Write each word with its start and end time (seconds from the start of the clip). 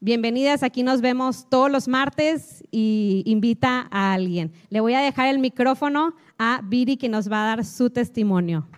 Bienvenidas, 0.00 0.62
aquí 0.62 0.84
nos 0.84 1.00
vemos 1.00 1.50
todos 1.50 1.68
los 1.72 1.88
martes 1.88 2.62
y 2.70 3.24
invita 3.26 3.88
a 3.90 4.12
alguien. 4.12 4.52
Le 4.70 4.78
voy 4.78 4.94
a 4.94 5.00
dejar 5.00 5.26
el 5.26 5.40
micrófono 5.40 6.14
a 6.38 6.60
Viri 6.62 6.96
que 6.96 7.08
nos 7.08 7.28
va 7.28 7.42
a 7.42 7.56
dar 7.56 7.64
su 7.64 7.90
testimonio. 7.90 8.68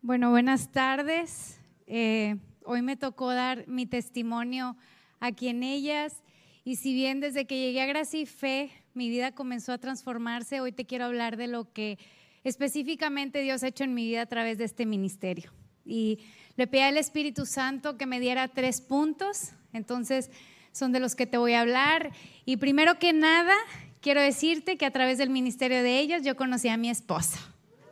Bueno, 0.00 0.30
buenas 0.30 0.72
tardes. 0.72 1.60
Eh, 1.86 2.36
hoy 2.64 2.80
me 2.80 2.96
tocó 2.96 3.34
dar 3.34 3.68
mi 3.68 3.84
testimonio 3.84 4.78
aquí 5.20 5.48
en 5.48 5.62
ellas 5.62 6.22
y 6.64 6.76
si 6.76 6.94
bien 6.94 7.20
desde 7.20 7.46
que 7.46 7.60
llegué 7.60 7.82
a 7.82 7.86
Gracia 7.86 8.18
y 8.18 8.24
Fe 8.24 8.81
mi 8.94 9.08
vida 9.08 9.32
comenzó 9.32 9.72
a 9.72 9.78
transformarse, 9.78 10.60
hoy 10.60 10.72
te 10.72 10.84
quiero 10.84 11.06
hablar 11.06 11.36
de 11.36 11.46
lo 11.46 11.72
que 11.72 11.98
específicamente 12.44 13.40
Dios 13.40 13.62
ha 13.62 13.68
hecho 13.68 13.84
en 13.84 13.94
mi 13.94 14.06
vida 14.06 14.22
a 14.22 14.26
través 14.26 14.58
de 14.58 14.64
este 14.64 14.86
ministerio. 14.86 15.52
Y 15.84 16.18
le 16.56 16.66
pedí 16.66 16.82
al 16.82 16.96
Espíritu 16.96 17.46
Santo 17.46 17.96
que 17.96 18.06
me 18.06 18.20
diera 18.20 18.48
tres 18.48 18.80
puntos, 18.80 19.52
entonces 19.72 20.30
son 20.72 20.92
de 20.92 21.00
los 21.00 21.14
que 21.14 21.26
te 21.26 21.38
voy 21.38 21.54
a 21.54 21.60
hablar. 21.60 22.12
Y 22.44 22.56
primero 22.56 22.98
que 22.98 23.12
nada, 23.12 23.54
quiero 24.00 24.20
decirte 24.20 24.76
que 24.76 24.86
a 24.86 24.90
través 24.90 25.18
del 25.18 25.30
ministerio 25.30 25.82
de 25.82 25.98
ellos 25.98 26.22
yo 26.22 26.36
conocí 26.36 26.68
a 26.68 26.76
mi 26.76 26.90
esposa. 26.90 27.38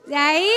De 0.06 0.16
ahí 0.16 0.48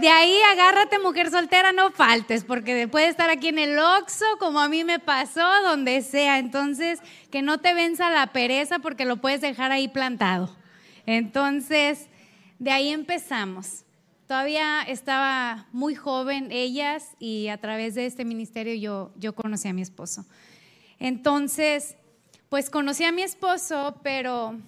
de 0.00 0.08
ahí 0.08 0.36
agárrate 0.52 0.98
mujer 0.98 1.30
soltera, 1.30 1.72
no 1.72 1.90
faltes, 1.90 2.44
porque 2.44 2.88
puede 2.88 3.08
estar 3.08 3.30
aquí 3.30 3.48
en 3.48 3.58
el 3.58 3.78
Oxxo, 3.78 4.24
como 4.38 4.60
a 4.60 4.68
mí 4.68 4.84
me 4.84 4.98
pasó, 4.98 5.46
donde 5.62 6.02
sea. 6.02 6.38
Entonces, 6.38 7.00
que 7.30 7.42
no 7.42 7.58
te 7.58 7.74
venza 7.74 8.10
la 8.10 8.32
pereza 8.32 8.78
porque 8.78 9.04
lo 9.04 9.18
puedes 9.18 9.40
dejar 9.40 9.72
ahí 9.72 9.88
plantado. 9.88 10.54
Entonces, 11.06 12.08
de 12.58 12.70
ahí 12.70 12.88
empezamos. 12.88 13.84
Todavía 14.26 14.82
estaba 14.82 15.66
muy 15.72 15.94
joven 15.94 16.50
ellas 16.50 17.10
y 17.18 17.48
a 17.48 17.58
través 17.58 17.94
de 17.94 18.06
este 18.06 18.24
ministerio 18.24 18.74
yo, 18.74 19.12
yo 19.16 19.34
conocí 19.34 19.68
a 19.68 19.72
mi 19.72 19.82
esposo. 19.82 20.24
Entonces, 20.98 21.96
pues 22.48 22.70
conocí 22.70 23.04
a 23.04 23.12
mi 23.12 23.22
esposo, 23.22 24.00
pero 24.02 24.58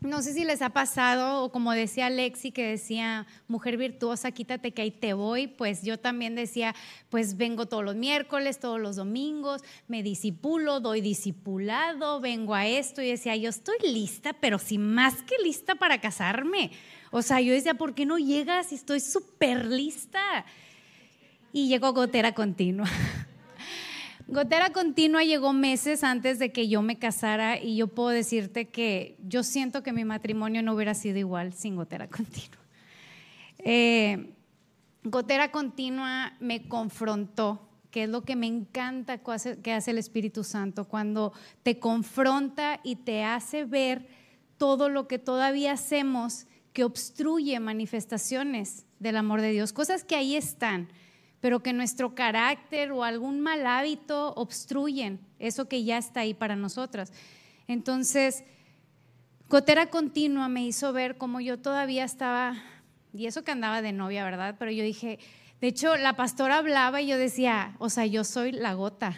no 0.00 0.22
sé 0.22 0.34
si 0.34 0.44
les 0.44 0.62
ha 0.62 0.70
pasado, 0.70 1.42
o 1.42 1.50
como 1.50 1.72
decía 1.72 2.10
Lexi, 2.10 2.52
que 2.52 2.66
decía, 2.66 3.26
mujer 3.48 3.76
virtuosa, 3.76 4.30
quítate 4.30 4.72
que 4.72 4.82
ahí 4.82 4.90
te 4.90 5.14
voy, 5.14 5.46
pues 5.46 5.82
yo 5.82 5.98
también 5.98 6.34
decía, 6.34 6.74
pues 7.08 7.36
vengo 7.36 7.66
todos 7.66 7.84
los 7.84 7.96
miércoles, 7.96 8.60
todos 8.60 8.78
los 8.78 8.96
domingos, 8.96 9.62
me 9.88 10.02
disipulo, 10.02 10.80
doy 10.80 11.00
disipulado, 11.00 12.20
vengo 12.20 12.54
a 12.54 12.66
esto 12.66 13.00
y 13.00 13.08
decía, 13.08 13.36
yo 13.36 13.48
estoy 13.48 13.76
lista, 13.82 14.34
pero 14.34 14.58
si 14.58 14.78
más 14.78 15.22
que 15.22 15.36
lista 15.42 15.74
para 15.74 16.00
casarme. 16.00 16.72
O 17.10 17.22
sea, 17.22 17.40
yo 17.40 17.52
decía, 17.52 17.74
¿por 17.74 17.94
qué 17.94 18.04
no 18.04 18.18
llegas? 18.18 18.72
Estoy 18.72 19.00
súper 19.00 19.64
lista. 19.64 20.44
Y 21.52 21.68
llegó 21.68 21.92
gotera 21.94 22.34
continua. 22.34 22.88
Gotera 24.28 24.70
Continua 24.70 25.22
llegó 25.22 25.52
meses 25.52 26.02
antes 26.02 26.40
de 26.40 26.50
que 26.50 26.68
yo 26.68 26.82
me 26.82 26.98
casara 26.98 27.60
y 27.62 27.76
yo 27.76 27.86
puedo 27.86 28.08
decirte 28.08 28.68
que 28.68 29.16
yo 29.24 29.44
siento 29.44 29.84
que 29.84 29.92
mi 29.92 30.04
matrimonio 30.04 30.62
no 30.62 30.74
hubiera 30.74 30.94
sido 30.94 31.18
igual 31.18 31.52
sin 31.52 31.76
Gotera 31.76 32.08
Continua. 32.08 32.58
Eh, 33.58 34.34
gotera 35.04 35.52
Continua 35.52 36.34
me 36.40 36.66
confrontó, 36.66 37.68
que 37.92 38.04
es 38.04 38.08
lo 38.08 38.22
que 38.24 38.34
me 38.34 38.48
encanta 38.48 39.18
que 39.18 39.72
hace 39.72 39.90
el 39.92 39.98
Espíritu 39.98 40.42
Santo, 40.42 40.86
cuando 40.86 41.32
te 41.62 41.78
confronta 41.78 42.80
y 42.82 42.96
te 42.96 43.22
hace 43.22 43.64
ver 43.64 44.08
todo 44.56 44.88
lo 44.88 45.06
que 45.06 45.20
todavía 45.20 45.72
hacemos 45.72 46.46
que 46.72 46.82
obstruye 46.82 47.58
manifestaciones 47.60 48.86
del 48.98 49.16
amor 49.16 49.40
de 49.40 49.52
Dios, 49.52 49.72
cosas 49.72 50.02
que 50.02 50.16
ahí 50.16 50.34
están 50.34 50.88
pero 51.40 51.62
que 51.62 51.72
nuestro 51.72 52.14
carácter 52.14 52.92
o 52.92 53.04
algún 53.04 53.40
mal 53.40 53.66
hábito 53.66 54.34
obstruyen 54.34 55.20
eso 55.38 55.68
que 55.68 55.84
ya 55.84 55.98
está 55.98 56.20
ahí 56.20 56.34
para 56.34 56.56
nosotras. 56.56 57.12
Entonces, 57.68 58.44
Gotera 59.48 59.86
Continua 59.86 60.48
me 60.48 60.64
hizo 60.64 60.92
ver 60.92 61.18
cómo 61.18 61.40
yo 61.40 61.58
todavía 61.58 62.04
estaba, 62.04 62.56
y 63.12 63.26
eso 63.26 63.44
que 63.44 63.52
andaba 63.52 63.82
de 63.82 63.92
novia, 63.92 64.24
¿verdad? 64.24 64.56
Pero 64.58 64.70
yo 64.70 64.82
dije, 64.82 65.18
de 65.60 65.68
hecho, 65.68 65.96
la 65.96 66.16
pastora 66.16 66.58
hablaba 66.58 67.00
y 67.00 67.06
yo 67.06 67.18
decía, 67.18 67.76
o 67.78 67.88
sea, 67.88 68.06
yo 68.06 68.24
soy 68.24 68.52
la 68.52 68.74
gota. 68.74 69.16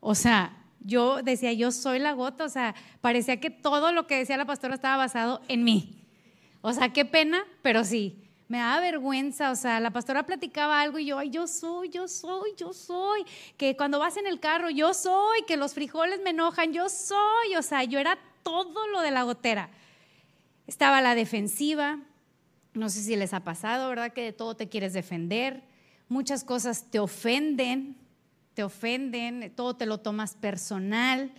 O 0.00 0.14
sea, 0.14 0.56
yo 0.80 1.22
decía, 1.22 1.52
yo 1.52 1.72
soy 1.72 1.98
la 1.98 2.12
gota. 2.12 2.44
O 2.44 2.48
sea, 2.48 2.74
parecía 3.00 3.40
que 3.40 3.50
todo 3.50 3.92
lo 3.92 4.06
que 4.06 4.16
decía 4.16 4.36
la 4.36 4.44
pastora 4.44 4.74
estaba 4.74 4.96
basado 4.96 5.40
en 5.48 5.64
mí. 5.64 6.04
O 6.60 6.72
sea, 6.72 6.92
qué 6.92 7.04
pena, 7.04 7.44
pero 7.62 7.84
sí 7.84 8.29
me 8.50 8.58
da 8.58 8.80
vergüenza, 8.80 9.52
o 9.52 9.54
sea, 9.54 9.78
la 9.78 9.92
pastora 9.92 10.26
platicaba 10.26 10.80
algo 10.80 10.98
y 10.98 11.06
yo, 11.06 11.18
ay, 11.18 11.30
yo 11.30 11.46
soy, 11.46 11.88
yo 11.88 12.08
soy, 12.08 12.50
yo 12.56 12.72
soy, 12.72 13.24
que 13.56 13.76
cuando 13.76 14.00
vas 14.00 14.16
en 14.16 14.26
el 14.26 14.40
carro, 14.40 14.70
yo 14.70 14.92
soy, 14.92 15.42
que 15.46 15.56
los 15.56 15.72
frijoles 15.72 16.20
me 16.24 16.30
enojan, 16.30 16.72
yo 16.72 16.88
soy, 16.88 17.54
o 17.56 17.62
sea, 17.62 17.84
yo 17.84 18.00
era 18.00 18.18
todo 18.42 18.88
lo 18.88 19.02
de 19.02 19.12
la 19.12 19.22
gotera. 19.22 19.70
Estaba 20.66 21.00
la 21.00 21.14
defensiva, 21.14 22.00
no 22.74 22.88
sé 22.88 23.02
si 23.02 23.14
les 23.14 23.34
ha 23.34 23.44
pasado, 23.44 23.88
¿verdad? 23.88 24.12
Que 24.12 24.24
de 24.24 24.32
todo 24.32 24.56
te 24.56 24.68
quieres 24.68 24.94
defender, 24.94 25.62
muchas 26.08 26.42
cosas 26.42 26.90
te 26.90 26.98
ofenden, 26.98 27.96
te 28.54 28.64
ofenden, 28.64 29.52
todo 29.54 29.76
te 29.76 29.86
lo 29.86 29.98
tomas 29.98 30.34
personal. 30.34 31.30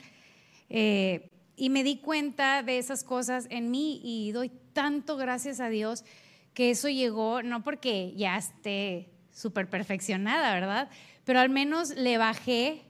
Eh, 0.70 1.30
y 1.58 1.70
me 1.70 1.84
di 1.84 1.98
cuenta 1.98 2.64
de 2.64 2.78
esas 2.78 3.04
cosas 3.04 3.48
en 3.50 3.70
mí 3.70 4.00
y 4.02 4.32
doy 4.32 4.50
tanto 4.72 5.18
gracias 5.18 5.60
a 5.60 5.68
Dios 5.68 6.06
que 6.54 6.72
eso 6.72 6.90
llegó, 6.90 7.44
no 7.44 7.64
porque 7.64 8.14
ya 8.16 8.38
esté 8.38 9.10
súper 9.32 9.70
perfeccionada, 9.70 10.54
¿verdad? 10.54 10.90
Pero 11.24 11.40
al 11.40 11.50
menos 11.50 11.96
le 11.96 12.18
bajé, 12.18 12.84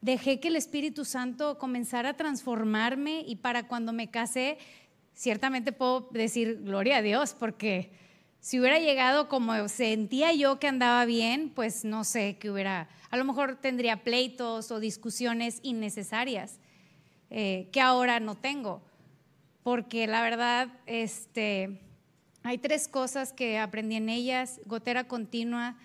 dejé 0.00 0.40
que 0.40 0.48
el 0.48 0.56
Espíritu 0.56 1.04
Santo 1.04 1.58
comenzara 1.58 2.10
a 2.10 2.16
transformarme 2.16 3.22
y 3.26 3.36
para 3.36 3.68
cuando 3.68 3.92
me 3.92 4.10
casé, 4.10 4.58
ciertamente 5.14 5.72
puedo 5.72 6.08
decir 6.12 6.62
gloria 6.62 6.98
a 6.98 7.02
Dios, 7.02 7.34
porque 7.38 7.90
si 8.40 8.60
hubiera 8.60 8.78
llegado 8.78 9.28
como 9.28 9.68
sentía 9.68 10.32
yo 10.32 10.58
que 10.58 10.68
andaba 10.68 11.04
bien, 11.04 11.50
pues 11.54 11.84
no 11.84 12.04
sé 12.04 12.38
qué 12.38 12.50
hubiera, 12.50 12.88
a 13.10 13.16
lo 13.16 13.24
mejor 13.24 13.56
tendría 13.56 14.04
pleitos 14.04 14.70
o 14.70 14.80
discusiones 14.80 15.60
innecesarias 15.62 16.60
eh, 17.30 17.68
que 17.72 17.80
ahora 17.80 18.20
no 18.20 18.36
tengo, 18.36 18.82
porque 19.62 20.06
la 20.06 20.22
verdad, 20.22 20.68
este 20.86 21.80
hay 22.46 22.58
tres 22.58 22.86
cosas 22.86 23.32
que 23.32 23.58
aprendí 23.58 23.96
en 23.96 24.08
ellas. 24.08 24.60
Gotera 24.66 25.08
continua. 25.08 25.76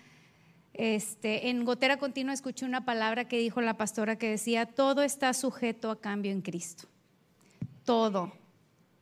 Este, 0.74 1.48
en 1.50 1.64
gotera 1.64 1.98
continua 1.98 2.32
escuché 2.32 2.64
una 2.64 2.84
palabra 2.84 3.26
que 3.26 3.38
dijo 3.38 3.60
la 3.60 3.76
pastora 3.76 4.16
que 4.16 4.30
decía, 4.30 4.66
todo 4.66 5.02
está 5.02 5.34
sujeto 5.34 5.90
a 5.90 6.00
cambio 6.00 6.30
en 6.30 6.40
Cristo. 6.40 6.88
Todo, 7.84 8.32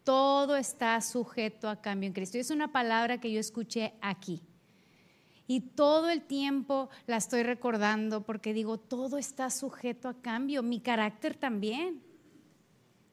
todo 0.04 0.56
está 0.56 0.98
sujeto 1.02 1.68
a 1.68 1.82
cambio 1.82 2.06
en 2.06 2.14
Cristo. 2.14 2.38
Y 2.38 2.40
es 2.40 2.50
una 2.50 2.72
palabra 2.72 3.20
que 3.20 3.30
yo 3.30 3.38
escuché 3.38 3.92
aquí. 4.00 4.40
Y 5.46 5.60
todo 5.60 6.08
el 6.08 6.22
tiempo 6.22 6.88
la 7.06 7.18
estoy 7.18 7.42
recordando 7.42 8.22
porque 8.22 8.54
digo, 8.54 8.78
todo 8.78 9.18
está 9.18 9.50
sujeto 9.50 10.08
a 10.08 10.14
cambio, 10.14 10.62
mi 10.62 10.80
carácter 10.80 11.36
también 11.36 12.09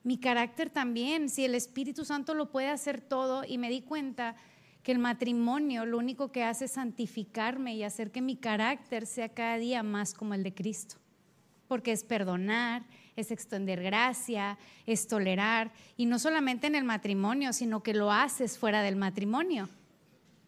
mi 0.08 0.18
carácter 0.18 0.70
también, 0.70 1.28
si 1.28 1.44
el 1.44 1.54
Espíritu 1.54 2.06
Santo 2.06 2.34
lo 2.34 2.50
puede 2.50 2.70
hacer 2.70 3.02
todo 3.02 3.44
y 3.44 3.58
me 3.58 3.70
di 3.70 3.82
cuenta 3.82 4.38
que 4.82 4.94
el 4.94 5.00
matrimonio 5.00 5.86
lo 5.86 5.98
único 5.98 6.32
que 6.32 6.46
hace 6.46 6.64
es 6.64 6.72
santificarme 6.72 7.76
y 7.76 7.84
hacer 7.84 8.10
que 8.10 8.22
mi 8.22 8.38
carácter 8.38 9.06
sea 9.06 9.28
cada 9.28 9.58
día 9.58 9.84
más 9.84 10.14
como 10.14 10.34
el 10.34 10.44
de 10.44 10.54
Cristo, 10.54 10.96
porque 11.68 11.92
es 11.92 12.06
perdonar, 12.06 12.86
es 13.18 13.32
extender 13.32 13.84
gracia, 13.84 14.58
es 14.86 15.10
tolerar, 15.10 15.74
y 15.98 16.06
no 16.06 16.20
solamente 16.20 16.68
en 16.68 16.76
el 16.76 16.86
matrimonio, 16.86 17.52
sino 17.52 17.84
que 17.84 17.94
lo 17.94 18.10
haces 18.10 18.58
fuera 18.58 18.84
del 18.84 18.96
matrimonio, 18.96 19.68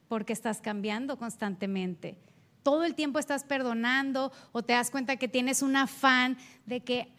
porque 0.08 0.32
estás 0.32 0.62
cambiando 0.62 1.18
constantemente. 1.18 2.16
Todo 2.64 2.86
el 2.86 2.96
tiempo 2.96 3.20
estás 3.20 3.44
perdonando 3.44 4.32
o 4.54 4.64
te 4.64 4.72
das 4.72 4.90
cuenta 4.90 5.18
que 5.18 5.28
tienes 5.28 5.62
un 5.62 5.76
afán 5.76 6.38
de 6.66 6.80
que, 6.80 7.12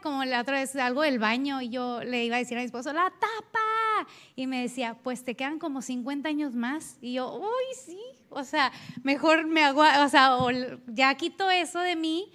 como 0.00 0.24
la 0.24 0.40
otra 0.40 0.60
vez 0.60 0.74
algo 0.76 1.02
del 1.02 1.18
baño 1.18 1.60
y 1.60 1.68
yo 1.68 2.02
le 2.02 2.24
iba 2.24 2.36
a 2.36 2.38
decir 2.38 2.56
a 2.56 2.60
mi 2.60 2.66
esposo, 2.66 2.92
la 2.92 3.10
tapa. 3.10 4.08
Y 4.34 4.46
me 4.46 4.62
decía, 4.62 4.96
pues 5.02 5.24
te 5.24 5.34
quedan 5.34 5.58
como 5.58 5.82
50 5.82 6.28
años 6.28 6.54
más. 6.54 6.98
Y 7.00 7.14
yo, 7.14 7.34
uy, 7.34 7.74
sí, 7.84 8.00
o 8.30 8.44
sea, 8.44 8.72
mejor 9.02 9.46
me 9.46 9.62
hago, 9.62 9.82
o 10.04 10.08
sea, 10.08 10.36
o 10.36 10.50
ya 10.86 11.14
quito 11.14 11.50
eso 11.50 11.80
de 11.80 11.96
mí 11.96 12.30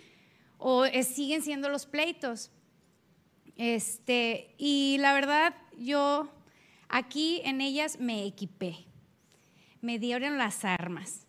o 0.57 0.85
siguen 1.03 1.41
siendo 1.41 1.69
los 1.69 1.85
pleitos. 1.85 2.51
Este, 3.57 4.55
y 4.57 4.97
la 4.99 5.13
verdad, 5.13 5.55
yo 5.77 6.31
aquí 6.89 7.41
en 7.45 7.61
ellas 7.61 7.99
me 7.99 8.25
equipé, 8.25 8.85
me 9.81 9.99
dieron 9.99 10.37
las 10.37 10.65
armas 10.65 11.27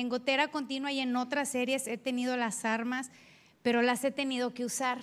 en 0.00 0.08
Gotera 0.08 0.48
Continua 0.48 0.92
y 0.92 1.00
en 1.00 1.14
otras 1.16 1.50
series 1.50 1.86
he 1.86 1.98
tenido 1.98 2.36
las 2.36 2.64
armas, 2.64 3.10
pero 3.62 3.82
las 3.82 4.04
he 4.04 4.10
tenido 4.10 4.54
que 4.54 4.64
usar. 4.64 4.98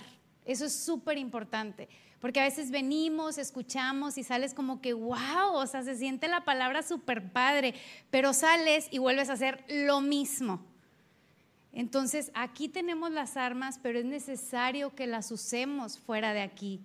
Eso 0.48 0.64
es 0.64 0.72
súper 0.72 1.18
importante, 1.18 1.90
Porque 2.20 2.40
a 2.40 2.44
veces 2.44 2.70
venimos, 2.70 3.36
escuchamos 3.36 4.16
y 4.16 4.24
sales 4.24 4.54
como 4.54 4.80
que, 4.80 4.94
wow, 4.94 5.52
o 5.52 5.66
sea, 5.66 5.84
se 5.84 5.94
siente 5.94 6.26
la 6.26 6.44
palabra 6.44 6.82
súper 6.82 7.30
padre, 7.30 7.74
pero 8.10 8.32
sales 8.32 8.88
y 8.90 8.98
vuelves 8.98 9.28
a 9.28 9.34
hacer 9.34 9.64
lo 9.68 10.00
mismo. 10.00 10.64
Entonces, 11.70 12.32
aquí 12.34 12.68
tenemos 12.68 13.12
las 13.12 13.36
armas, 13.36 13.78
pero 13.80 13.98
es 13.98 14.06
necesario 14.06 14.94
que 14.94 15.06
las 15.06 15.30
usemos 15.30 15.98
fuera 15.98 16.32
de 16.32 16.40
aquí. 16.40 16.80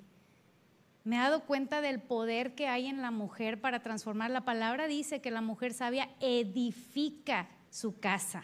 Me 1.05 1.15
he 1.15 1.19
dado 1.19 1.45
cuenta 1.45 1.79
del 1.81 2.01
poder 2.01 2.55
que 2.55 2.67
hay 2.67 2.87
en 2.87 3.01
la 3.01 3.11
mujer 3.11 3.61
para 3.61 3.81
transformar. 3.81 4.29
La 4.29 4.45
palabra 4.45 4.87
dice 4.87 5.21
que 5.21 5.31
la 5.31 5.41
mujer 5.41 5.73
sabia 5.73 6.09
edifica 6.19 7.47
su 7.69 7.97
casa, 7.97 8.43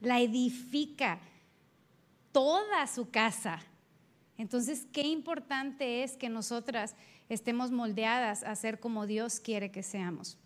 la 0.00 0.20
edifica 0.20 1.18
toda 2.30 2.86
su 2.86 3.10
casa. 3.10 3.60
Entonces, 4.38 4.86
qué 4.92 5.02
importante 5.02 6.02
es 6.02 6.16
que 6.16 6.28
nosotras 6.28 6.94
estemos 7.28 7.70
moldeadas 7.70 8.42
a 8.42 8.54
ser 8.54 8.80
como 8.80 9.06
Dios 9.06 9.40
quiere 9.40 9.70
que 9.70 9.82
seamos. 9.82 10.38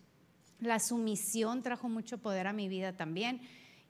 La 0.59 0.79
sumisión 0.79 1.63
trajo 1.63 1.89
mucho 1.89 2.19
poder 2.19 2.47
a 2.47 2.53
mi 2.53 2.67
vida 2.67 2.95
también. 2.95 3.41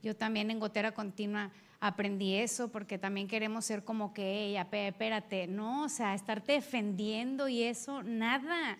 Yo 0.02 0.16
también 0.16 0.50
en 0.50 0.60
Gotera 0.60 0.94
Continua 0.94 1.52
aprendí 1.80 2.36
eso 2.36 2.72
porque 2.72 2.98
también 2.98 3.28
queremos 3.28 3.66
ser 3.66 3.84
como 3.84 4.14
que 4.14 4.46
ella, 4.46 4.68
espérate, 4.72 5.48
no, 5.48 5.84
o 5.84 5.90
sea, 5.90 6.14
estarte 6.14 6.54
defendiendo 6.54 7.48
y 7.48 7.64
eso, 7.64 8.02
nada. 8.04 8.78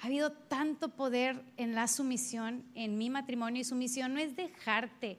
Ha 0.00 0.06
habido 0.06 0.32
tanto 0.32 0.96
poder 0.96 1.44
en 1.56 1.74
la 1.74 1.86
sumisión, 1.86 2.64
en 2.74 2.98
mi 2.98 3.10
matrimonio, 3.10 3.60
y 3.60 3.64
sumisión 3.64 4.14
no 4.14 4.20
es 4.20 4.36
dejarte. 4.36 5.18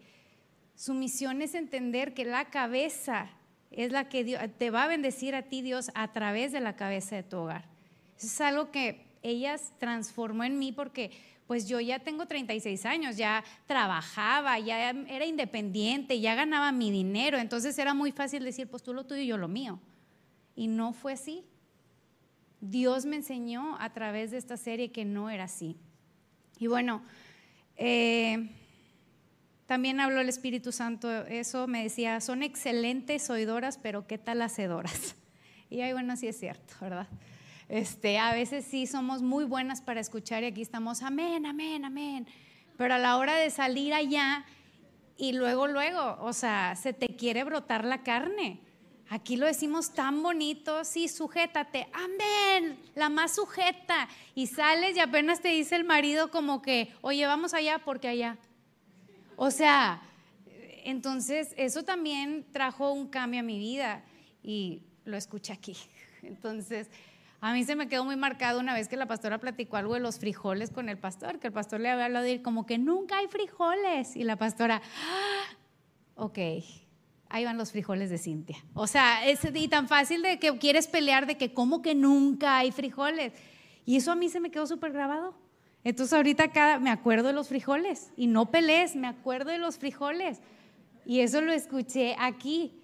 Sumisión 0.75 1.41
es 1.41 1.53
entender 1.53 2.13
que 2.15 2.25
la 2.25 2.45
cabeza 2.45 3.29
es 3.71 3.91
la 3.91 4.09
que 4.09 4.49
te 4.57 4.69
va 4.69 4.83
a 4.83 4.87
bendecir 4.87 5.33
a 5.33 5.43
ti 5.43 5.61
Dios 5.61 5.91
a 5.95 6.11
través 6.11 6.51
de 6.51 6.59
la 6.59 6.75
cabeza 6.75 7.15
de 7.15 7.23
tu 7.23 7.37
hogar. 7.37 7.65
Eso 8.17 8.27
es 8.27 8.41
algo 8.41 8.71
que 8.71 9.05
ellas 9.23 9.73
transformó 9.79 10.43
en 10.43 10.59
mí 10.59 10.71
porque 10.71 11.11
pues 11.47 11.67
yo 11.67 11.79
ya 11.81 11.99
tengo 11.99 12.27
36 12.27 12.85
años, 12.85 13.17
ya 13.17 13.43
trabajaba, 13.65 14.57
ya 14.59 14.91
era 14.91 15.25
independiente, 15.25 16.19
ya 16.21 16.33
ganaba 16.33 16.71
mi 16.71 16.91
dinero, 16.91 17.37
entonces 17.37 17.77
era 17.77 17.93
muy 17.93 18.13
fácil 18.13 18.45
decir, 18.45 18.69
pues 18.69 18.83
tú 18.83 18.93
lo 18.93 19.05
tuyo 19.05 19.21
y 19.21 19.27
yo 19.27 19.37
lo 19.37 19.49
mío. 19.49 19.79
Y 20.55 20.67
no 20.67 20.93
fue 20.93 21.13
así. 21.13 21.43
Dios 22.61 23.05
me 23.05 23.17
enseñó 23.17 23.75
a 23.79 23.91
través 23.91 24.31
de 24.31 24.37
esta 24.37 24.55
serie 24.55 24.91
que 24.91 25.03
no 25.03 25.29
era 25.29 25.45
así. 25.45 25.75
Y 26.57 26.67
bueno, 26.67 27.01
eh, 27.75 28.49
también 29.71 30.01
habló 30.01 30.19
el 30.19 30.27
Espíritu 30.27 30.73
Santo 30.73 31.09
eso, 31.27 31.65
me 31.65 31.83
decía, 31.83 32.19
son 32.19 32.43
excelentes 32.43 33.29
oidoras, 33.29 33.77
pero 33.77 34.05
¿qué 34.05 34.17
tal 34.17 34.41
hacedoras? 34.41 35.15
Y 35.69 35.79
ahí, 35.79 35.93
bueno, 35.93 36.17
sí 36.17 36.27
es 36.27 36.37
cierto, 36.37 36.73
¿verdad? 36.81 37.07
Este, 37.69 38.19
a 38.19 38.33
veces 38.33 38.65
sí 38.65 38.85
somos 38.85 39.21
muy 39.21 39.45
buenas 39.45 39.81
para 39.81 40.01
escuchar 40.01 40.43
y 40.43 40.47
aquí 40.47 40.61
estamos, 40.61 41.01
amén, 41.01 41.45
amén, 41.45 41.85
amén. 41.85 42.27
Pero 42.77 42.95
a 42.95 42.97
la 42.97 43.15
hora 43.15 43.37
de 43.37 43.49
salir 43.49 43.93
allá 43.93 44.43
y 45.15 45.31
luego, 45.31 45.67
luego, 45.67 46.17
o 46.19 46.33
sea, 46.33 46.75
se 46.75 46.91
te 46.91 47.15
quiere 47.15 47.45
brotar 47.45 47.85
la 47.85 48.03
carne. 48.03 48.59
Aquí 49.07 49.37
lo 49.37 49.45
decimos 49.45 49.93
tan 49.93 50.21
bonito, 50.21 50.83
sí, 50.83 51.07
sujétate, 51.07 51.87
amén, 51.93 52.77
la 52.93 53.07
más 53.07 53.35
sujeta. 53.35 54.09
Y 54.35 54.47
sales 54.47 54.97
y 54.97 54.99
apenas 54.99 55.39
te 55.39 55.47
dice 55.47 55.77
el 55.77 55.85
marido 55.85 56.29
como 56.29 56.61
que, 56.61 56.93
oye, 56.99 57.25
vamos 57.25 57.53
allá 57.53 57.79
porque 57.79 58.09
allá. 58.09 58.37
O 59.43 59.49
sea, 59.49 59.99
entonces 60.83 61.55
eso 61.57 61.81
también 61.81 62.45
trajo 62.51 62.91
un 62.91 63.07
cambio 63.07 63.39
a 63.39 63.43
mi 63.43 63.57
vida 63.57 64.03
y 64.43 64.83
lo 65.03 65.17
escuché 65.17 65.51
aquí. 65.51 65.75
Entonces, 66.21 66.91
a 67.39 67.51
mí 67.51 67.63
se 67.63 67.75
me 67.75 67.87
quedó 67.87 68.05
muy 68.05 68.15
marcado 68.17 68.59
una 68.59 68.75
vez 68.75 68.87
que 68.87 68.97
la 68.97 69.07
pastora 69.07 69.39
platicó 69.39 69.77
algo 69.77 69.95
de 69.95 69.99
los 69.99 70.19
frijoles 70.19 70.69
con 70.69 70.89
el 70.89 70.99
pastor, 70.99 71.39
que 71.39 71.47
el 71.47 71.53
pastor 71.53 71.79
le 71.79 71.89
había 71.89 72.05
hablado 72.05 72.23
de 72.23 72.33
ir 72.33 72.43
como 72.43 72.67
que 72.67 72.77
nunca 72.77 73.17
hay 73.17 73.27
frijoles. 73.29 74.15
Y 74.15 74.25
la 74.25 74.35
pastora, 74.35 74.79
ah, 74.79 75.57
ok, 76.17 76.37
ahí 77.29 77.43
van 77.43 77.57
los 77.57 77.71
frijoles 77.71 78.11
de 78.11 78.19
Cintia. 78.19 78.63
O 78.75 78.85
sea, 78.85 79.25
es 79.25 79.39
y 79.51 79.67
tan 79.69 79.87
fácil 79.87 80.21
de 80.21 80.37
que 80.37 80.55
quieres 80.59 80.85
pelear 80.85 81.25
de 81.25 81.37
que 81.37 81.51
como 81.51 81.81
que 81.81 81.95
nunca 81.95 82.59
hay 82.59 82.71
frijoles. 82.71 83.33
Y 83.87 83.95
eso 83.95 84.11
a 84.11 84.15
mí 84.15 84.29
se 84.29 84.39
me 84.39 84.51
quedó 84.51 84.67
súper 84.67 84.91
grabado. 84.91 85.33
Entonces 85.83 86.13
ahorita 86.13 86.51
cada, 86.51 86.79
me 86.79 86.91
acuerdo 86.91 87.27
de 87.27 87.33
los 87.33 87.49
frijoles 87.49 88.11
y 88.15 88.27
no 88.27 88.51
pelees, 88.51 88.95
me 88.95 89.07
acuerdo 89.07 89.51
de 89.51 89.57
los 89.57 89.77
frijoles. 89.77 90.39
Y 91.05 91.21
eso 91.21 91.41
lo 91.41 91.51
escuché 91.51 92.15
aquí. 92.19 92.83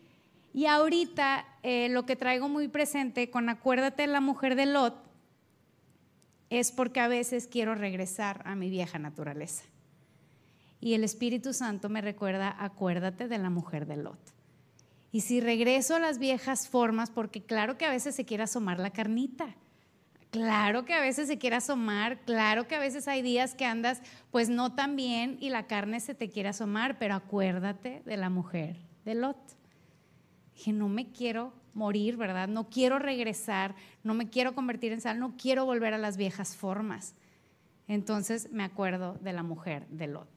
Y 0.54 0.66
ahorita 0.66 1.46
eh, 1.62 1.90
lo 1.90 2.06
que 2.06 2.16
traigo 2.16 2.50
muy 2.50 2.68
presente 2.68 3.30
con 3.30 3.50
acuérdate 3.50 4.04
de 4.04 4.08
la 4.08 4.22
mujer 4.22 4.56
de 4.56 4.66
Lot 4.66 4.96
es 6.50 6.72
porque 6.72 7.00
a 7.00 7.08
veces 7.08 7.48
quiero 7.48 7.76
regresar 7.76 8.42
a 8.46 8.56
mi 8.56 8.70
vieja 8.70 8.98
naturaleza. 8.98 9.66
Y 10.80 10.94
el 10.94 11.04
Espíritu 11.04 11.54
Santo 11.54 11.90
me 11.90 12.02
recuerda, 12.02 12.56
acuérdate 12.58 13.28
de 13.28 13.38
la 13.38 13.50
mujer 13.50 13.86
de 13.86 13.98
Lot. 13.98 14.20
Y 15.12 15.22
si 15.22 15.40
regreso 15.40 15.96
a 15.96 16.00
las 16.00 16.20
viejas 16.20 16.68
formas, 16.68 17.12
porque 17.12 17.44
claro 17.44 17.78
que 17.78 17.86
a 17.86 17.92
veces 17.92 18.16
se 18.16 18.26
quiere 18.26 18.44
asomar 18.44 18.80
la 18.80 18.92
carnita 18.92 19.56
Claro 20.32 20.84
que 20.84 20.94
a 20.94 21.00
veces 21.00 21.28
se 21.28 21.38
quiere 21.38 21.56
asomar, 21.56 22.20
claro 22.26 22.68
que 22.68 22.76
a 22.76 22.80
veces 22.80 23.08
hay 23.08 23.22
días 23.22 23.56
que 23.56 23.66
andas 23.66 24.02
pues 24.30 24.50
no 24.50 24.74
tan 24.74 24.96
bien 24.96 25.38
y 25.40 25.50
la 25.50 25.68
carne 25.68 26.00
se 26.00 26.16
te 26.16 26.30
quiere 26.30 26.50
asomar, 26.50 27.00
pero 27.00 27.16
acuérdate 27.16 28.02
de 28.06 28.18
la 28.18 28.30
mujer 28.30 28.78
de 29.06 29.16
Lot. 29.16 29.38
Dije, 30.54 30.74
no 30.74 30.90
me 30.90 31.12
quiero 31.12 31.54
morir, 31.74 32.18
¿verdad? 32.18 32.50
No 32.50 32.70
quiero 32.70 33.00
regresar, 33.00 33.76
no 34.04 34.14
me 34.14 34.30
quiero 34.30 34.54
convertir 34.54 34.92
en 34.92 35.00
sal, 35.00 35.20
no 35.20 35.38
quiero 35.38 35.66
volver 35.66 35.94
a 35.94 35.98
las 35.98 36.18
viejas 36.18 36.58
formas. 36.58 37.16
Entonces 37.88 38.52
me 38.52 38.64
acuerdo 38.64 39.14
de 39.22 39.32
la 39.32 39.44
mujer 39.44 39.88
de 39.88 40.08
Lot. 40.08 40.28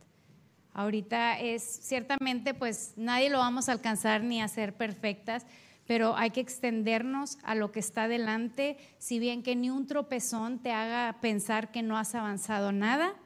Ahorita 0.73 1.41
es 1.41 1.63
ciertamente 1.63 2.55
pues 2.55 2.93
nadie 2.97 3.29
lo 3.29 3.39
vamos 3.39 3.69
a 3.69 3.73
alcanzar 3.73 4.23
ni 4.23 4.41
a 4.41 4.47
ser 4.47 4.75
perfectas, 4.75 5.47
pero 5.91 6.17
hay 6.17 6.31
que 6.31 6.41
extendernos 6.41 7.37
a 7.43 7.57
lo 7.57 7.73
que 7.73 7.81
está 7.81 8.07
delante, 8.07 8.77
si 8.99 9.19
bien 9.19 9.43
que 9.43 9.57
ni 9.57 9.71
un 9.71 9.89
tropezón 9.89 10.61
te 10.61 10.71
haga 10.71 11.19
pensar 11.21 11.73
que 11.73 11.83
no 11.83 11.99
has 11.99 12.15
avanzado 12.15 12.71
nada, 12.71 13.17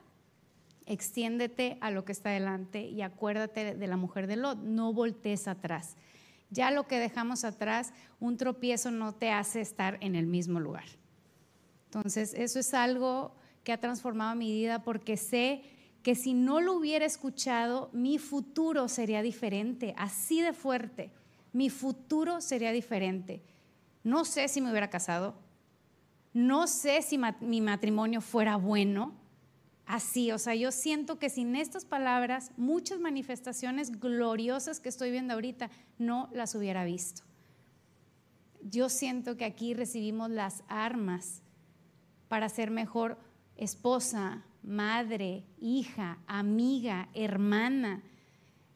extiéndete 0.87 1.77
a 1.83 1.91
lo 1.91 2.07
que 2.07 2.13
está 2.13 2.31
delante 2.31 2.81
y 2.81 3.03
acuérdate 3.03 3.75
de 3.75 3.87
la 3.87 3.99
mujer 3.99 4.27
de 4.27 4.37
Lot, 4.37 4.61
no 4.61 4.95
voltees 4.95 5.47
atrás. 5.47 5.99
Ya 6.49 6.71
lo 6.71 6.87
que 6.87 6.99
dejamos 6.99 7.45
atrás, 7.45 7.93
un 8.19 8.39
tropiezo 8.39 8.91
no 8.91 9.13
te 9.13 9.31
hace 9.31 9.61
estar 9.61 9.99
en 10.01 10.15
el 10.15 10.27
mismo 10.27 10.59
lugar. 10.59 10.87
Entonces, 11.85 12.33
eso 12.33 12.59
es 12.59 12.73
algo 12.73 13.37
que 13.63 13.73
ha 13.73 13.79
transformado 13.79 14.37
mi 14.37 14.51
vida 14.51 14.83
porque 14.83 15.19
sé 15.19 15.65
que 16.03 16.15
si 16.15 16.33
no 16.33 16.63
lo 16.63 16.73
hubiera 16.73 17.05
escuchado, 17.05 17.91
mi 17.93 18.17
futuro 18.17 18.89
sería 18.89 19.21
diferente, 19.21 19.93
así 19.99 20.41
de 20.41 20.55
fuerte 20.55 21.13
mi 21.55 21.71
futuro 21.71 22.41
sería 22.41 22.73
diferente. 22.73 23.41
No 24.03 24.27
sé 24.27 24.49
si 24.49 24.61
me 24.61 24.71
hubiera 24.71 24.91
casado, 24.91 25.37
no 26.35 26.67
sé 26.67 27.01
si 27.01 27.19
mi 27.41 27.61
matrimonio 27.61 28.21
fuera 28.21 28.57
bueno. 28.57 29.15
Así, 29.87 30.33
o 30.33 30.39
sea, 30.39 30.55
yo 30.57 30.73
siento 30.73 31.19
que 31.19 31.31
sin 31.31 31.55
estas 31.55 31.85
palabras, 31.85 32.51
muchas 32.57 32.99
manifestaciones 32.99 34.01
gloriosas 34.01 34.81
que 34.81 34.89
estoy 34.89 35.13
viendo 35.13 35.35
ahorita, 35.35 35.71
no 35.97 36.29
las 36.33 36.55
hubiera 36.57 36.85
visto. 36.85 37.23
Yo 38.63 38.89
siento 38.89 39.37
que 39.37 39.45
aquí 39.45 39.75
recibimos 39.75 40.31
las 40.31 40.65
armas 40.69 41.43
para 42.29 42.49
ser 42.49 42.71
mejor 42.71 43.19
esposa, 43.57 44.43
madre, 44.63 45.45
hija, 45.61 46.19
amiga, 46.27 47.11
hermana 47.15 48.03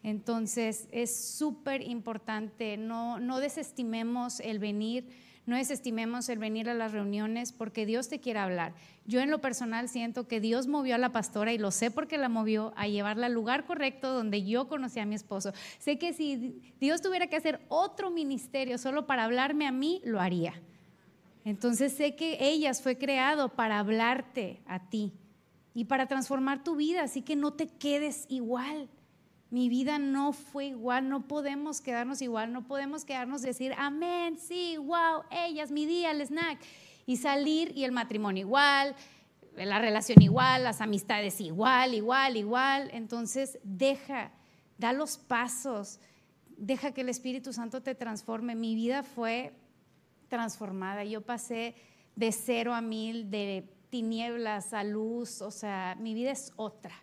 entonces 0.09 0.89
es 0.91 1.15
súper 1.15 1.83
importante, 1.83 2.77
no, 2.77 3.21
no 3.21 3.41
desestimemos 3.41 4.41
el 4.41 4.59
venir, 4.59 5.09
no 5.45 5.57
desestimemos 5.57 6.29
el 6.29 6.39
venir 6.39 6.69
a 6.71 6.75
las 6.75 6.93
reuniones 6.93 7.53
porque 7.53 7.85
Dios 7.85 8.09
te 8.09 8.19
quiere 8.19 8.39
hablar. 8.39 8.75
Yo 9.07 9.21
en 9.21 9.31
lo 9.31 9.41
personal 9.41 9.89
siento 9.89 10.27
que 10.27 10.41
Dios 10.41 10.67
movió 10.67 10.95
a 10.95 10.99
la 10.99 11.13
pastora 11.13 11.53
y 11.53 11.59
lo 11.59 11.71
sé 11.71 11.91
porque 11.91 12.19
la 12.19 12.29
movió 12.29 12.73
a 12.77 12.89
llevarla 12.89 13.27
al 13.27 13.33
lugar 13.33 13.67
correcto 13.67 14.13
donde 14.13 14.45
yo 14.45 14.69
conocí 14.69 14.99
a 14.99 15.07
mi 15.07 15.15
esposo. 15.15 15.53
Sé 15.79 15.99
que 15.99 16.13
si 16.13 16.61
Dios 16.81 17.03
tuviera 17.03 17.27
que 17.27 17.37
hacer 17.37 17.61
otro 17.69 18.11
ministerio 18.11 18.79
solo 18.79 19.07
para 19.07 19.25
hablarme 19.25 19.67
a 19.67 19.73
mí, 19.73 20.01
lo 20.05 20.21
haría. 20.21 20.55
Entonces 21.45 21.93
sé 21.93 22.17
que 22.17 22.37
ellas 22.41 22.83
fue 22.83 22.99
creado 22.99 23.51
para 23.51 23.79
hablarte 23.79 24.61
a 24.67 24.89
ti 24.89 25.13
y 25.75 25.85
para 25.85 26.07
transformar 26.07 26.65
tu 26.65 26.77
vida, 26.77 27.03
así 27.03 27.23
que 27.23 27.37
no 27.37 27.53
te 27.53 27.69
quedes 27.69 28.27
igual. 28.29 28.89
Mi 29.51 29.69
vida 29.69 29.99
no 29.99 30.33
fue 30.33 30.67
igual, 30.67 31.09
no 31.09 31.27
podemos 31.27 31.81
quedarnos 31.81 32.21
igual, 32.21 32.53
no 32.53 32.67
podemos 32.67 33.05
quedarnos 33.05 33.41
decir, 33.41 33.73
amén, 33.79 34.37
sí, 34.39 34.77
wow, 34.77 35.23
ellas, 35.31 35.71
mi 35.71 35.87
día, 35.87 36.11
el 36.11 36.21
snack, 36.21 36.61
y 37.07 37.17
salir 37.17 37.73
y 37.75 37.85
el 37.85 37.93
matrimonio 37.93 38.43
igual, 38.43 38.95
la 39.57 39.79
relación 39.79 40.21
igual, 40.21 40.65
las 40.65 40.81
amistades 40.81 41.41
igual, 41.41 41.95
igual, 41.95 42.37
igual. 42.37 42.91
Entonces, 42.93 43.59
deja, 43.63 44.31
da 44.77 44.93
los 44.93 45.17
pasos, 45.17 46.01
deja 46.57 46.93
que 46.93 47.01
el 47.01 47.09
Espíritu 47.09 47.53
Santo 47.53 47.83
te 47.83 47.95
transforme. 47.95 48.55
Mi 48.55 48.75
vida 48.75 49.03
fue 49.03 49.55
transformada. 50.29 51.05
Yo 51.05 51.23
pasé 51.23 51.75
de 52.15 52.33
cero 52.33 52.75
a 52.75 52.81
mil, 52.81 53.31
de 53.31 53.69
tinieblas 53.91 54.75
a 54.75 54.85
luz, 54.85 55.41
o 55.41 55.51
sea, 55.51 55.97
mi 55.99 56.15
vida 56.15 56.31
es 56.31 56.53
otra, 56.57 56.95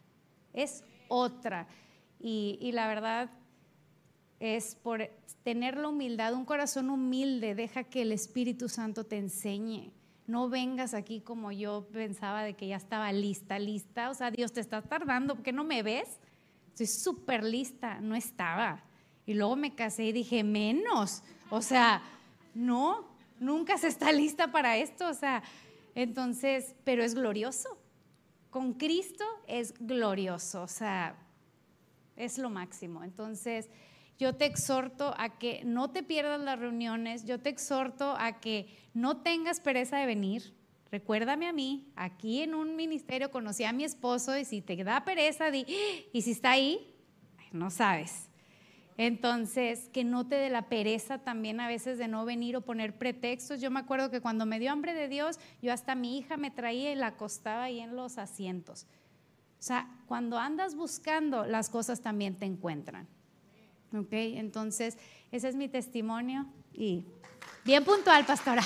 es 0.54 0.84
otra. 1.08 1.68
Y, 2.28 2.72
la 2.72 2.88
verdad 2.88 3.30
es 4.40 4.74
por 4.74 5.08
tener 5.44 5.78
la 5.78 5.90
humildad, 5.90 6.34
un 6.34 6.44
corazón 6.44 6.90
humilde, 6.90 7.54
deja 7.54 7.84
que 7.84 8.02
el 8.02 8.12
Espíritu 8.12 8.68
Santo 8.68 9.04
te 9.04 9.20
enseñe. 9.20 9.92
No 10.26 10.50
vengas 10.50 10.96
aquí 10.96 11.22
como 11.22 11.52
yo 11.52 11.88
pensaba 11.94 12.42
de 12.42 12.56
que 12.56 12.68
ya 12.68 12.78
estaba 12.78 13.12
lista, 13.12 13.60
lista. 13.60 14.10
O 14.10 14.16
sea, 14.16 14.32
Dios 14.32 14.54
te 14.54 14.60
está 14.60 14.82
tardando, 14.82 15.36
porque 15.36 15.52
no 15.52 15.64
me 15.64 15.84
ves? 15.84 16.18
Estoy 16.70 16.88
súper 16.88 17.44
lista, 17.44 18.02
no 18.02 18.16
estaba. 18.16 18.84
Y 19.28 19.36
luego 19.36 19.56
me 19.56 19.76
casé 19.76 20.06
y 20.06 20.12
dije, 20.12 20.44
menos. 20.44 21.22
O 21.52 21.62
sea, 21.62 22.02
no, 22.56 23.06
nunca 23.40 23.78
se 23.78 23.88
está 23.88 24.12
lista 24.12 24.52
para 24.52 24.78
esto. 24.78 25.08
O 25.08 25.14
sea, 25.14 25.44
entonces, 25.94 26.74
pero 26.86 27.04
es 27.04 27.14
glorioso. 27.14 27.78
Con 28.50 28.74
Cristo 28.74 29.26
es 29.46 29.76
glorioso. 29.80 30.64
O 30.64 30.68
sea, 30.68 31.20
es 32.16 32.38
lo 32.38 32.50
máximo. 32.50 33.04
Entonces, 33.04 33.70
yo 34.18 34.36
te 34.36 34.46
exhorto 34.46 35.14
a 35.18 35.38
que 35.38 35.62
no 35.66 35.92
te 35.92 36.04
pierdas 36.04 36.40
las 36.40 36.60
reuniones, 36.60 37.26
yo 37.26 37.40
te 37.40 37.50
exhorto 37.50 38.16
a 38.18 38.40
que 38.40 38.68
no 38.94 39.18
tengas 39.18 39.60
pereza 39.60 39.98
de 39.98 40.06
venir. 40.06 40.54
Recuérdame 40.92 41.48
a 41.48 41.54
mí, 41.54 41.92
aquí 41.96 42.42
en 42.42 42.56
un 42.56 42.76
ministerio 42.76 43.32
conocí 43.32 43.66
a 43.66 43.74
mi 43.74 43.84
esposo 43.84 44.38
y 44.38 44.46
si 44.46 44.62
te 44.62 44.82
da 44.84 45.04
pereza, 45.04 45.52
di, 45.52 45.66
y 46.14 46.22
si 46.22 46.32
está 46.32 46.52
ahí, 46.52 46.96
no 47.52 47.70
sabes. 47.70 48.30
Entonces, 48.98 49.90
que 49.90 50.06
no 50.06 50.26
te 50.26 50.36
dé 50.36 50.50
la 50.50 50.70
pereza 50.70 51.18
también 51.18 51.60
a 51.60 51.68
veces 51.68 51.98
de 51.98 52.08
no 52.08 52.24
venir 52.24 52.56
o 52.56 52.62
poner 52.62 52.98
pretextos. 52.98 53.60
Yo 53.60 53.70
me 53.70 53.82
acuerdo 53.82 54.10
que 54.10 54.22
cuando 54.22 54.46
me 54.46 54.58
dio 54.58 54.72
hambre 54.72 54.94
de 54.94 55.10
Dios, 55.10 55.38
yo 55.62 55.74
hasta 55.74 55.96
mi 55.96 56.18
hija 56.18 56.38
me 56.38 56.50
traía 56.50 56.94
y 56.94 56.96
la 56.96 57.08
acostaba 57.08 57.64
ahí 57.64 57.82
en 57.82 57.98
los 57.98 58.18
asientos. 58.18 58.88
O 59.66 59.68
sea, 59.68 59.88
cuando 60.06 60.38
andas 60.38 60.76
buscando, 60.76 61.44
las 61.44 61.72
cosas 61.72 62.00
también 62.00 62.38
te 62.38 62.46
encuentran. 62.46 63.08
¿Ok? 63.98 64.10
Entonces, 64.12 64.96
ese 65.32 65.50
es 65.50 65.56
mi 65.56 65.68
testimonio 65.68 66.46
y 66.72 67.04
bien 67.64 67.84
puntual, 67.84 68.24
pastora. 68.28 68.62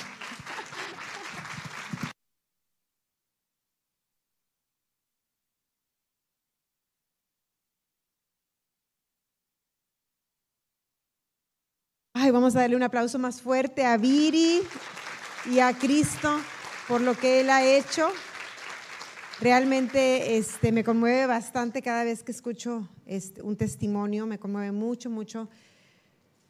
Ay, 12.13 12.31
vamos 12.31 12.57
a 12.57 12.59
darle 12.59 12.75
un 12.75 12.83
aplauso 12.83 13.17
más 13.19 13.41
fuerte 13.41 13.85
a 13.85 13.95
Viri 13.95 14.63
y 15.45 15.59
a 15.59 15.71
Cristo 15.71 16.41
por 16.89 16.99
lo 16.99 17.15
que 17.15 17.39
Él 17.39 17.49
ha 17.51 17.63
hecho. 17.63 18.11
Realmente 19.41 20.35
este, 20.35 20.73
me 20.73 20.83
conmueve 20.83 21.25
bastante 21.25 21.81
cada 21.81 22.03
vez 22.03 22.23
que 22.23 22.31
escucho 22.33 22.89
este, 23.05 23.41
un 23.41 23.55
testimonio, 23.55 24.25
me 24.25 24.37
conmueve 24.37 24.73
mucho, 24.73 25.09
mucho 25.09 25.47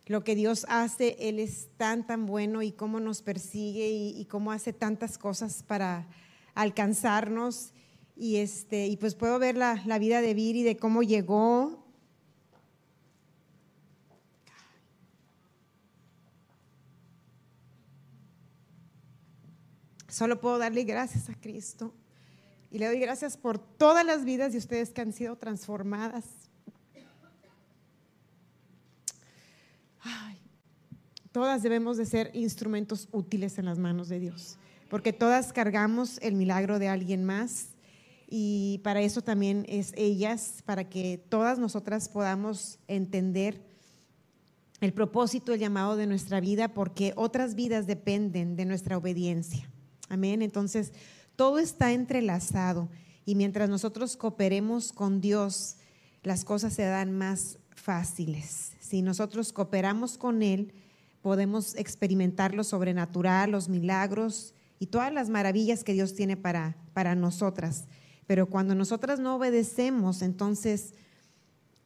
lo 0.07 0.23
que 0.23 0.33
Dios 0.33 0.65
hace. 0.69 1.15
Él 1.19 1.37
es 1.37 1.67
tan, 1.77 2.07
tan 2.07 2.25
bueno 2.25 2.63
y 2.63 2.71
cómo 2.71 2.99
nos 2.99 3.21
persigue 3.21 3.89
y, 3.89 4.25
cómo 4.25 4.51
hace 4.51 4.73
tantas 4.73 5.19
cosas 5.19 5.61
para 5.61 6.07
alcanzarnos. 6.55 7.73
Y, 8.15 8.37
este, 8.37 8.87
y 8.87 8.97
pues 8.97 9.13
puedo 9.13 9.37
ver 9.37 9.55
la, 9.55 9.83
la 9.85 9.99
vida 9.99 10.21
de 10.21 10.33
Viri, 10.33 10.63
de 10.63 10.75
cómo 10.75 11.03
llegó. 11.03 11.85
Solo 20.07 20.41
puedo 20.41 20.57
darle 20.57 20.85
gracias 20.85 21.29
a 21.29 21.35
Cristo 21.35 21.93
y 22.71 22.79
le 22.79 22.87
doy 22.87 22.99
gracias 22.99 23.37
por 23.37 23.57
todas 23.59 24.05
las 24.05 24.25
vidas 24.25 24.51
de 24.51 24.59
ustedes 24.59 24.91
que 24.91 25.01
han 25.01 25.13
sido 25.13 25.35
transformadas. 25.37 26.25
todas 31.31 31.61
debemos 31.61 31.97
de 31.97 32.05
ser 32.05 32.31
instrumentos 32.33 33.07
útiles 33.11 33.59
en 33.59 33.65
las 33.65 33.77
manos 33.77 34.09
de 34.09 34.19
Dios, 34.19 34.57
porque 34.89 35.13
todas 35.13 35.53
cargamos 35.53 36.17
el 36.21 36.33
milagro 36.33 36.79
de 36.79 36.87
alguien 36.87 37.23
más 37.23 37.69
y 38.27 38.79
para 38.83 39.01
eso 39.01 39.21
también 39.21 39.65
es 39.69 39.93
ellas, 39.95 40.63
para 40.65 40.89
que 40.89 41.23
todas 41.29 41.57
nosotras 41.57 42.09
podamos 42.09 42.79
entender 42.87 43.61
el 44.81 44.93
propósito, 44.93 45.53
el 45.53 45.59
llamado 45.59 45.95
de 45.95 46.07
nuestra 46.07 46.39
vida, 46.39 46.73
porque 46.73 47.13
otras 47.15 47.55
vidas 47.55 47.87
dependen 47.87 48.55
de 48.55 48.65
nuestra 48.65 48.97
obediencia. 48.97 49.69
Amén. 50.09 50.41
Entonces, 50.41 50.93
todo 51.39 51.59
está 51.59 51.93
entrelazado 51.93 52.89
y 53.23 53.35
mientras 53.35 53.69
nosotros 53.69 54.17
cooperemos 54.17 54.91
con 54.91 55.21
Dios, 55.21 55.77
las 56.21 56.43
cosas 56.43 56.73
se 56.73 56.83
dan 56.83 57.17
más 57.17 57.59
fáciles. 57.69 58.73
Si 58.81 59.01
nosotros 59.01 59.53
cooperamos 59.53 60.17
con 60.17 60.41
Él, 60.41 60.73
podemos 61.21 61.77
experimentar 61.77 62.53
lo 62.53 62.65
sobrenatural, 62.65 63.51
los 63.51 63.69
milagros 63.69 64.53
y 64.79 64.87
todas 64.87 65.13
las 65.13 65.29
maravillas 65.29 65.85
que 65.85 65.93
Dios 65.93 66.13
tiene 66.13 66.35
para, 66.35 66.75
para 66.91 67.15
nosotras. 67.15 67.85
Pero 68.27 68.47
cuando 68.47 68.75
nosotras 68.75 69.21
no 69.21 69.37
obedecemos, 69.37 70.21
entonces 70.21 70.93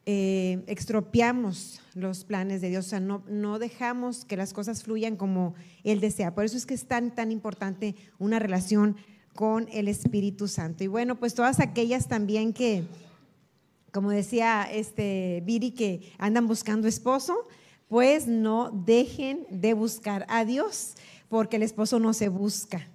eh, 0.08 0.64
extropiamos 0.66 1.80
los 1.94 2.24
planes 2.24 2.60
de 2.60 2.70
Dios, 2.70 2.88
o 2.88 2.90
sea, 2.90 3.00
no, 3.00 3.24
no 3.28 3.60
dejamos 3.60 4.26
que 4.26 4.36
las 4.36 4.52
cosas 4.52 4.82
fluyan 4.82 5.16
como 5.16 5.54
Él 5.84 6.00
desea. 6.00 6.34
Por 6.34 6.44
eso 6.44 6.58
es 6.58 6.66
que 6.66 6.74
es 6.74 6.88
tan, 6.88 7.14
tan 7.14 7.32
importante 7.32 7.96
una 8.18 8.40
relación 8.40 8.96
con 9.34 9.68
el 9.72 9.88
Espíritu 9.88 10.48
Santo. 10.48 10.84
Y 10.84 10.88
bueno, 10.88 11.16
pues 11.16 11.34
todas 11.34 11.60
aquellas 11.60 12.08
también 12.08 12.54
que, 12.54 12.84
como 13.92 14.12
decía 14.12 14.68
este 14.72 15.42
Viri, 15.46 15.72
que 15.72 16.14
andan 16.18 16.48
buscando 16.48 16.88
esposo, 16.88 17.48
pues 17.88 18.28
no 18.28 18.72
dejen 18.72 19.46
de 19.50 19.74
buscar 19.74 20.26
a 20.30 20.46
Dios, 20.46 20.96
porque 21.30 21.58
el 21.58 21.64
esposo 21.64 22.00
no 22.00 22.14
se 22.14 22.30
busca, 22.30 22.88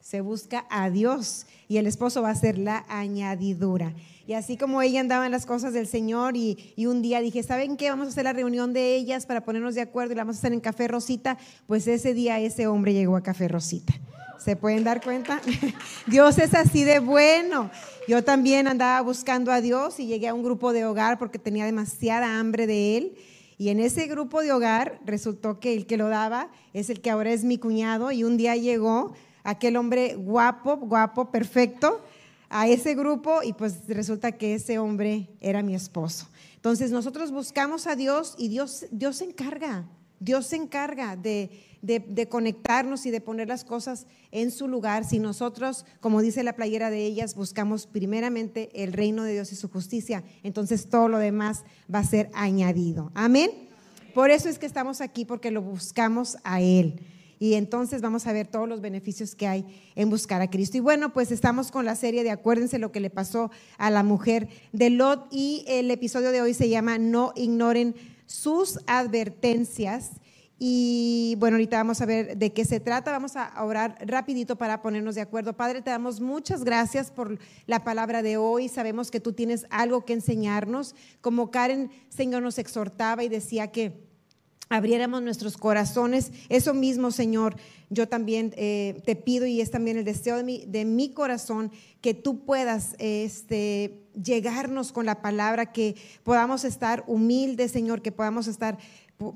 se 0.00 0.20
busca 0.20 0.66
a 0.70 0.90
Dios 0.90 1.46
y 1.68 1.78
el 1.78 1.86
esposo 1.86 2.22
va 2.22 2.30
a 2.30 2.34
ser 2.34 2.58
la 2.58 2.84
añadidura. 2.88 3.94
Y 4.26 4.32
así 4.32 4.56
como 4.56 4.82
ella 4.82 5.00
andaba 5.00 5.24
en 5.26 5.32
las 5.32 5.46
cosas 5.46 5.72
del 5.72 5.86
Señor 5.86 6.36
y, 6.36 6.72
y, 6.74 6.86
un 6.86 7.00
día 7.00 7.20
dije, 7.20 7.44
¿saben 7.44 7.76
qué? 7.76 7.90
Vamos 7.90 8.08
a 8.08 8.10
hacer 8.10 8.24
la 8.24 8.32
reunión 8.32 8.72
de 8.72 8.96
ellas 8.96 9.24
para 9.24 9.44
ponernos 9.44 9.76
de 9.76 9.82
acuerdo 9.82 10.12
y 10.12 10.16
la 10.16 10.22
vamos 10.22 10.36
a 10.36 10.38
hacer 10.40 10.52
en 10.52 10.60
Café 10.60 10.88
Rosita. 10.88 11.38
Pues 11.68 11.86
ese 11.86 12.12
día 12.12 12.40
ese 12.40 12.66
hombre 12.66 12.92
llegó 12.92 13.16
a 13.16 13.22
Café 13.22 13.46
Rosita. 13.46 13.94
¿Se 14.38 14.56
pueden 14.56 14.84
dar 14.84 15.02
cuenta? 15.02 15.40
Dios 16.06 16.38
es 16.38 16.54
así 16.54 16.84
de 16.84 16.98
bueno. 16.98 17.70
Yo 18.08 18.22
también 18.22 18.68
andaba 18.68 19.00
buscando 19.00 19.50
a 19.50 19.60
Dios 19.60 19.98
y 19.98 20.06
llegué 20.06 20.28
a 20.28 20.34
un 20.34 20.42
grupo 20.42 20.72
de 20.72 20.84
hogar 20.84 21.18
porque 21.18 21.38
tenía 21.38 21.64
demasiada 21.64 22.38
hambre 22.38 22.66
de 22.66 22.96
Él. 22.96 23.16
Y 23.58 23.70
en 23.70 23.80
ese 23.80 24.06
grupo 24.06 24.42
de 24.42 24.52
hogar 24.52 25.00
resultó 25.04 25.58
que 25.58 25.74
el 25.74 25.86
que 25.86 25.96
lo 25.96 26.08
daba 26.08 26.50
es 26.72 26.90
el 26.90 27.00
que 27.00 27.10
ahora 27.10 27.30
es 27.32 27.42
mi 27.42 27.58
cuñado 27.58 28.12
y 28.12 28.22
un 28.22 28.36
día 28.36 28.54
llegó 28.54 29.14
aquel 29.44 29.76
hombre 29.76 30.14
guapo, 30.16 30.76
guapo, 30.76 31.30
perfecto 31.30 32.02
a 32.48 32.68
ese 32.68 32.94
grupo 32.94 33.42
y 33.42 33.54
pues 33.54 33.86
resulta 33.88 34.32
que 34.32 34.54
ese 34.54 34.78
hombre 34.78 35.30
era 35.40 35.62
mi 35.62 35.74
esposo. 35.74 36.28
Entonces 36.54 36.90
nosotros 36.90 37.30
buscamos 37.30 37.86
a 37.86 37.96
Dios 37.96 38.34
y 38.38 38.48
Dios, 38.48 38.86
Dios 38.90 39.16
se 39.16 39.24
encarga, 39.24 39.86
Dios 40.20 40.46
se 40.46 40.56
encarga 40.56 41.16
de, 41.16 41.50
de, 41.82 42.28
conectarnos 42.28 43.06
y 43.06 43.10
de 43.10 43.20
poner 43.20 43.48
las 43.48 43.64
cosas 43.64 44.06
en 44.32 44.50
su 44.50 44.68
lugar 44.68 45.04
si 45.04 45.18
nosotros, 45.18 45.84
como 46.00 46.22
dice 46.22 46.42
la 46.42 46.54
playera 46.54 46.90
de 46.90 47.04
ellas, 47.04 47.34
buscamos 47.34 47.86
primeramente 47.86 48.70
el 48.74 48.92
reino 48.92 49.22
de 49.24 49.34
Dios 49.34 49.52
y 49.52 49.56
su 49.56 49.68
justicia, 49.68 50.24
entonces 50.42 50.88
todo 50.88 51.08
lo 51.08 51.18
demás 51.18 51.64
va 51.92 52.00
a 52.00 52.04
ser 52.04 52.30
añadido. 52.34 53.12
Amén. 53.14 53.50
Por 54.14 54.30
eso 54.30 54.48
es 54.48 54.58
que 54.58 54.66
estamos 54.66 55.02
aquí, 55.02 55.26
porque 55.26 55.50
lo 55.50 55.60
buscamos 55.60 56.38
a 56.42 56.60
Él. 56.62 57.00
Y 57.38 57.54
entonces 57.54 58.00
vamos 58.00 58.26
a 58.26 58.32
ver 58.32 58.46
todos 58.46 58.66
los 58.66 58.80
beneficios 58.80 59.34
que 59.34 59.46
hay 59.46 59.66
en 59.94 60.08
buscar 60.08 60.40
a 60.40 60.48
Cristo. 60.48 60.78
Y 60.78 60.80
bueno, 60.80 61.12
pues 61.12 61.30
estamos 61.30 61.70
con 61.70 61.84
la 61.84 61.94
serie 61.94 62.24
de 62.24 62.30
Acuérdense 62.30 62.78
lo 62.78 62.92
que 62.92 63.00
le 63.00 63.10
pasó 63.10 63.50
a 63.76 63.90
la 63.90 64.02
mujer 64.02 64.48
de 64.72 64.88
Lot 64.88 65.26
y 65.30 65.64
el 65.68 65.90
episodio 65.90 66.30
de 66.30 66.40
hoy 66.40 66.54
se 66.54 66.70
llama 66.70 66.96
No 66.96 67.32
ignoren 67.36 67.94
sus 68.26 68.78
advertencias. 68.86 70.12
Y 70.58 71.36
bueno, 71.38 71.56
ahorita 71.56 71.76
vamos 71.76 72.00
a 72.00 72.06
ver 72.06 72.38
de 72.38 72.52
qué 72.52 72.64
se 72.64 72.80
trata. 72.80 73.10
Vamos 73.12 73.36
a 73.36 73.62
orar 73.62 73.98
rapidito 74.06 74.56
para 74.56 74.80
ponernos 74.80 75.14
de 75.14 75.20
acuerdo. 75.20 75.54
Padre, 75.54 75.82
te 75.82 75.90
damos 75.90 76.20
muchas 76.20 76.64
gracias 76.64 77.10
por 77.10 77.38
la 77.66 77.84
palabra 77.84 78.22
de 78.22 78.38
hoy. 78.38 78.68
Sabemos 78.68 79.10
que 79.10 79.20
tú 79.20 79.32
tienes 79.32 79.66
algo 79.70 80.04
que 80.06 80.14
enseñarnos. 80.14 80.94
Como 81.20 81.50
Karen, 81.50 81.90
Señor, 82.08 82.42
nos 82.42 82.58
exhortaba 82.58 83.22
y 83.22 83.28
decía 83.28 83.70
que 83.70 84.05
abriéramos 84.68 85.22
nuestros 85.22 85.56
corazones. 85.56 86.32
Eso 86.48 86.74
mismo, 86.74 87.10
Señor, 87.10 87.56
yo 87.88 88.08
también 88.08 88.52
eh, 88.56 89.00
te 89.04 89.16
pido 89.16 89.46
y 89.46 89.60
es 89.60 89.70
también 89.70 89.96
el 89.96 90.04
deseo 90.04 90.36
de 90.36 90.42
mi, 90.42 90.64
de 90.66 90.84
mi 90.84 91.10
corazón 91.10 91.70
que 92.00 92.14
tú 92.14 92.44
puedas 92.44 92.96
este, 92.98 94.02
llegarnos 94.20 94.92
con 94.92 95.06
la 95.06 95.22
palabra, 95.22 95.72
que 95.72 95.96
podamos 96.24 96.64
estar 96.64 97.04
humildes, 97.06 97.72
Señor, 97.72 98.02
que 98.02 98.12
podamos 98.12 98.48
estar 98.48 98.78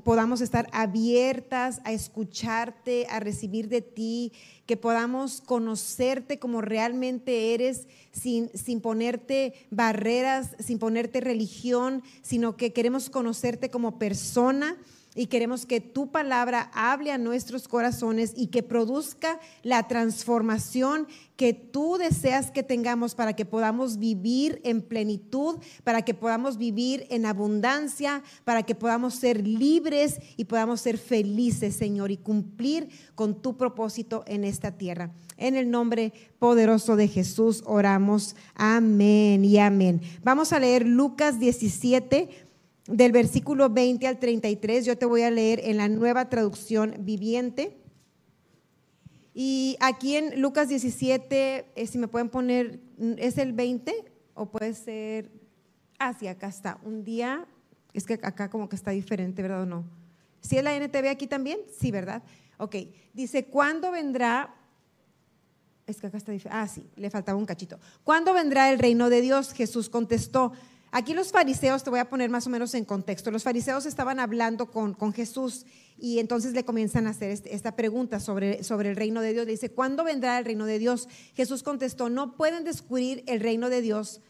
podamos 0.04 0.42
estar 0.42 0.68
abiertas 0.72 1.80
a 1.84 1.92
escucharte, 1.92 3.06
a 3.08 3.18
recibir 3.18 3.68
de 3.68 3.80
ti, 3.80 4.32
que 4.66 4.76
podamos 4.76 5.40
conocerte 5.40 6.38
como 6.38 6.60
realmente 6.60 7.54
eres, 7.54 7.88
sin, 8.12 8.50
sin 8.50 8.82
ponerte 8.82 9.54
barreras, 9.70 10.50
sin 10.58 10.78
ponerte 10.78 11.20
religión, 11.20 12.02
sino 12.20 12.58
que 12.58 12.74
queremos 12.74 13.08
conocerte 13.08 13.70
como 13.70 13.98
persona 13.98 14.76
y 15.20 15.26
queremos 15.26 15.66
que 15.66 15.82
tu 15.82 16.10
palabra 16.10 16.70
hable 16.72 17.12
a 17.12 17.18
nuestros 17.18 17.68
corazones 17.68 18.32
y 18.34 18.46
que 18.46 18.62
produzca 18.62 19.38
la 19.62 19.86
transformación 19.86 21.06
que 21.36 21.52
tú 21.52 21.98
deseas 21.98 22.50
que 22.50 22.62
tengamos 22.62 23.14
para 23.14 23.34
que 23.34 23.44
podamos 23.44 23.98
vivir 23.98 24.62
en 24.64 24.80
plenitud, 24.80 25.58
para 25.84 26.02
que 26.02 26.14
podamos 26.14 26.56
vivir 26.56 27.06
en 27.10 27.26
abundancia, 27.26 28.22
para 28.44 28.62
que 28.62 28.74
podamos 28.74 29.14
ser 29.14 29.46
libres 29.46 30.20
y 30.38 30.46
podamos 30.46 30.80
ser 30.80 30.96
felices, 30.96 31.76
Señor, 31.76 32.10
y 32.10 32.16
cumplir 32.16 32.88
con 33.14 33.42
tu 33.42 33.58
propósito 33.58 34.24
en 34.26 34.44
esta 34.44 34.78
tierra. 34.78 35.12
En 35.36 35.54
el 35.54 35.70
nombre 35.70 36.14
poderoso 36.38 36.96
de 36.96 37.08
Jesús 37.08 37.62
oramos. 37.66 38.36
Amén 38.54 39.44
y 39.44 39.58
amén. 39.58 40.00
Vamos 40.22 40.54
a 40.54 40.60
leer 40.60 40.86
Lucas 40.86 41.38
17 41.38 42.49
del 42.90 43.12
versículo 43.12 43.70
20 43.70 44.06
al 44.06 44.18
33, 44.18 44.84
yo 44.84 44.98
te 44.98 45.06
voy 45.06 45.22
a 45.22 45.30
leer 45.30 45.60
en 45.64 45.76
la 45.76 45.88
nueva 45.88 46.28
traducción 46.28 46.96
viviente. 47.00 47.76
Y 49.32 49.76
aquí 49.80 50.16
en 50.16 50.40
Lucas 50.40 50.68
17, 50.68 51.72
eh, 51.74 51.86
si 51.86 51.98
me 51.98 52.08
pueden 52.08 52.28
poner, 52.28 52.80
¿es 53.16 53.38
el 53.38 53.52
20 53.52 54.12
o 54.34 54.50
puede 54.50 54.74
ser? 54.74 55.30
Ah, 55.98 56.14
sí, 56.18 56.26
acá 56.26 56.48
está. 56.48 56.78
Un 56.82 57.04
día, 57.04 57.46
es 57.92 58.06
que 58.06 58.14
acá 58.14 58.50
como 58.50 58.68
que 58.68 58.76
está 58.76 58.90
diferente, 58.90 59.40
¿verdad 59.40 59.62
o 59.62 59.66
no? 59.66 59.84
¿Sí 60.40 60.56
es 60.56 60.64
la 60.64 60.74
NTV 60.74 61.08
aquí 61.08 61.26
también? 61.26 61.60
Sí, 61.78 61.90
¿verdad? 61.90 62.22
Ok, 62.58 62.76
dice, 63.12 63.46
¿cuándo 63.46 63.92
vendrá? 63.92 64.54
Es 65.86 66.00
que 66.00 66.08
acá 66.08 66.18
está 66.18 66.32
diferente. 66.32 66.58
Ah, 66.60 66.66
sí, 66.66 66.84
le 66.96 67.08
faltaba 67.10 67.38
un 67.38 67.46
cachito. 67.46 67.78
¿Cuándo 68.02 68.34
vendrá 68.34 68.70
el 68.72 68.78
reino 68.78 69.10
de 69.10 69.20
Dios? 69.20 69.52
Jesús 69.52 69.88
contestó, 69.88 70.52
Aquí 70.92 71.14
los 71.14 71.30
fariseos, 71.30 71.84
te 71.84 71.90
voy 71.90 72.00
a 72.00 72.08
poner 72.08 72.30
más 72.30 72.48
o 72.48 72.50
menos 72.50 72.74
en 72.74 72.84
contexto, 72.84 73.30
los 73.30 73.44
fariseos 73.44 73.86
estaban 73.86 74.18
hablando 74.18 74.70
con, 74.72 74.92
con 74.94 75.12
Jesús 75.12 75.64
y 75.96 76.18
entonces 76.18 76.52
le 76.52 76.64
comienzan 76.64 77.06
a 77.06 77.10
hacer 77.10 77.30
este, 77.30 77.54
esta 77.54 77.76
pregunta 77.76 78.18
sobre, 78.18 78.64
sobre 78.64 78.90
el 78.90 78.96
reino 78.96 79.20
de 79.20 79.32
Dios. 79.32 79.46
Le 79.46 79.52
dice, 79.52 79.70
¿cuándo 79.70 80.02
vendrá 80.02 80.38
el 80.38 80.44
reino 80.44 80.66
de 80.66 80.80
Dios? 80.80 81.08
Jesús 81.34 81.62
contestó, 81.62 82.08
no 82.08 82.36
pueden 82.36 82.64
descubrir 82.64 83.22
el 83.26 83.38
reino 83.38 83.68
de 83.68 83.82
Dios. 83.82 84.20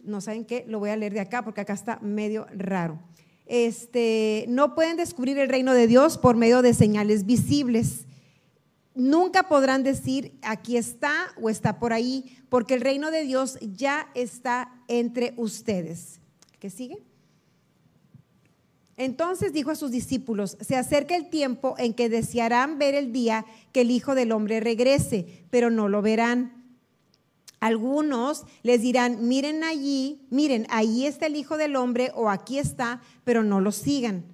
No 0.00 0.20
saben 0.20 0.44
qué, 0.44 0.64
lo 0.68 0.78
voy 0.78 0.90
a 0.90 0.96
leer 0.96 1.12
de 1.12 1.20
acá 1.20 1.42
porque 1.42 1.62
acá 1.62 1.72
está 1.72 1.98
medio 2.00 2.46
raro. 2.54 3.00
Este, 3.46 4.44
no 4.48 4.76
pueden 4.76 4.96
descubrir 4.96 5.38
el 5.38 5.48
reino 5.48 5.74
de 5.74 5.88
Dios 5.88 6.18
por 6.18 6.36
medio 6.36 6.62
de 6.62 6.72
señales 6.72 7.26
visibles 7.26 8.04
nunca 8.94 9.48
podrán 9.48 9.82
decir 9.82 10.38
aquí 10.42 10.76
está 10.76 11.32
o 11.40 11.48
está 11.50 11.78
por 11.78 11.92
ahí, 11.92 12.38
porque 12.48 12.74
el 12.74 12.80
reino 12.80 13.10
de 13.10 13.24
Dios 13.24 13.58
ya 13.60 14.10
está 14.14 14.72
entre 14.88 15.34
ustedes. 15.36 16.20
¿Qué 16.58 16.70
sigue? 16.70 17.02
Entonces 18.96 19.54
dijo 19.54 19.70
a 19.70 19.76
sus 19.76 19.90
discípulos, 19.90 20.58
se 20.60 20.76
acerca 20.76 21.16
el 21.16 21.30
tiempo 21.30 21.74
en 21.78 21.94
que 21.94 22.10
desearán 22.10 22.78
ver 22.78 22.94
el 22.94 23.12
día 23.12 23.46
que 23.72 23.80
el 23.80 23.90
Hijo 23.90 24.14
del 24.14 24.30
Hombre 24.30 24.60
regrese, 24.60 25.46
pero 25.48 25.70
no 25.70 25.88
lo 25.88 26.02
verán. 26.02 26.52
Algunos 27.60 28.44
les 28.62 28.82
dirán, 28.82 29.26
miren 29.26 29.64
allí, 29.64 30.26
miren, 30.28 30.66
ahí 30.68 31.06
está 31.06 31.26
el 31.26 31.36
Hijo 31.36 31.56
del 31.56 31.76
Hombre 31.76 32.12
o 32.14 32.28
aquí 32.28 32.58
está, 32.58 33.00
pero 33.24 33.42
no 33.42 33.60
lo 33.60 33.72
sigan. 33.72 34.24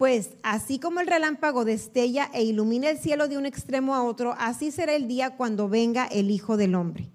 Pues 0.00 0.30
así 0.42 0.78
como 0.78 1.00
el 1.00 1.06
relámpago 1.06 1.66
destella 1.66 2.30
e 2.32 2.42
ilumina 2.42 2.88
el 2.88 2.96
cielo 2.96 3.28
de 3.28 3.36
un 3.36 3.44
extremo 3.44 3.94
a 3.94 4.02
otro, 4.02 4.34
así 4.38 4.70
será 4.70 4.94
el 4.94 5.06
día 5.06 5.36
cuando 5.36 5.68
venga 5.68 6.06
el 6.06 6.30
Hijo 6.30 6.56
del 6.56 6.74
Hombre. 6.74 7.10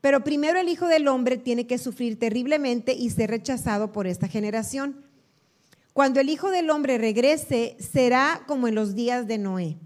Pero 0.00 0.24
primero 0.24 0.58
el 0.58 0.68
Hijo 0.68 0.88
del 0.88 1.06
Hombre 1.06 1.36
tiene 1.36 1.68
que 1.68 1.78
sufrir 1.78 2.18
terriblemente 2.18 2.94
y 2.94 3.10
ser 3.10 3.30
rechazado 3.30 3.92
por 3.92 4.08
esta 4.08 4.26
generación. 4.26 5.04
Cuando 5.92 6.18
el 6.18 6.30
Hijo 6.30 6.50
del 6.50 6.68
Hombre 6.70 6.98
regrese, 6.98 7.76
será 7.78 8.42
como 8.48 8.66
en 8.66 8.74
los 8.74 8.96
días 8.96 9.28
de 9.28 9.38
Noé. 9.38 9.76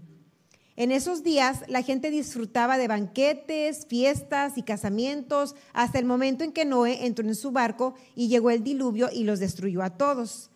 En 0.77 0.91
esos 0.91 1.21
días 1.21 1.59
la 1.67 1.83
gente 1.83 2.09
disfrutaba 2.09 2.79
de 2.79 2.87
banquetes, 2.87 3.85
fiestas 3.85 4.57
y 4.57 4.63
casamientos 4.63 5.53
hasta 5.73 5.99
el 5.99 6.05
momento 6.05 6.43
en 6.43 6.53
que 6.53 6.65
Noé 6.65 7.05
entró 7.05 7.27
en 7.27 7.35
su 7.35 7.51
barco 7.51 7.93
y 8.15 8.29
llegó 8.29 8.49
el 8.49 8.63
diluvio 8.63 9.09
y 9.13 9.25
los 9.25 9.37
destruyó 9.37 9.83
a 9.83 9.91
todos. 9.91 10.49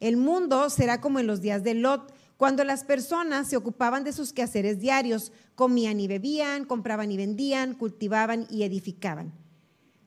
El 0.00 0.16
mundo 0.16 0.68
será 0.70 1.00
como 1.00 1.18
en 1.18 1.26
los 1.26 1.40
días 1.40 1.62
de 1.62 1.74
Lot, 1.74 2.12
cuando 2.36 2.64
las 2.64 2.84
personas 2.84 3.48
se 3.48 3.56
ocupaban 3.56 4.04
de 4.04 4.12
sus 4.12 4.32
quehaceres 4.32 4.78
diarios, 4.78 5.32
comían 5.54 6.00
y 6.00 6.06
bebían, 6.06 6.66
compraban 6.66 7.10
y 7.10 7.16
vendían, 7.16 7.74
cultivaban 7.74 8.46
y 8.50 8.64
edificaban. 8.64 9.32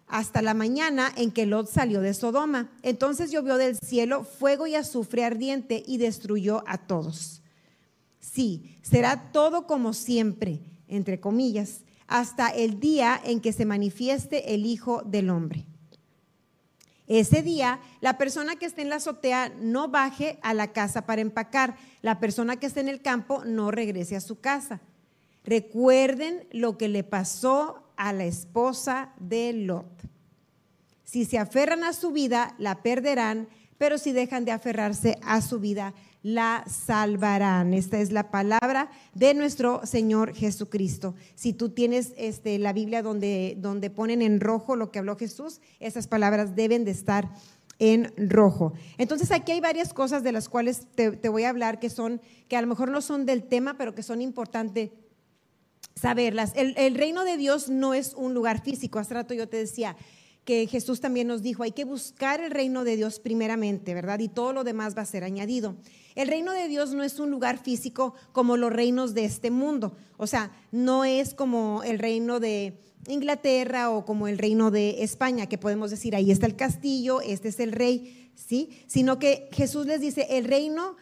Hasta 0.05 0.41
la 0.41 0.53
mañana 0.53 1.11
en 1.15 1.31
que 1.31 1.45
Lot 1.45 1.67
salió 1.67 2.01
de 2.01 2.13
Sodoma. 2.13 2.71
Entonces 2.81 3.31
llovió 3.31 3.57
del 3.57 3.77
cielo 3.77 4.23
fuego 4.23 4.67
y 4.67 4.75
azufre 4.75 5.23
ardiente 5.23 5.83
y 5.85 5.97
destruyó 5.97 6.63
a 6.67 6.79
todos. 6.79 7.41
Sí, 8.19 8.77
será 8.81 9.31
todo 9.31 9.65
como 9.65 9.93
siempre, 9.93 10.61
entre 10.87 11.19
comillas, 11.19 11.81
hasta 12.07 12.49
el 12.49 12.79
día 12.79 13.19
en 13.23 13.39
que 13.39 13.53
se 13.53 13.65
manifieste 13.65 14.55
el 14.55 14.65
Hijo 14.65 15.03
del 15.03 15.29
Hombre. 15.29 15.67
Ese 17.09 17.41
día, 17.41 17.79
la 18.01 18.19
persona 18.19 18.55
que 18.55 18.67
esté 18.67 18.83
en 18.83 18.89
la 18.89 18.97
azotea 18.97 19.51
no 19.59 19.87
baje 19.87 20.37
a 20.43 20.53
la 20.53 20.71
casa 20.71 21.07
para 21.07 21.21
empacar. 21.21 21.75
La 22.03 22.19
persona 22.19 22.57
que 22.57 22.67
esté 22.67 22.81
en 22.81 22.87
el 22.87 23.01
campo 23.01 23.43
no 23.45 23.71
regrese 23.71 24.15
a 24.15 24.21
su 24.21 24.39
casa. 24.39 24.79
Recuerden 25.43 26.47
lo 26.51 26.77
que 26.77 26.87
le 26.87 27.03
pasó 27.03 27.91
a 27.97 28.13
la 28.13 28.25
esposa 28.25 29.11
de 29.19 29.53
Lot. 29.53 30.03
Si 31.03 31.25
se 31.25 31.39
aferran 31.39 31.83
a 31.83 31.93
su 31.93 32.11
vida, 32.11 32.53
la 32.59 32.83
perderán, 32.83 33.49
pero 33.79 33.97
si 33.97 34.11
dejan 34.11 34.45
de 34.45 34.51
aferrarse 34.51 35.17
a 35.23 35.41
su 35.41 35.59
vida, 35.59 35.95
la 36.21 36.63
salvarán. 36.67 37.73
Esta 37.73 37.99
es 37.99 38.11
la 38.11 38.31
palabra 38.31 38.89
de 39.13 39.33
nuestro 39.33 39.85
Señor 39.85 40.33
Jesucristo. 40.33 41.15
Si 41.35 41.53
tú 41.53 41.69
tienes 41.69 42.13
este, 42.17 42.59
la 42.59 42.73
Biblia 42.73 43.01
donde, 43.01 43.55
donde 43.59 43.89
ponen 43.89 44.21
en 44.21 44.39
rojo 44.39 44.75
lo 44.75 44.91
que 44.91 44.99
habló 44.99 45.15
Jesús, 45.15 45.61
esas 45.79 46.07
palabras 46.07 46.55
deben 46.55 46.83
de 46.85 46.91
estar 46.91 47.29
en 47.79 48.13
rojo. 48.17 48.73
Entonces 48.97 49.31
aquí 49.31 49.53
hay 49.53 49.61
varias 49.61 49.93
cosas 49.93 50.21
de 50.21 50.33
las 50.33 50.49
cuales 50.49 50.85
te, 50.95 51.29
voy 51.29 51.45
a 51.45 51.49
hablar 51.49 51.79
que 51.79 51.89
son, 51.89 52.21
que 52.49 52.57
a 52.57 52.61
lo 52.61 52.67
mejor 52.67 52.91
no 52.91 53.01
son 53.01 53.25
del 53.25 53.43
tema, 53.43 53.77
pero 53.77 53.95
que 53.95 54.03
son 54.03 54.21
importantes 54.21 54.91
saberlas. 55.95 56.51
El, 56.55 56.95
reino 56.95 57.23
de 57.23 57.37
Dios 57.37 57.69
no 57.69 57.93
es 57.93 58.13
un 58.13 58.33
lugar 58.33 58.61
físico. 58.61 58.99
Hace 58.99 59.13
rato 59.13 59.33
yo 59.33 59.47
te 59.47 59.57
decía, 59.57 59.95
que 60.49 60.65
Jesús 60.65 60.99
también 60.99 61.27
nos 61.27 61.43
dijo, 61.43 61.61
hay 61.61 61.73
que 61.73 61.85
buscar 61.85 62.41
el 62.41 62.49
reino 62.49 62.83
de 62.83 62.95
Dios 62.95 63.19
primeramente, 63.19 63.93
¿verdad? 63.93 64.17
Y 64.17 64.29
todo 64.29 64.51
lo 64.51 64.63
demás 64.63 64.97
va 64.97 65.03
a 65.03 65.05
ser 65.05 65.23
añadido. 65.23 65.75
El 66.15 66.27
reino 66.27 66.53
de 66.53 66.67
Dios 66.67 66.91
no 66.91 67.03
es 67.03 67.19
un 67.19 67.29
lugar 67.29 67.59
físico 67.59 68.15
como 68.31 68.57
los 68.57 68.73
reinos 68.73 69.13
de 69.13 69.25
este 69.25 69.51
mundo. 69.51 69.95
O 70.17 70.25
sea, 70.25 70.51
no 70.71 71.05
es 71.05 71.35
como 71.35 71.83
el 71.83 71.99
reino 71.99 72.39
de 72.39 72.79
Inglaterra 73.07 73.91
o 73.91 74.05
como 74.05 74.27
el 74.27 74.39
reino 74.39 74.71
de 74.71 75.03
España, 75.03 75.45
que 75.45 75.59
podemos 75.59 75.91
decir, 75.91 76.15
ahí 76.15 76.31
está 76.31 76.47
el 76.47 76.55
castillo, 76.55 77.21
este 77.21 77.49
es 77.49 77.59
el 77.59 77.71
rey, 77.71 78.31
¿sí? 78.33 78.71
Sino 78.87 79.19
que 79.19 79.49
Jesús 79.51 79.85
les 79.85 80.01
dice, 80.01 80.25
el 80.31 80.45
reino 80.45 80.95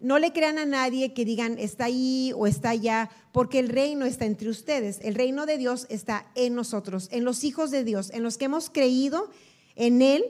no 0.00 0.18
le 0.18 0.32
crean 0.32 0.58
a 0.58 0.66
nadie 0.66 1.12
que 1.12 1.24
digan 1.24 1.58
está 1.58 1.86
ahí 1.86 2.32
o 2.36 2.46
está 2.46 2.70
allá, 2.70 3.10
porque 3.32 3.58
el 3.58 3.68
reino 3.68 4.04
está 4.04 4.26
entre 4.26 4.48
ustedes. 4.48 5.00
El 5.02 5.14
reino 5.14 5.46
de 5.46 5.58
Dios 5.58 5.86
está 5.90 6.26
en 6.34 6.54
nosotros, 6.54 7.08
en 7.10 7.24
los 7.24 7.44
hijos 7.44 7.70
de 7.70 7.84
Dios, 7.84 8.10
en 8.10 8.22
los 8.22 8.38
que 8.38 8.44
hemos 8.44 8.70
creído 8.70 9.30
en 9.74 10.02
Él. 10.02 10.24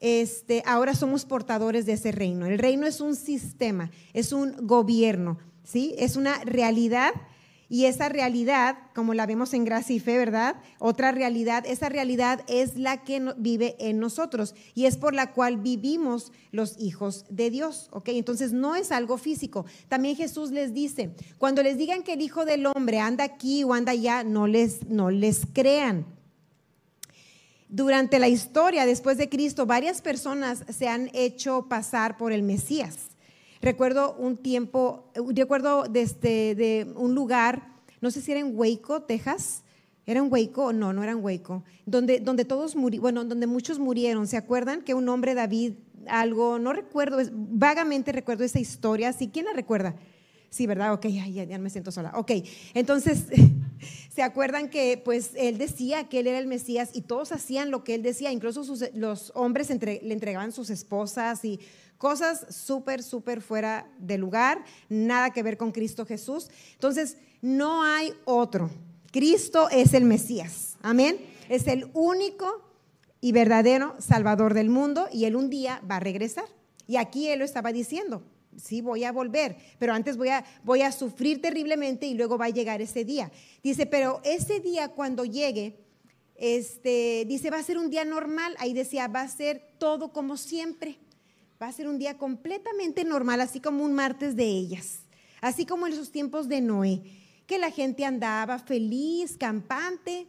Este, 0.00 0.62
ahora 0.66 0.94
somos 0.94 1.24
portadores 1.24 1.86
de 1.86 1.94
ese 1.94 2.12
reino. 2.12 2.46
El 2.46 2.58
reino 2.58 2.86
es 2.86 3.00
un 3.00 3.16
sistema, 3.16 3.90
es 4.12 4.32
un 4.32 4.66
gobierno, 4.66 5.38
¿sí? 5.62 5.94
Es 5.96 6.16
una 6.16 6.44
realidad 6.44 7.12
y 7.74 7.86
esa 7.86 8.08
realidad, 8.08 8.78
como 8.94 9.14
la 9.14 9.26
vemos 9.26 9.52
en 9.52 9.64
gracia 9.64 9.96
y 9.96 9.98
fe, 9.98 10.16
¿verdad? 10.16 10.54
Otra 10.78 11.10
realidad, 11.10 11.64
esa 11.66 11.88
realidad 11.88 12.42
es 12.46 12.76
la 12.76 13.02
que 13.02 13.20
vive 13.36 13.74
en 13.80 13.98
nosotros 13.98 14.54
y 14.76 14.84
es 14.86 14.96
por 14.96 15.12
la 15.12 15.32
cual 15.32 15.56
vivimos 15.56 16.30
los 16.52 16.78
hijos 16.78 17.24
de 17.30 17.50
Dios, 17.50 17.88
¿ok? 17.90 18.10
Entonces 18.10 18.52
no 18.52 18.76
es 18.76 18.92
algo 18.92 19.18
físico. 19.18 19.66
También 19.88 20.14
Jesús 20.14 20.52
les 20.52 20.72
dice, 20.72 21.16
cuando 21.36 21.64
les 21.64 21.76
digan 21.76 22.04
que 22.04 22.12
el 22.12 22.20
Hijo 22.20 22.44
del 22.44 22.64
Hombre 22.66 23.00
anda 23.00 23.24
aquí 23.24 23.64
o 23.64 23.74
anda 23.74 23.90
allá, 23.90 24.22
no 24.22 24.46
les, 24.46 24.86
no 24.86 25.10
les 25.10 25.40
crean. 25.52 26.06
Durante 27.68 28.20
la 28.20 28.28
historia, 28.28 28.86
después 28.86 29.18
de 29.18 29.28
Cristo, 29.28 29.66
varias 29.66 30.00
personas 30.00 30.62
se 30.68 30.86
han 30.86 31.10
hecho 31.12 31.66
pasar 31.68 32.18
por 32.18 32.30
el 32.30 32.44
Mesías. 32.44 33.13
Recuerdo 33.64 34.14
un 34.18 34.36
tiempo, 34.36 35.10
recuerdo 35.34 35.84
de, 35.84 36.02
este, 36.02 36.54
de 36.54 36.86
un 36.96 37.14
lugar, 37.14 37.66
no 38.02 38.10
sé 38.10 38.20
si 38.20 38.30
era 38.30 38.40
en 38.40 38.52
Waco, 38.54 39.02
Texas, 39.02 39.62
¿Era 40.06 40.20
en 40.20 40.30
Waco? 40.30 40.74
No, 40.74 40.92
no 40.92 41.02
era 41.02 41.12
en 41.12 41.24
Waco. 41.24 41.64
Donde, 41.86 42.20
donde 42.20 42.44
todos 42.44 42.76
murieron, 42.76 43.00
bueno, 43.00 43.24
donde 43.24 43.46
muchos 43.46 43.78
murieron. 43.78 44.26
¿Se 44.26 44.36
acuerdan 44.36 44.82
que 44.82 44.92
un 44.92 45.08
hombre, 45.08 45.32
David, 45.32 45.72
algo, 46.06 46.58
no 46.58 46.74
recuerdo, 46.74 47.18
vagamente 47.32 48.12
recuerdo 48.12 48.44
esa 48.44 48.60
historia, 48.60 49.14
¿sí? 49.14 49.30
¿Quién 49.32 49.46
la 49.46 49.54
recuerda? 49.54 49.94
Sí, 50.54 50.68
¿verdad? 50.68 50.92
Ok, 50.92 51.06
ya, 51.06 51.26
ya, 51.26 51.58
me 51.58 51.68
siento 51.68 51.90
sola. 51.90 52.12
Ok, 52.14 52.30
entonces, 52.74 53.24
¿se 54.14 54.22
acuerdan 54.22 54.70
que 54.70 55.02
pues 55.04 55.32
él 55.34 55.58
decía 55.58 56.08
que 56.08 56.20
él 56.20 56.28
era 56.28 56.38
el 56.38 56.46
Mesías 56.46 56.90
y 56.92 57.00
todos 57.00 57.32
hacían 57.32 57.72
lo 57.72 57.82
que 57.82 57.96
él 57.96 58.04
decía? 58.04 58.30
Incluso 58.30 58.62
los 58.94 59.32
hombres 59.34 59.68
le 59.68 60.12
entregaban 60.12 60.52
sus 60.52 60.70
esposas 60.70 61.44
y 61.44 61.58
cosas 61.98 62.46
súper, 62.54 63.02
súper 63.02 63.40
fuera 63.42 63.90
de 63.98 64.16
lugar, 64.16 64.64
nada 64.88 65.30
que 65.30 65.42
ver 65.42 65.56
con 65.56 65.72
Cristo 65.72 66.06
Jesús. 66.06 66.48
Entonces, 66.74 67.16
no 67.42 67.82
hay 67.82 68.12
otro. 68.24 68.70
Cristo 69.10 69.68
es 69.70 69.92
el 69.92 70.04
Mesías. 70.04 70.76
Amén. 70.82 71.18
Es 71.48 71.66
el 71.66 71.90
único 71.94 72.62
y 73.20 73.32
verdadero 73.32 73.96
Salvador 73.98 74.54
del 74.54 74.70
mundo 74.70 75.08
y 75.12 75.24
él 75.24 75.34
un 75.34 75.50
día 75.50 75.82
va 75.90 75.96
a 75.96 76.00
regresar. 76.00 76.44
Y 76.86 76.94
aquí 76.94 77.26
él 77.26 77.40
lo 77.40 77.44
estaba 77.44 77.72
diciendo 77.72 78.22
sí 78.56 78.80
voy 78.80 79.04
a 79.04 79.12
volver, 79.12 79.56
pero 79.78 79.92
antes 79.92 80.16
voy 80.16 80.28
a, 80.28 80.44
voy 80.62 80.82
a 80.82 80.92
sufrir 80.92 81.40
terriblemente 81.40 82.06
y 82.06 82.14
luego 82.14 82.38
va 82.38 82.46
a 82.46 82.50
llegar 82.50 82.80
ese 82.80 83.04
día. 83.04 83.30
Dice, 83.62 83.86
pero 83.86 84.20
ese 84.24 84.60
día 84.60 84.88
cuando 84.88 85.24
llegue, 85.24 85.78
este, 86.36 87.24
dice, 87.26 87.50
va 87.50 87.58
a 87.58 87.62
ser 87.62 87.78
un 87.78 87.90
día 87.90 88.04
normal, 88.04 88.54
ahí 88.58 88.72
decía, 88.72 89.08
va 89.08 89.22
a 89.22 89.28
ser 89.28 89.62
todo 89.78 90.12
como 90.12 90.36
siempre, 90.36 90.98
va 91.62 91.68
a 91.68 91.72
ser 91.72 91.88
un 91.88 91.98
día 91.98 92.18
completamente 92.18 93.04
normal, 93.04 93.40
así 93.40 93.60
como 93.60 93.84
un 93.84 93.92
martes 93.92 94.36
de 94.36 94.44
ellas, 94.44 95.00
así 95.40 95.66
como 95.66 95.86
en 95.86 95.92
esos 95.92 96.10
tiempos 96.10 96.48
de 96.48 96.60
Noé, 96.60 97.02
que 97.46 97.58
la 97.58 97.70
gente 97.70 98.04
andaba 98.04 98.58
feliz, 98.58 99.36
campante, 99.36 100.26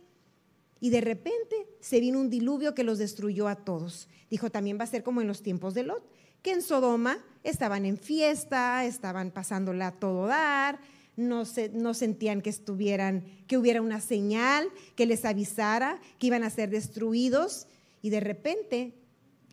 y 0.79 0.89
de 0.89 1.01
repente 1.01 1.67
se 1.79 1.99
vino 1.99 2.19
un 2.19 2.29
diluvio 2.29 2.75
que 2.75 2.83
los 2.83 2.97
destruyó 2.97 3.47
a 3.47 3.55
todos. 3.55 4.07
Dijo, 4.29 4.51
también 4.51 4.77
va 4.77 4.83
a 4.83 4.87
ser 4.87 5.03
como 5.03 5.21
en 5.21 5.27
los 5.27 5.41
tiempos 5.41 5.73
de 5.73 5.83
Lot 5.83 6.03
que 6.45 6.51
en 6.51 6.61
Sodoma 6.61 7.17
estaban 7.45 7.85
en 7.85 7.97
fiesta, 7.97 8.85
estaban 8.85 9.31
pasándola 9.31 9.87
a 9.87 9.91
todo 9.91 10.25
dar, 10.27 10.79
no, 11.15 11.43
no 11.73 11.93
sentían 11.93 12.41
que 12.41 12.49
estuvieran, 12.49 13.23
que 13.47 13.57
hubiera 13.57 13.81
una 13.81 14.01
señal 14.01 14.67
que 14.95 15.05
les 15.05 15.23
avisara 15.23 16.01
que 16.19 16.27
iban 16.27 16.43
a 16.43 16.49
ser 16.49 16.69
destruidos 16.69 17.67
y 18.01 18.09
de 18.09 18.19
repente 18.19 18.93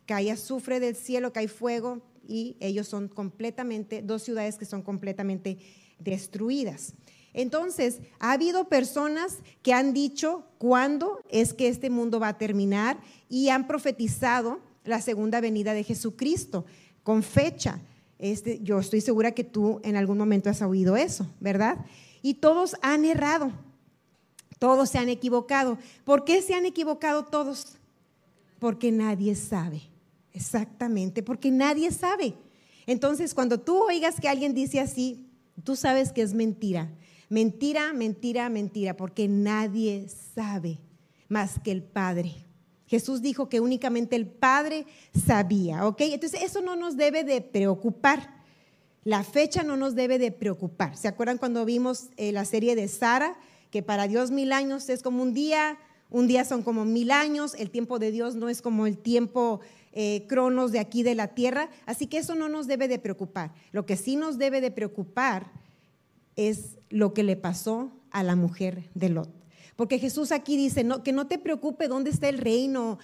cae 0.05 0.31
azufre 0.31 0.79
del 0.79 0.95
cielo, 0.95 1.31
cae 1.31 1.47
fuego 1.47 2.01
y 2.27 2.57
ellos 2.59 2.87
son 2.87 3.07
completamente, 3.07 4.01
dos 4.01 4.23
ciudades 4.23 4.57
que 4.57 4.65
son 4.65 4.81
completamente 4.81 5.57
destruidas. 5.99 6.93
Entonces, 7.33 7.99
ha 8.19 8.33
habido 8.33 8.69
personas 8.69 9.39
que 9.63 9.73
han 9.73 9.93
dicho 9.93 10.45
cuándo 10.59 11.19
es 11.29 11.53
que 11.53 11.67
este 11.67 11.89
mundo 11.89 12.19
va 12.19 12.29
a 12.29 12.37
terminar 12.37 12.99
y 13.27 13.49
han 13.49 13.67
profetizado 13.67 14.61
la 14.83 15.01
segunda 15.01 15.41
venida 15.41 15.73
de 15.73 15.83
Jesucristo 15.83 16.65
con 17.03 17.21
fecha. 17.23 17.79
Yo 18.61 18.79
estoy 18.79 19.01
segura 19.01 19.33
que 19.33 19.43
tú 19.43 19.81
en 19.83 19.95
algún 19.97 20.17
momento 20.17 20.49
has 20.49 20.61
oído 20.61 20.95
eso, 20.95 21.27
¿verdad? 21.39 21.77
Y 22.21 22.35
todos 22.35 22.75
han 22.81 23.03
errado, 23.03 23.51
todos 24.59 24.89
se 24.89 24.97
han 24.97 25.09
equivocado. 25.09 25.77
¿Por 26.05 26.23
qué 26.23 26.41
se 26.41 26.53
han 26.55 26.65
equivocado 26.65 27.25
todos? 27.25 27.77
Porque 28.59 28.91
nadie 28.93 29.35
sabe, 29.35 29.81
exactamente, 30.31 31.21
porque 31.21 31.51
nadie 31.51 31.91
sabe. 31.91 32.33
Entonces, 32.85 33.33
cuando 33.33 33.59
tú 33.59 33.83
oigas 33.83 34.19
que 34.21 34.29
alguien 34.29 34.53
dice 34.53 34.79
así, 34.79 35.27
tú 35.63 35.75
sabes 35.75 36.13
que 36.13 36.21
es 36.21 36.33
mentira. 36.33 36.89
Mentira, 37.27 37.91
mentira, 37.93 38.47
mentira, 38.49 38.95
porque 38.95 39.27
nadie 39.27 40.07
sabe 40.33 40.79
más 41.27 41.59
que 41.59 41.71
el 41.71 41.83
Padre. 41.83 42.42
Jesús 42.93 43.23
dijo 43.23 43.49
que 43.49 43.59
únicamente 43.59 44.15
el 44.15 44.27
Padre 44.27 44.85
sabía, 45.25 45.87
¿ok? 45.87 46.01
Entonces 46.01 46.43
eso 46.43 46.61
no 46.61 46.75
nos 46.75 46.95
debe 46.95 47.23
de 47.23 47.41
preocupar. 47.41 48.35
La 49.03 49.23
fecha 49.23 49.63
no 49.63 49.77
nos 49.77 49.95
debe 49.95 50.19
de 50.19 50.31
preocupar. 50.31 50.95
¿Se 50.95 51.07
acuerdan 51.07 51.39
cuando 51.39 51.65
vimos 51.65 52.09
eh, 52.17 52.31
la 52.31 52.45
serie 52.45 52.75
de 52.75 52.87
Sara? 52.87 53.35
Que 53.71 53.81
para 53.81 54.07
Dios 54.07 54.29
mil 54.29 54.51
años 54.51 54.89
es 54.89 55.01
como 55.01 55.23
un 55.23 55.33
día, 55.33 55.79
un 56.11 56.27
día 56.27 56.45
son 56.45 56.61
como 56.61 56.85
mil 56.85 57.09
años, 57.09 57.55
el 57.55 57.71
tiempo 57.71 57.97
de 57.97 58.11
Dios 58.11 58.35
no 58.35 58.47
es 58.47 58.61
como 58.61 58.85
el 58.85 58.99
tiempo 58.99 59.61
eh, 59.93 60.27
cronos 60.27 60.71
de 60.71 60.77
aquí 60.77 61.01
de 61.01 61.15
la 61.15 61.29
tierra, 61.29 61.71
así 61.87 62.05
que 62.05 62.19
eso 62.19 62.35
no 62.35 62.47
nos 62.47 62.67
debe 62.67 62.87
de 62.87 62.99
preocupar. 62.99 63.55
Lo 63.71 63.87
que 63.87 63.97
sí 63.97 64.17
nos 64.17 64.37
debe 64.37 64.61
de 64.61 64.69
preocupar 64.69 65.51
es 66.35 66.77
lo 66.91 67.15
que 67.15 67.23
le 67.23 67.37
pasó 67.37 67.91
a 68.11 68.21
la 68.21 68.35
mujer 68.35 68.87
de 68.93 69.09
Lot. 69.09 69.42
Porque 69.75 69.97
Jesús 69.97 70.31
aquí 70.31 70.55
dice, 70.55 70.83
no, 70.83 71.03
que 71.03 71.11
no 71.11 71.27
te 71.27 71.39
preocupe 71.39 71.87
dónde 71.87 72.11
está 72.11 72.29
el 72.29 72.37
reino. 72.37 72.99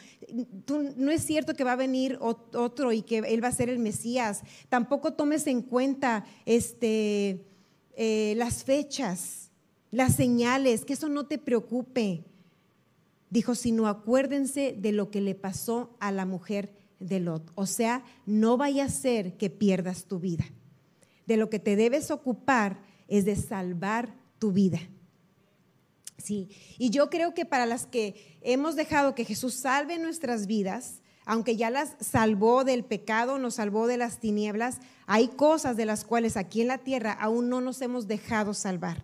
no 0.95 1.11
es 1.11 1.23
cierto 1.23 1.55
que 1.55 1.63
va 1.63 1.71
a 1.73 1.77
venir 1.77 2.17
otro 2.21 2.91
y 2.91 3.01
que 3.01 3.19
Él 3.19 3.43
va 3.43 3.47
a 3.47 3.53
ser 3.53 3.69
el 3.69 3.79
Mesías. 3.79 4.41
Tampoco 4.69 5.13
tomes 5.13 5.47
en 5.47 5.63
cuenta 5.63 6.25
este, 6.45 7.45
eh, 7.95 8.33
las 8.37 8.63
fechas, 8.63 9.51
las 9.89 10.15
señales, 10.15 10.85
que 10.85 10.93
eso 10.93 11.09
no 11.09 11.25
te 11.25 11.39
preocupe. 11.39 12.23
Dijo, 13.31 13.55
sino 13.55 13.87
acuérdense 13.87 14.75
de 14.77 14.91
lo 14.91 15.09
que 15.09 15.21
le 15.21 15.35
pasó 15.35 15.95
a 15.99 16.11
la 16.11 16.25
mujer 16.25 16.71
de 16.99 17.19
Lot. 17.19 17.51
O 17.55 17.65
sea, 17.65 18.03
no 18.25 18.57
vaya 18.57 18.85
a 18.85 18.89
ser 18.89 19.37
que 19.37 19.49
pierdas 19.49 20.05
tu 20.05 20.19
vida. 20.19 20.45
De 21.25 21.37
lo 21.37 21.49
que 21.49 21.59
te 21.59 21.75
debes 21.75 22.11
ocupar 22.11 22.81
es 23.07 23.25
de 23.25 23.35
salvar 23.35 24.15
tu 24.37 24.51
vida. 24.51 24.79
Sí, 26.19 26.49
y 26.77 26.89
yo 26.89 27.09
creo 27.09 27.33
que 27.33 27.45
para 27.45 27.65
las 27.65 27.85
que 27.85 28.37
hemos 28.41 28.75
dejado 28.75 29.15
que 29.15 29.25
Jesús 29.25 29.53
salve 29.55 29.97
nuestras 29.97 30.47
vidas, 30.47 31.01
aunque 31.25 31.55
ya 31.55 31.69
las 31.69 31.95
salvó 31.99 32.63
del 32.63 32.83
pecado, 32.83 33.37
nos 33.37 33.55
salvó 33.55 33.87
de 33.87 33.97
las 33.97 34.19
tinieblas, 34.19 34.79
hay 35.05 35.27
cosas 35.27 35.77
de 35.77 35.85
las 35.85 36.03
cuales 36.03 36.37
aquí 36.37 36.61
en 36.61 36.67
la 36.67 36.79
tierra 36.79 37.13
aún 37.13 37.49
no 37.49 37.61
nos 37.61 37.81
hemos 37.81 38.07
dejado 38.07 38.53
salvar, 38.53 39.03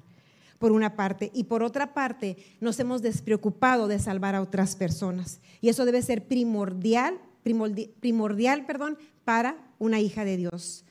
por 0.58 0.72
una 0.72 0.96
parte, 0.96 1.30
y 1.34 1.46
por 1.46 1.64
otra 1.64 1.94
parte 1.94 2.38
nos 2.60 2.80
hemos 2.80 3.02
despreocupado 3.02 3.88
de 3.88 4.00
salvar 4.00 4.34
a 4.34 4.42
otras 4.42 4.76
personas. 4.76 5.40
Y 5.62 5.70
eso 5.70 5.86
debe 5.86 6.02
ser 6.02 6.28
primordial, 6.28 7.20
primordial, 7.44 8.66
perdón, 8.66 8.98
para 9.24 9.56
una 9.78 10.00
hija 10.00 10.26
de 10.26 10.38
Dios, 10.38 10.84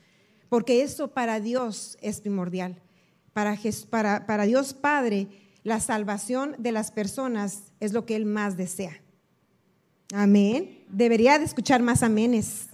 porque 0.49 0.83
eso 0.83 1.09
para 1.09 1.41
Dios 1.41 1.99
es 2.01 2.21
primordial. 2.21 2.81
Para, 3.33 3.59
para, 3.91 4.27
para 4.27 4.45
Dios 4.45 4.73
Padre, 4.73 5.27
la 5.65 5.81
salvación 5.81 6.55
de 6.59 6.73
las 6.73 6.93
personas 6.93 7.73
es 7.81 7.93
lo 7.93 8.05
que 8.07 8.15
Él 8.15 8.27
más 8.27 8.57
desea. 8.57 9.01
Amén. 10.13 10.85
Debería 10.91 11.39
de 11.39 11.47
escuchar 11.47 11.83
más 11.83 12.03
aménes. 12.03 12.67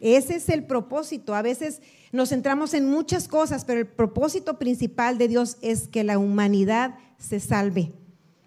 Ese 0.00 0.36
es 0.36 0.48
el 0.48 0.64
propósito. 0.64 1.34
A 1.34 1.42
veces 1.42 1.82
nos 2.12 2.30
centramos 2.30 2.74
en 2.74 2.90
muchas 2.90 3.28
cosas, 3.28 3.64
pero 3.64 3.80
el 3.80 3.86
propósito 3.86 4.58
principal 4.58 5.18
de 5.18 5.28
Dios 5.28 5.58
es 5.60 5.86
que 5.86 6.02
la 6.02 6.18
humanidad 6.18 6.96
se 7.18 7.40
salve, 7.40 7.92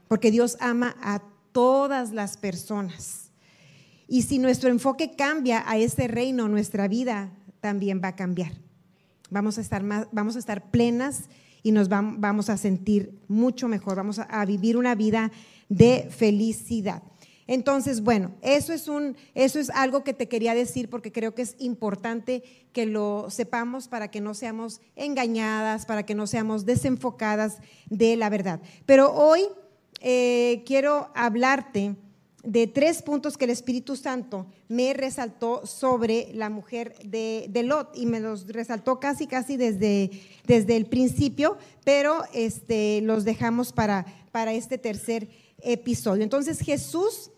porque 0.07 0.31
Dios 0.31 0.57
ama 0.59 0.95
a 1.01 1.21
todas 1.51 2.11
las 2.11 2.35
personas. 2.35 3.31
Y 4.07 4.23
si 4.23 4.39
nuestro 4.39 4.69
enfoque 4.69 5.15
cambia 5.15 5.63
a 5.69 5.77
ese 5.77 6.07
reino, 6.07 6.47
nuestra 6.47 6.87
vida 6.87 7.31
también 7.59 8.01
va 8.03 8.09
a 8.09 8.15
cambiar. 8.15 8.53
Vamos 9.29 9.57
a 9.57 9.61
estar, 9.61 9.83
más, 9.83 10.07
vamos 10.11 10.35
a 10.35 10.39
estar 10.39 10.71
plenas 10.71 11.25
y 11.67 11.73
nos 11.73 11.89
vamos 11.89 12.49
a 12.49 12.55
sentir 12.55 13.19
mucho 13.27 13.67
mejor, 13.67 13.97
vamos 13.97 14.19
a, 14.19 14.45
vivir 14.45 14.77
una 14.77 14.95
vida 14.95 15.33
de 15.67 16.07
felicidad. 16.09 17.03
Entonces, 17.45 17.99
bueno, 17.99 18.31
eso 18.41 18.71
es, 18.71 18.87
un, 18.87 19.17
eso 19.35 19.59
es 19.59 19.69
algo 19.71 20.05
que 20.05 20.13
te 20.13 20.29
quería 20.29 20.53
decir 20.53 20.89
porque 20.89 21.11
creo 21.11 21.35
que 21.35 21.41
es 21.41 21.57
importante 21.59 22.41
que 22.71 22.85
lo 22.85 23.29
sepamos 23.29 23.89
para 23.89 24.09
que 24.09 24.21
no 24.21 24.33
seamos 24.33 24.79
engañadas, 24.95 25.85
para 25.85 26.03
que 26.03 26.15
no 26.15 26.25
seamos 26.25 26.65
desenfocadas 26.65 27.57
de 27.89 28.15
la 28.15 28.29
verdad. 28.29 28.61
Pero 28.85 29.13
hoy 29.13 29.41
eh, 29.99 30.63
quiero 30.65 31.09
hablarte 31.15 31.97
de 32.47 32.65
tres 32.65 33.01
puntos 33.01 33.37
que 33.37 33.43
el 33.43 33.51
Espíritu 33.51 33.97
Santo 33.97 34.47
me 34.69 34.93
resaltó 34.93 35.65
sobre 35.65 36.29
la 36.33 36.49
mujer 36.49 36.95
de, 37.03 37.49
Lot 37.65 37.91
y 37.93 38.05
me 38.05 38.21
los 38.21 38.47
resaltó 38.47 39.01
casi, 39.01 39.27
casi 39.27 39.57
desde, 39.57 40.09
desde 40.45 40.77
el 40.77 40.85
principio, 40.85 41.57
pero 41.83 42.23
este, 42.33 43.01
los 43.01 43.25
dejamos 43.25 43.73
para, 43.73 44.05
para 44.31 44.53
este 44.53 44.77
tercer 44.77 45.27
episodio. 45.61 46.23
Entonces 46.23 46.61
Jesús 46.61 47.31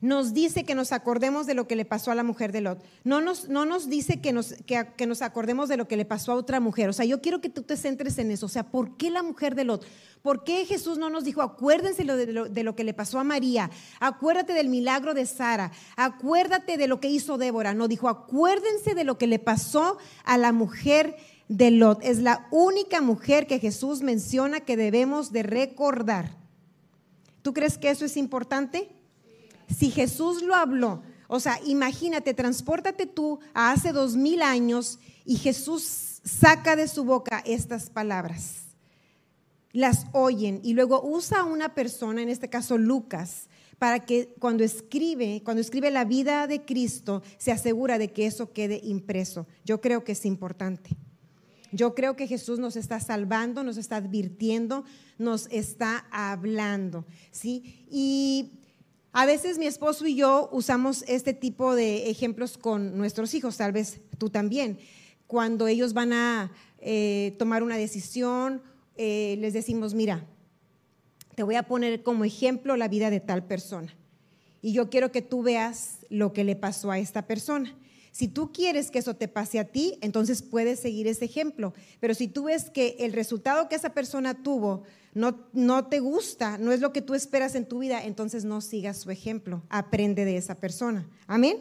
nos 0.00 0.32
dice 0.32 0.64
que 0.64 0.74
nos 0.74 0.92
acordemos 0.92 1.46
de 1.46 1.52
lo 1.52 1.68
que 1.68 1.76
le 1.76 1.84
pasó 1.84 2.10
a 2.10 2.14
la 2.14 2.22
mujer 2.22 2.52
de 2.52 2.62
Lot. 2.62 2.82
No 3.04 3.20
nos, 3.20 3.50
no 3.50 3.66
nos 3.66 3.90
dice 3.90 4.20
que 4.20 4.32
nos, 4.32 4.54
que, 4.64 5.06
nos 5.06 5.20
acordemos 5.20 5.68
de 5.68 5.76
lo 5.76 5.88
que 5.88 5.98
le 5.98 6.06
pasó 6.06 6.32
a 6.32 6.36
otra 6.36 6.58
mujer. 6.58 6.88
O 6.88 6.94
sea, 6.94 7.04
yo 7.04 7.20
quiero 7.20 7.42
que 7.42 7.50
tú 7.50 7.62
te 7.62 7.76
centres 7.76 8.16
en 8.18 8.30
eso. 8.30 8.46
O 8.46 8.48
sea, 8.48 8.70
¿por 8.70 8.96
qué 8.96 9.10
la 9.10 9.22
mujer 9.22 9.54
de 9.54 9.64
Lot? 9.64 9.84
¿Por 10.22 10.42
qué 10.42 10.64
Jesús 10.64 10.96
no 10.96 11.10
nos 11.10 11.24
dijo, 11.24 11.42
acuérdense 11.42 12.04
de 12.04 12.32
lo, 12.32 12.48
de 12.48 12.62
lo 12.62 12.76
que 12.76 12.84
le 12.84 12.94
pasó 12.94 13.18
a 13.18 13.24
María? 13.24 13.70
Acuérdate 14.00 14.54
del 14.54 14.70
milagro 14.70 15.12
de 15.12 15.26
Sara. 15.26 15.70
Acuérdate 15.96 16.78
de 16.78 16.88
lo 16.88 16.98
que 16.98 17.08
hizo 17.08 17.36
Débora. 17.36 17.74
No, 17.74 17.86
dijo, 17.86 18.08
acuérdense 18.08 18.94
de 18.94 19.04
lo 19.04 19.18
que 19.18 19.26
le 19.26 19.38
pasó 19.38 19.98
a 20.24 20.38
la 20.38 20.52
mujer 20.52 21.16
de 21.48 21.70
Lot. 21.72 22.02
Es 22.02 22.20
la 22.20 22.48
única 22.50 23.02
mujer 23.02 23.46
que 23.46 23.58
Jesús 23.58 24.00
menciona 24.00 24.60
que 24.60 24.78
debemos 24.78 25.30
de 25.30 25.42
recordar. 25.42 26.38
¿Tú 27.42 27.52
crees 27.52 27.76
que 27.76 27.90
eso 27.90 28.06
es 28.06 28.16
importante? 28.16 28.99
Si 29.76 29.90
Jesús 29.90 30.42
lo 30.42 30.54
habló, 30.54 31.02
O 31.32 31.38
sea, 31.38 31.60
imagínate, 31.64 32.34
transpórtate 32.34 33.06
tú 33.06 33.38
a 33.54 33.70
hace 33.70 33.92
dos 33.92 34.16
mil 34.16 34.42
años 34.42 34.98
y 35.24 35.36
Jesús 35.36 36.20
saca 36.24 36.74
de 36.74 36.88
su 36.88 37.04
boca 37.04 37.40
estas 37.46 37.88
palabras. 37.88 38.64
Las 39.72 40.06
oyen 40.10 40.58
y 40.64 40.72
luego 40.72 41.00
usa 41.04 41.38
a 41.40 41.44
una 41.44 41.72
persona, 41.72 42.20
en 42.20 42.30
este 42.30 42.50
caso 42.50 42.78
Lucas, 42.78 43.48
para 43.78 44.00
que 44.00 44.34
cuando 44.40 44.64
escribe, 44.64 45.42
cuando 45.44 45.60
escribe 45.60 45.92
la 45.92 46.04
vida 46.04 46.48
de 46.48 46.64
Cristo, 46.64 47.22
se 47.38 47.52
asegura 47.52 47.96
de 47.96 48.10
que 48.10 48.26
eso 48.26 48.52
quede 48.52 48.80
impreso. 48.82 49.46
Yo 49.64 49.80
creo 49.80 50.02
que 50.02 50.12
es 50.12 50.26
importante. 50.26 50.96
Yo 51.70 51.94
creo 51.94 52.16
que 52.16 52.26
Jesús 52.26 52.58
nos 52.58 52.74
está 52.74 52.98
salvando, 52.98 53.62
nos 53.62 53.76
está 53.76 53.96
advirtiendo, 53.96 54.82
nos 55.16 55.46
está 55.52 56.08
hablando, 56.10 57.06
¿sí? 57.30 57.86
Y 57.88 58.50
a 59.12 59.26
veces 59.26 59.58
mi 59.58 59.66
esposo 59.66 60.06
y 60.06 60.14
yo 60.14 60.48
usamos 60.52 61.04
este 61.08 61.34
tipo 61.34 61.74
de 61.74 62.10
ejemplos 62.10 62.56
con 62.56 62.96
nuestros 62.96 63.34
hijos, 63.34 63.56
tal 63.56 63.72
vez 63.72 64.00
tú 64.18 64.30
también. 64.30 64.78
Cuando 65.26 65.66
ellos 65.66 65.92
van 65.94 66.12
a 66.12 66.52
eh, 66.78 67.34
tomar 67.38 67.62
una 67.62 67.76
decisión, 67.76 68.62
eh, 68.96 69.36
les 69.40 69.52
decimos, 69.52 69.94
mira, 69.94 70.24
te 71.34 71.42
voy 71.42 71.56
a 71.56 71.64
poner 71.64 72.02
como 72.02 72.24
ejemplo 72.24 72.76
la 72.76 72.88
vida 72.88 73.10
de 73.10 73.20
tal 73.20 73.44
persona. 73.44 73.96
Y 74.62 74.72
yo 74.72 74.90
quiero 74.90 75.10
que 75.10 75.22
tú 75.22 75.42
veas 75.42 76.00
lo 76.08 76.32
que 76.32 76.44
le 76.44 76.54
pasó 76.54 76.90
a 76.90 76.98
esta 76.98 77.26
persona. 77.26 77.74
Si 78.12 78.28
tú 78.28 78.52
quieres 78.52 78.90
que 78.90 78.98
eso 78.98 79.14
te 79.14 79.28
pase 79.28 79.58
a 79.58 79.64
ti, 79.64 79.98
entonces 80.00 80.42
puedes 80.42 80.80
seguir 80.80 81.06
ese 81.06 81.24
ejemplo. 81.24 81.74
Pero 82.00 82.14
si 82.14 82.28
tú 82.28 82.44
ves 82.44 82.70
que 82.70 82.96
el 83.00 83.12
resultado 83.12 83.68
que 83.68 83.76
esa 83.76 83.94
persona 83.94 84.42
tuvo 84.42 84.82
no, 85.14 85.46
no 85.52 85.86
te 85.86 86.00
gusta, 86.00 86.58
no 86.58 86.72
es 86.72 86.80
lo 86.80 86.92
que 86.92 87.02
tú 87.02 87.14
esperas 87.14 87.54
en 87.54 87.66
tu 87.66 87.80
vida, 87.80 88.04
entonces 88.04 88.44
no 88.44 88.60
sigas 88.60 88.98
su 88.98 89.10
ejemplo, 89.10 89.62
aprende 89.68 90.24
de 90.24 90.36
esa 90.36 90.56
persona. 90.56 91.08
Amén. 91.26 91.56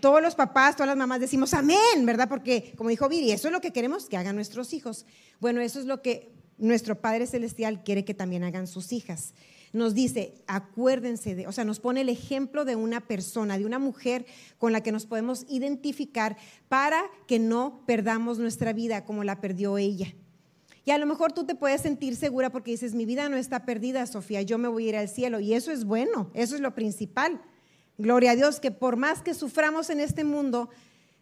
Todos 0.00 0.20
los 0.20 0.34
papás, 0.34 0.76
todas 0.76 0.88
las 0.88 0.96
mamás 0.96 1.20
decimos 1.20 1.54
amén, 1.54 2.04
¿verdad? 2.04 2.28
Porque 2.28 2.74
como 2.76 2.90
dijo 2.90 3.08
Viri, 3.08 3.32
eso 3.32 3.48
es 3.48 3.52
lo 3.52 3.60
que 3.60 3.72
queremos 3.72 4.06
que 4.06 4.16
hagan 4.16 4.36
nuestros 4.36 4.72
hijos. 4.72 5.06
Bueno, 5.40 5.60
eso 5.60 5.80
es 5.80 5.86
lo 5.86 6.02
que 6.02 6.30
nuestro 6.58 7.00
Padre 7.00 7.26
Celestial 7.26 7.82
quiere 7.84 8.04
que 8.04 8.14
también 8.14 8.44
hagan 8.44 8.66
sus 8.66 8.92
hijas. 8.92 9.32
Nos 9.74 9.92
dice, 9.92 10.34
acuérdense 10.46 11.34
de, 11.34 11.48
o 11.48 11.52
sea, 11.52 11.64
nos 11.64 11.80
pone 11.80 12.02
el 12.02 12.08
ejemplo 12.08 12.64
de 12.64 12.76
una 12.76 13.00
persona, 13.00 13.58
de 13.58 13.66
una 13.66 13.80
mujer 13.80 14.24
con 14.56 14.72
la 14.72 14.84
que 14.84 14.92
nos 14.92 15.04
podemos 15.04 15.44
identificar 15.48 16.36
para 16.68 17.02
que 17.26 17.40
no 17.40 17.82
perdamos 17.84 18.38
nuestra 18.38 18.72
vida 18.72 19.04
como 19.04 19.24
la 19.24 19.40
perdió 19.40 19.76
ella. 19.76 20.14
Y 20.84 20.92
a 20.92 20.98
lo 20.98 21.06
mejor 21.06 21.32
tú 21.32 21.44
te 21.44 21.56
puedes 21.56 21.80
sentir 21.80 22.14
segura 22.14 22.50
porque 22.50 22.70
dices, 22.70 22.94
mi 22.94 23.04
vida 23.04 23.28
no 23.28 23.36
está 23.36 23.64
perdida, 23.64 24.06
Sofía, 24.06 24.42
yo 24.42 24.58
me 24.58 24.68
voy 24.68 24.86
a 24.86 24.88
ir 24.90 24.96
al 24.96 25.08
cielo. 25.08 25.40
Y 25.40 25.54
eso 25.54 25.72
es 25.72 25.84
bueno, 25.84 26.30
eso 26.34 26.54
es 26.54 26.60
lo 26.60 26.76
principal. 26.76 27.42
Gloria 27.98 28.30
a 28.30 28.36
Dios, 28.36 28.60
que 28.60 28.70
por 28.70 28.96
más 28.96 29.22
que 29.22 29.34
suframos 29.34 29.90
en 29.90 29.98
este 29.98 30.22
mundo, 30.22 30.68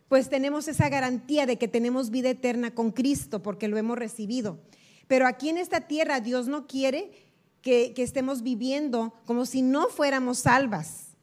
pues 0.08 0.28
tenemos 0.28 0.68
esa 0.68 0.90
garantía 0.90 1.46
de 1.46 1.56
que 1.56 1.68
tenemos 1.68 2.10
vida 2.10 2.28
eterna 2.28 2.74
con 2.74 2.90
Cristo 2.90 3.42
porque 3.42 3.66
lo 3.68 3.78
hemos 3.78 3.96
recibido. 3.96 4.58
Pero 5.06 5.26
aquí 5.26 5.48
en 5.48 5.56
esta 5.56 5.82
tierra 5.82 6.20
Dios 6.20 6.48
no 6.48 6.66
quiere 6.66 7.31
que, 7.62 7.94
estemos 7.96 8.42
viviendo 8.42 9.14
como 9.24 9.46
si 9.46 9.62
no 9.62 9.88
fuéramos 9.88 10.40
salvas. 10.40 11.16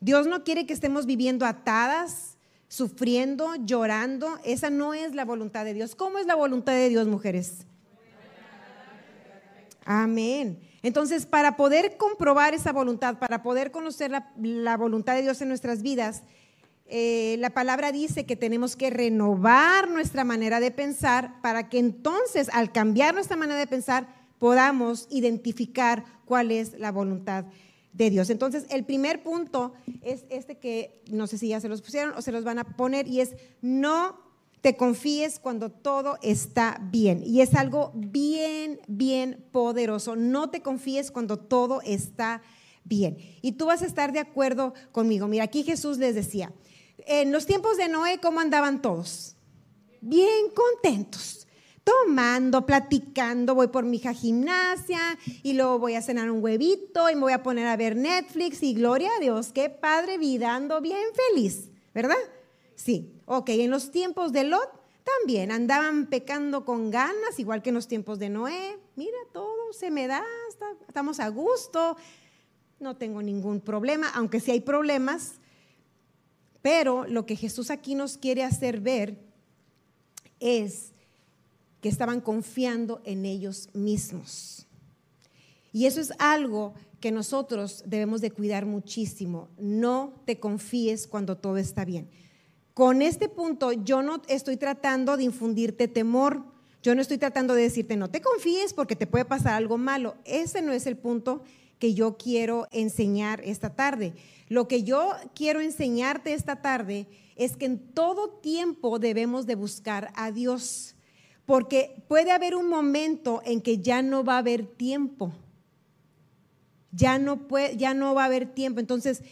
Dios 0.00 0.26
no 0.26 0.44
quiere 0.44 0.64
que 0.64 0.72
estemos 0.72 1.04
viviendo 1.04 1.44
atadas, 1.44 2.38
sufriendo, 2.68 3.56
llorando. 3.56 4.38
Esa 4.44 4.70
no 4.70 4.94
es 4.94 5.14
la 5.14 5.24
voluntad 5.24 5.64
de 5.64 5.74
Dios. 5.74 5.94
¿Cómo 5.94 6.18
es 6.18 6.26
la 6.26 6.36
voluntad 6.36 6.72
de 6.72 6.88
Dios, 6.88 7.08
mujeres? 7.08 7.66
Amén. 9.84 10.60
Entonces, 10.82 11.26
para 11.26 11.56
poder 11.56 11.96
comprobar 11.96 12.54
esa 12.54 12.72
voluntad, 12.72 13.18
para 13.18 13.42
poder 13.42 13.70
conocer 13.70 14.10
la, 14.10 14.76
voluntad 14.76 15.14
de 15.14 15.22
Dios 15.22 15.40
en 15.40 15.48
nuestras 15.48 15.82
vidas, 15.82 16.22
eh, 16.86 17.36
la 17.40 17.50
palabra 17.50 17.90
dice 17.90 18.26
que 18.26 18.36
tenemos 18.36 18.76
que 18.76 18.90
renovar 18.90 19.88
nuestra 19.88 20.22
manera 20.22 20.60
de 20.60 20.70
pensar 20.70 21.40
para 21.40 21.68
que 21.68 21.78
entonces, 21.78 22.48
al 22.52 22.70
cambiar 22.70 23.14
nuestra 23.14 23.36
manera 23.36 23.58
de 23.58 23.66
pensar, 23.66 24.15
podamos 24.38 25.06
identificar 25.10 26.04
cuál 26.24 26.50
es 26.50 26.78
la 26.78 26.92
voluntad 26.92 27.46
de 27.92 28.10
Dios. 28.10 28.30
Entonces, 28.30 28.66
el 28.70 28.84
primer 28.84 29.22
punto 29.22 29.72
es 30.02 30.24
este 30.28 30.58
que 30.58 31.02
no 31.10 31.26
sé 31.26 31.38
si 31.38 31.48
ya 31.48 31.60
se 31.60 31.68
los 31.68 31.82
pusieron 31.82 32.14
o 32.16 32.22
se 32.22 32.32
los 32.32 32.44
van 32.44 32.58
a 32.58 32.76
poner 32.76 33.08
y 33.08 33.20
es 33.20 33.34
no 33.62 34.18
te 34.60 34.76
confíes 34.76 35.38
cuando 35.38 35.70
todo 35.70 36.18
está 36.22 36.78
bien. 36.90 37.22
Y 37.24 37.40
es 37.40 37.54
algo 37.54 37.92
bien, 37.94 38.80
bien 38.88 39.46
poderoso. 39.52 40.16
No 40.16 40.50
te 40.50 40.60
confíes 40.60 41.10
cuando 41.10 41.38
todo 41.38 41.80
está 41.82 42.42
bien. 42.84 43.16
Y 43.42 43.52
tú 43.52 43.66
vas 43.66 43.82
a 43.82 43.86
estar 43.86 44.12
de 44.12 44.18
acuerdo 44.18 44.74
conmigo. 44.92 45.28
Mira, 45.28 45.44
aquí 45.44 45.62
Jesús 45.62 45.98
les 45.98 46.14
decía, 46.14 46.52
en 47.06 47.32
los 47.32 47.46
tiempos 47.46 47.76
de 47.76 47.88
Noé, 47.88 48.18
¿cómo 48.20 48.40
andaban 48.40 48.82
todos? 48.82 49.36
Bien 50.00 50.50
contentos 50.54 51.45
tomando, 51.86 52.66
platicando, 52.66 53.54
voy 53.54 53.68
por 53.68 53.84
mi 53.84 53.98
hija 53.98 54.12
gimnasia 54.12 55.16
y 55.44 55.52
luego 55.52 55.78
voy 55.78 55.94
a 55.94 56.02
cenar 56.02 56.32
un 56.32 56.42
huevito 56.42 57.08
y 57.08 57.14
me 57.14 57.20
voy 57.20 57.32
a 57.32 57.44
poner 57.44 57.68
a 57.68 57.76
ver 57.76 57.94
Netflix 57.94 58.60
y 58.64 58.74
gloria 58.74 59.08
a 59.16 59.20
Dios, 59.20 59.52
qué 59.52 59.70
padre 59.70 60.18
vida, 60.18 60.52
ando 60.56 60.80
bien 60.80 61.04
feliz, 61.30 61.68
¿verdad? 61.94 62.16
Sí, 62.74 63.14
ok, 63.24 63.50
en 63.50 63.70
los 63.70 63.92
tiempos 63.92 64.32
de 64.32 64.42
Lot 64.42 64.68
también 65.04 65.52
andaban 65.52 66.06
pecando 66.06 66.64
con 66.64 66.90
ganas, 66.90 67.38
igual 67.38 67.62
que 67.62 67.68
en 67.68 67.76
los 67.76 67.86
tiempos 67.86 68.18
de 68.18 68.30
Noé, 68.30 68.80
mira, 68.96 69.18
todo 69.32 69.72
se 69.72 69.92
me 69.92 70.08
da, 70.08 70.24
estamos 70.88 71.20
a 71.20 71.28
gusto, 71.28 71.96
no 72.80 72.96
tengo 72.96 73.22
ningún 73.22 73.60
problema, 73.60 74.08
aunque 74.08 74.40
sí 74.40 74.50
hay 74.50 74.60
problemas, 74.60 75.34
pero 76.62 77.06
lo 77.06 77.26
que 77.26 77.36
Jesús 77.36 77.70
aquí 77.70 77.94
nos 77.94 78.18
quiere 78.18 78.42
hacer 78.42 78.80
ver 78.80 79.20
es 80.40 80.95
estaban 81.88 82.20
confiando 82.20 83.00
en 83.04 83.24
ellos 83.24 83.68
mismos. 83.72 84.66
Y 85.72 85.86
eso 85.86 86.00
es 86.00 86.12
algo 86.18 86.74
que 87.00 87.12
nosotros 87.12 87.84
debemos 87.86 88.20
de 88.20 88.30
cuidar 88.30 88.64
muchísimo. 88.64 89.48
No 89.58 90.22
te 90.24 90.40
confíes 90.40 91.06
cuando 91.06 91.36
todo 91.36 91.58
está 91.58 91.84
bien. 91.84 92.08
Con 92.72 93.02
este 93.02 93.28
punto 93.28 93.72
yo 93.72 94.02
no 94.02 94.22
estoy 94.28 94.56
tratando 94.56 95.16
de 95.16 95.24
infundirte 95.24 95.88
temor. 95.88 96.44
Yo 96.82 96.94
no 96.94 97.02
estoy 97.02 97.18
tratando 97.18 97.54
de 97.54 97.62
decirte 97.62 97.96
no 97.96 98.10
te 98.10 98.20
confíes 98.20 98.72
porque 98.72 98.96
te 98.96 99.06
puede 99.06 99.24
pasar 99.24 99.54
algo 99.54 99.78
malo. 99.78 100.16
Ese 100.24 100.62
no 100.62 100.72
es 100.72 100.86
el 100.86 100.96
punto 100.96 101.42
que 101.78 101.94
yo 101.94 102.16
quiero 102.16 102.66
enseñar 102.70 103.40
esta 103.44 103.74
tarde. 103.74 104.14
Lo 104.48 104.68
que 104.68 104.82
yo 104.82 105.12
quiero 105.34 105.60
enseñarte 105.60 106.32
esta 106.32 106.62
tarde 106.62 107.06
es 107.36 107.56
que 107.56 107.66
en 107.66 107.78
todo 107.78 108.30
tiempo 108.30 108.98
debemos 108.98 109.46
de 109.46 109.56
buscar 109.56 110.10
a 110.14 110.32
Dios 110.32 110.95
porque 111.46 112.02
puede 112.08 112.32
haber 112.32 112.56
un 112.56 112.68
momento 112.68 113.40
en 113.44 113.60
que 113.60 113.78
ya 113.78 114.02
no 114.02 114.24
va 114.24 114.34
a 114.34 114.38
haber 114.38 114.66
tiempo. 114.66 115.32
Ya 116.90 117.18
no, 117.18 117.46
puede, 117.46 117.76
ya 117.76 117.94
no 117.94 118.14
va 118.14 118.24
a 118.24 118.26
haber 118.26 118.46
tiempo. 118.52 118.80
Entonces, 118.80 119.22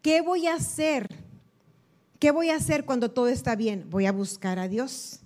¿qué 0.00 0.22
voy 0.22 0.46
a 0.46 0.54
hacer? 0.54 1.08
¿Qué 2.18 2.30
voy 2.30 2.48
a 2.48 2.56
hacer 2.56 2.84
cuando 2.84 3.10
todo 3.10 3.28
está 3.28 3.56
bien? 3.56 3.86
Voy 3.90 4.06
a 4.06 4.12
buscar 4.12 4.58
a 4.58 4.68
Dios. 4.68 5.20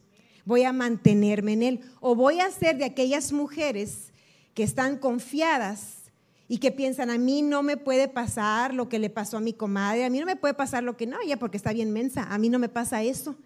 Voy 0.45 0.65
a 0.65 0.73
mantenerme 0.73 1.53
en 1.53 1.63
Él. 1.63 1.81
O 2.01 2.17
voy 2.17 2.41
a 2.41 2.51
ser 2.51 2.79
de 2.79 2.85
aquellas 2.85 3.33
mujeres 3.33 4.13
que 4.55 4.65
están 4.65 4.97
confiadas 4.97 6.11
y 6.49 6.59
que 6.59 6.73
piensan, 6.73 7.11
a 7.11 7.19
mí 7.19 7.43
no 7.43 7.63
me 7.63 7.77
puede 7.77 8.09
pasar 8.09 8.73
lo 8.73 8.89
que 8.89 8.99
le 8.99 9.11
pasó 9.11 9.37
a 9.37 9.41
mi 9.41 9.53
comadre, 9.53 10.05
a 10.05 10.11
mí 10.11 10.21
no 10.21 10.27
me 10.27 10.37
puede 10.37 10.55
pasar 10.55 10.85
lo 10.85 10.97
que 10.97 11.07
no, 11.07 11.21
ella 11.21 11.39
porque 11.39 11.57
está 11.57 11.73
bien 11.73 11.93
mensa, 11.93 12.23
a 12.23 12.39
mí 12.39 12.49
no 12.49 12.59
me 12.59 12.69
pasa 12.69 13.03
eso. 13.03 13.37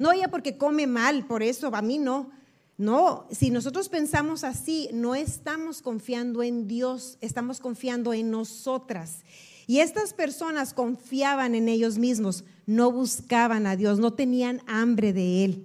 No 0.00 0.12
ella 0.12 0.28
porque 0.28 0.56
come 0.56 0.86
mal, 0.86 1.26
por 1.26 1.42
eso 1.42 1.70
a 1.74 1.82
mí 1.82 1.98
no. 1.98 2.30
No, 2.78 3.26
si 3.30 3.50
nosotros 3.50 3.90
pensamos 3.90 4.44
así, 4.44 4.88
no 4.94 5.14
estamos 5.14 5.82
confiando 5.82 6.42
en 6.42 6.66
Dios, 6.66 7.18
estamos 7.20 7.60
confiando 7.60 8.14
en 8.14 8.30
nosotras. 8.30 9.18
Y 9.66 9.80
estas 9.80 10.14
personas 10.14 10.72
confiaban 10.72 11.54
en 11.54 11.68
ellos 11.68 11.98
mismos, 11.98 12.44
no 12.64 12.90
buscaban 12.90 13.66
a 13.66 13.76
Dios, 13.76 13.98
no 13.98 14.14
tenían 14.14 14.62
hambre 14.66 15.12
de 15.12 15.44
Él. 15.44 15.64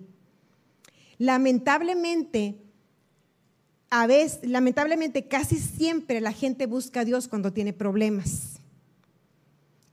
Lamentablemente, 1.17 2.57
a 3.89 4.05
veces, 4.05 4.41
lamentablemente 4.43 5.29
casi 5.29 5.55
siempre 5.59 6.19
la 6.19 6.33
gente 6.33 6.65
busca 6.65 6.99
a 6.99 7.05
Dios 7.05 7.29
cuando 7.29 7.53
tiene 7.53 7.71
problemas. 7.71 8.59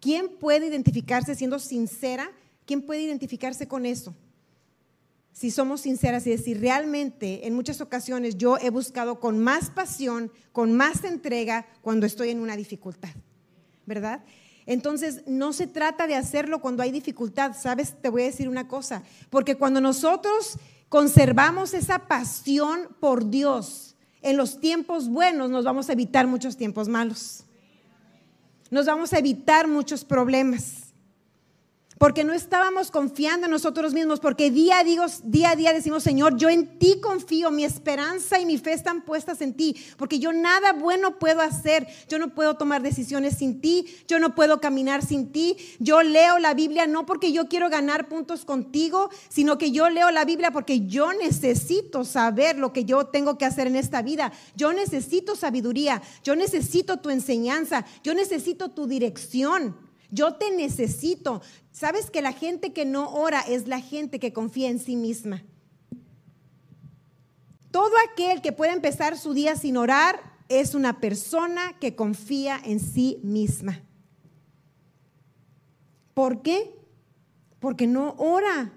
¿Quién 0.00 0.30
puede 0.40 0.66
identificarse 0.66 1.36
siendo 1.36 1.60
sincera? 1.60 2.28
¿Quién 2.66 2.82
puede 2.82 3.02
identificarse 3.02 3.68
con 3.68 3.86
eso? 3.86 4.16
Si 5.32 5.50
somos 5.50 5.82
sinceras 5.82 6.26
y 6.26 6.30
decir, 6.30 6.60
realmente 6.60 7.46
en 7.46 7.54
muchas 7.54 7.80
ocasiones 7.80 8.36
yo 8.36 8.58
he 8.58 8.70
buscado 8.70 9.18
con 9.18 9.38
más 9.38 9.70
pasión, 9.70 10.30
con 10.52 10.74
más 10.74 11.04
entrega 11.04 11.66
cuando 11.80 12.06
estoy 12.06 12.30
en 12.30 12.40
una 12.40 12.56
dificultad, 12.56 13.10
¿verdad? 13.86 14.22
Entonces, 14.66 15.22
no 15.26 15.52
se 15.52 15.66
trata 15.66 16.06
de 16.06 16.14
hacerlo 16.14 16.60
cuando 16.60 16.82
hay 16.82 16.92
dificultad, 16.92 17.56
¿sabes? 17.60 17.94
Te 18.00 18.10
voy 18.10 18.22
a 18.22 18.26
decir 18.26 18.48
una 18.48 18.68
cosa, 18.68 19.02
porque 19.30 19.56
cuando 19.56 19.80
nosotros 19.80 20.58
conservamos 20.88 21.74
esa 21.74 22.06
pasión 22.06 22.88
por 23.00 23.30
Dios 23.30 23.96
en 24.20 24.36
los 24.36 24.60
tiempos 24.60 25.08
buenos, 25.08 25.50
nos 25.50 25.64
vamos 25.64 25.88
a 25.88 25.94
evitar 25.94 26.26
muchos 26.26 26.56
tiempos 26.56 26.88
malos. 26.88 27.44
nos 28.70 28.86
vamos 28.86 29.12
a 29.12 29.18
evitar 29.18 29.68
muchos 29.68 30.04
problemas 30.04 30.81
porque 32.02 32.24
no 32.24 32.32
estábamos 32.32 32.90
confiando 32.90 33.46
en 33.46 33.52
nosotros 33.52 33.94
mismos, 33.94 34.18
porque 34.18 34.50
día 34.50 34.80
a, 34.80 34.82
día, 34.82 35.06
día 35.22 35.54
día 35.54 35.72
decimos, 35.72 36.02
Señor, 36.02 36.36
yo 36.36 36.50
en 36.50 36.76
ti 36.80 36.98
confío, 37.00 37.52
mi 37.52 37.62
esperanza 37.62 38.40
y 38.40 38.44
mi 38.44 38.58
fe 38.58 38.72
están 38.72 39.02
puestas 39.02 39.40
en 39.40 39.54
ti, 39.54 39.76
porque 39.96 40.18
yo 40.18 40.32
nada 40.32 40.72
bueno 40.72 41.20
puedo 41.20 41.42
hacer, 41.42 41.86
yo 42.08 42.18
no 42.18 42.34
puedo 42.34 42.56
tomar 42.56 42.82
decisiones 42.82 43.38
sin 43.38 43.60
ti, 43.60 43.86
yo 44.08 44.18
no 44.18 44.34
puedo 44.34 44.60
caminar 44.60 45.06
sin 45.06 45.30
ti, 45.30 45.56
yo 45.78 46.02
leo 46.02 46.40
la 46.40 46.54
Biblia 46.54 46.88
no 46.88 47.06
porque 47.06 47.30
yo 47.30 47.46
quiero 47.46 47.70
ganar 47.70 48.08
puntos 48.08 48.44
contigo, 48.44 49.08
sino 49.28 49.56
que 49.56 49.70
yo 49.70 49.88
leo 49.88 50.10
la 50.10 50.24
Biblia 50.24 50.50
porque 50.50 50.84
yo 50.88 51.12
necesito 51.12 52.04
saber 52.04 52.58
lo 52.58 52.72
que 52.72 52.84
yo 52.84 53.06
tengo 53.06 53.38
que 53.38 53.44
hacer 53.44 53.68
en 53.68 53.76
esta 53.76 54.02
vida, 54.02 54.32
yo 54.56 54.72
necesito 54.72 55.36
sabiduría, 55.36 56.02
yo 56.24 56.34
necesito 56.34 56.96
tu 56.96 57.10
enseñanza, 57.10 57.86
yo 58.02 58.12
necesito 58.12 58.70
tu 58.70 58.88
dirección. 58.88 59.91
Yo 60.12 60.34
te 60.34 60.54
necesito. 60.54 61.40
¿Sabes 61.72 62.10
que 62.10 62.22
la 62.22 62.32
gente 62.32 62.72
que 62.74 62.84
no 62.84 63.12
ora 63.14 63.40
es 63.40 63.66
la 63.66 63.80
gente 63.80 64.20
que 64.20 64.32
confía 64.32 64.68
en 64.68 64.78
sí 64.78 64.94
misma? 64.94 65.42
Todo 67.70 67.92
aquel 68.10 68.42
que 68.42 68.52
puede 68.52 68.72
empezar 68.72 69.18
su 69.18 69.32
día 69.32 69.56
sin 69.56 69.78
orar 69.78 70.20
es 70.50 70.74
una 70.74 71.00
persona 71.00 71.74
que 71.80 71.96
confía 71.96 72.60
en 72.62 72.78
sí 72.78 73.20
misma. 73.22 73.80
¿Por 76.12 76.42
qué? 76.42 76.76
Porque 77.58 77.86
no 77.86 78.14
ora. 78.18 78.70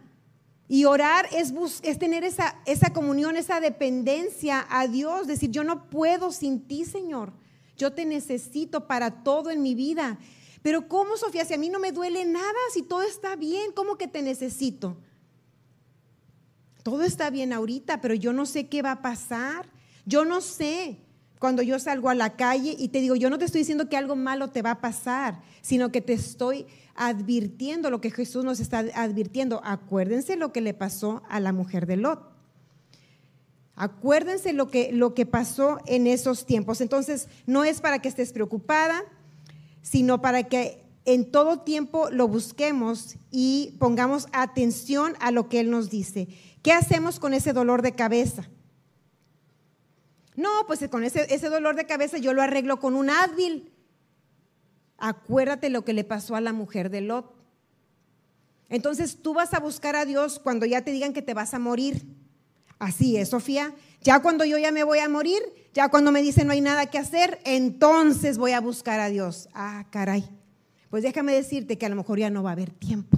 Y 0.70 0.86
orar 0.86 1.28
es, 1.34 1.54
es 1.84 2.00
tener 2.00 2.24
esa, 2.24 2.56
esa 2.66 2.94
comunión, 2.94 3.36
esa 3.36 3.60
dependencia 3.60 4.66
a 4.70 4.88
Dios, 4.88 5.28
decir, 5.28 5.52
yo 5.52 5.66
no 5.66 5.90
puedo 5.90 6.32
sin 6.32 6.62
ti, 6.62 6.86
Señor. 6.86 7.34
Yo 7.76 7.92
te 7.92 8.06
necesito 8.06 8.88
para 8.88 9.24
todo 9.24 9.52
en 9.52 9.62
mi 9.62 9.76
vida. 9.76 10.18
Pero 10.66 10.88
¿cómo, 10.88 11.16
Sofía? 11.16 11.46
Si 11.46 11.54
a 11.54 11.60
mí 11.60 11.70
no 11.70 11.78
me 11.78 11.92
duele 11.92 12.26
nada, 12.26 12.58
si 12.74 12.82
todo 12.82 13.04
está 13.04 13.36
bien, 13.36 13.72
¿cómo 13.76 14.00
que 14.00 14.08
te 14.08 14.24
necesito? 14.24 14.98
Todo 16.82 17.04
está 17.04 17.30
bien 17.30 17.54
ahorita, 17.54 18.02
pero 18.02 18.16
yo 18.16 18.34
no 18.34 18.48
sé 18.48 18.68
qué 18.68 18.82
va 18.82 18.94
a 18.94 19.02
pasar. 19.04 19.70
Yo 20.08 20.26
no 20.26 20.42
sé 20.42 20.98
cuando 21.38 21.62
yo 21.62 21.78
salgo 21.78 22.10
a 22.10 22.16
la 22.16 22.36
calle 22.36 22.76
y 22.80 22.88
te 22.88 23.00
digo, 23.00 23.16
yo 23.16 23.30
no 23.30 23.38
te 23.38 23.46
estoy 23.46 23.62
diciendo 23.62 23.90
que 23.90 23.96
algo 23.96 24.16
malo 24.16 24.50
te 24.50 24.64
va 24.64 24.72
a 24.72 24.82
pasar, 24.82 25.40
sino 25.62 25.92
que 25.92 26.02
te 26.02 26.14
estoy 26.14 26.66
advirtiendo 26.96 27.92
lo 27.92 28.02
que 28.02 28.10
Jesús 28.10 28.44
nos 28.44 28.60
está 28.60 28.80
advirtiendo. 28.96 29.62
Acuérdense 29.64 30.36
lo 30.36 30.52
que 30.52 30.62
le 30.62 30.74
pasó 30.74 31.22
a 31.30 31.40
la 31.40 31.54
mujer 31.54 31.86
de 31.86 31.98
Lot. 31.98 32.28
Acuérdense 33.76 34.52
lo 34.52 34.70
que, 34.70 34.92
lo 34.92 35.14
que 35.14 35.28
pasó 35.28 35.78
en 35.86 36.08
esos 36.08 36.48
tiempos. 36.48 36.82
Entonces, 36.82 37.28
no 37.46 37.64
es 37.64 37.82
para 37.82 38.00
que 38.00 38.10
estés 38.10 38.34
preocupada, 38.34 39.04
sino 39.86 40.20
para 40.20 40.46
que 40.46 40.84
en 41.06 41.30
todo 41.30 41.60
tiempo 41.60 42.10
lo 42.10 42.28
busquemos 42.28 43.18
y 43.30 43.76
pongamos 43.80 44.28
atención 44.34 45.14
a 45.20 45.30
lo 45.30 45.48
que 45.48 45.60
Él 45.60 45.70
nos 45.70 45.92
dice. 45.92 46.28
¿Qué 46.64 46.72
hacemos 46.72 47.20
con 47.20 47.36
ese 47.36 47.54
dolor 47.54 47.84
de 47.84 47.94
cabeza? 47.94 48.50
No, 50.36 50.50
pues 50.66 50.88
con 50.90 51.04
ese, 51.04 51.32
ese 51.32 51.50
dolor 51.50 51.76
de 51.76 51.86
cabeza 51.86 52.18
yo 52.18 52.34
lo 52.34 52.42
arreglo 52.42 52.80
con 52.80 52.96
un 52.96 53.12
Advil. 53.12 53.72
Acuérdate 54.98 55.70
lo 55.70 55.86
que 55.86 55.94
le 55.94 56.04
pasó 56.04 56.36
a 56.36 56.42
la 56.42 56.52
mujer 56.52 56.90
de 56.90 57.02
Lot. 57.02 57.32
Entonces 58.70 59.22
tú 59.22 59.36
vas 59.36 59.54
a 59.54 59.60
buscar 59.60 59.96
a 59.96 60.06
Dios 60.06 60.40
cuando 60.40 60.66
ya 60.66 60.82
te 60.82 60.92
digan 60.92 61.14
que 61.14 61.22
te 61.22 61.36
vas 61.36 61.54
a 61.54 61.60
morir. 61.60 62.08
Así 62.80 63.18
es, 63.18 63.30
Sofía. 63.30 63.76
Ya 64.02 64.24
cuando 64.24 64.46
yo 64.46 64.58
ya 64.58 64.72
me 64.72 64.84
voy 64.84 64.98
a 64.98 65.10
morir, 65.10 65.44
ya 65.76 65.90
cuando 65.90 66.14
me 66.14 66.22
dicen 66.22 66.48
no 66.48 66.54
hay 66.54 66.62
nada 66.62 66.86
que 66.86 66.98
hacer, 66.98 67.40
entonces 67.44 68.38
voy 68.38 68.54
a 68.54 68.62
buscar 68.62 69.02
a 69.02 69.10
Dios. 69.10 69.50
Ah, 69.54 69.86
caray. 69.92 70.28
Pues 70.90 71.04
déjame 71.04 71.34
decirte 71.34 71.78
que 71.78 71.86
a 71.86 71.90
lo 71.90 71.98
mejor 71.98 72.18
ya 72.18 72.30
no 72.30 72.44
va 72.44 72.52
a 72.52 72.54
haber 72.54 72.72
tiempo 72.72 73.18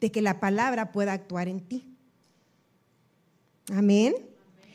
de 0.00 0.10
que 0.10 0.20
la 0.20 0.40
palabra 0.40 0.90
pueda 0.90 1.12
actuar 1.12 1.46
en 1.46 1.60
ti. 1.60 1.86
Amén. 3.72 4.14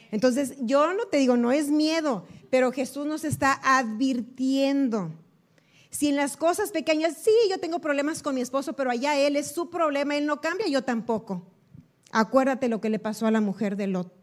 Entonces, 0.09 0.55
yo 0.61 0.93
no 0.93 1.07
te 1.07 1.17
digo, 1.17 1.35
no 1.35 1.51
es 1.51 1.69
miedo, 1.69 2.25
pero 2.49 2.71
Jesús 2.71 3.05
nos 3.05 3.25
está 3.25 3.59
advirtiendo. 3.61 5.11
Si 5.89 6.07
en 6.07 6.15
las 6.15 6.37
cosas 6.37 6.71
pequeñas, 6.71 7.17
sí, 7.21 7.31
yo 7.49 7.59
tengo 7.59 7.79
problemas 7.79 8.23
con 8.23 8.35
mi 8.35 8.41
esposo, 8.41 8.71
pero 8.71 8.89
allá 8.89 9.19
él 9.19 9.35
es 9.35 9.51
su 9.51 9.69
problema, 9.69 10.15
él 10.15 10.25
no 10.25 10.39
cambia, 10.39 10.67
yo 10.67 10.85
tampoco. 10.85 11.45
Acuérdate 12.11 12.69
lo 12.69 12.79
que 12.79 12.89
le 12.89 12.99
pasó 12.99 13.27
a 13.27 13.31
la 13.31 13.41
mujer 13.41 13.75
de 13.75 13.87
Lot 13.87 14.16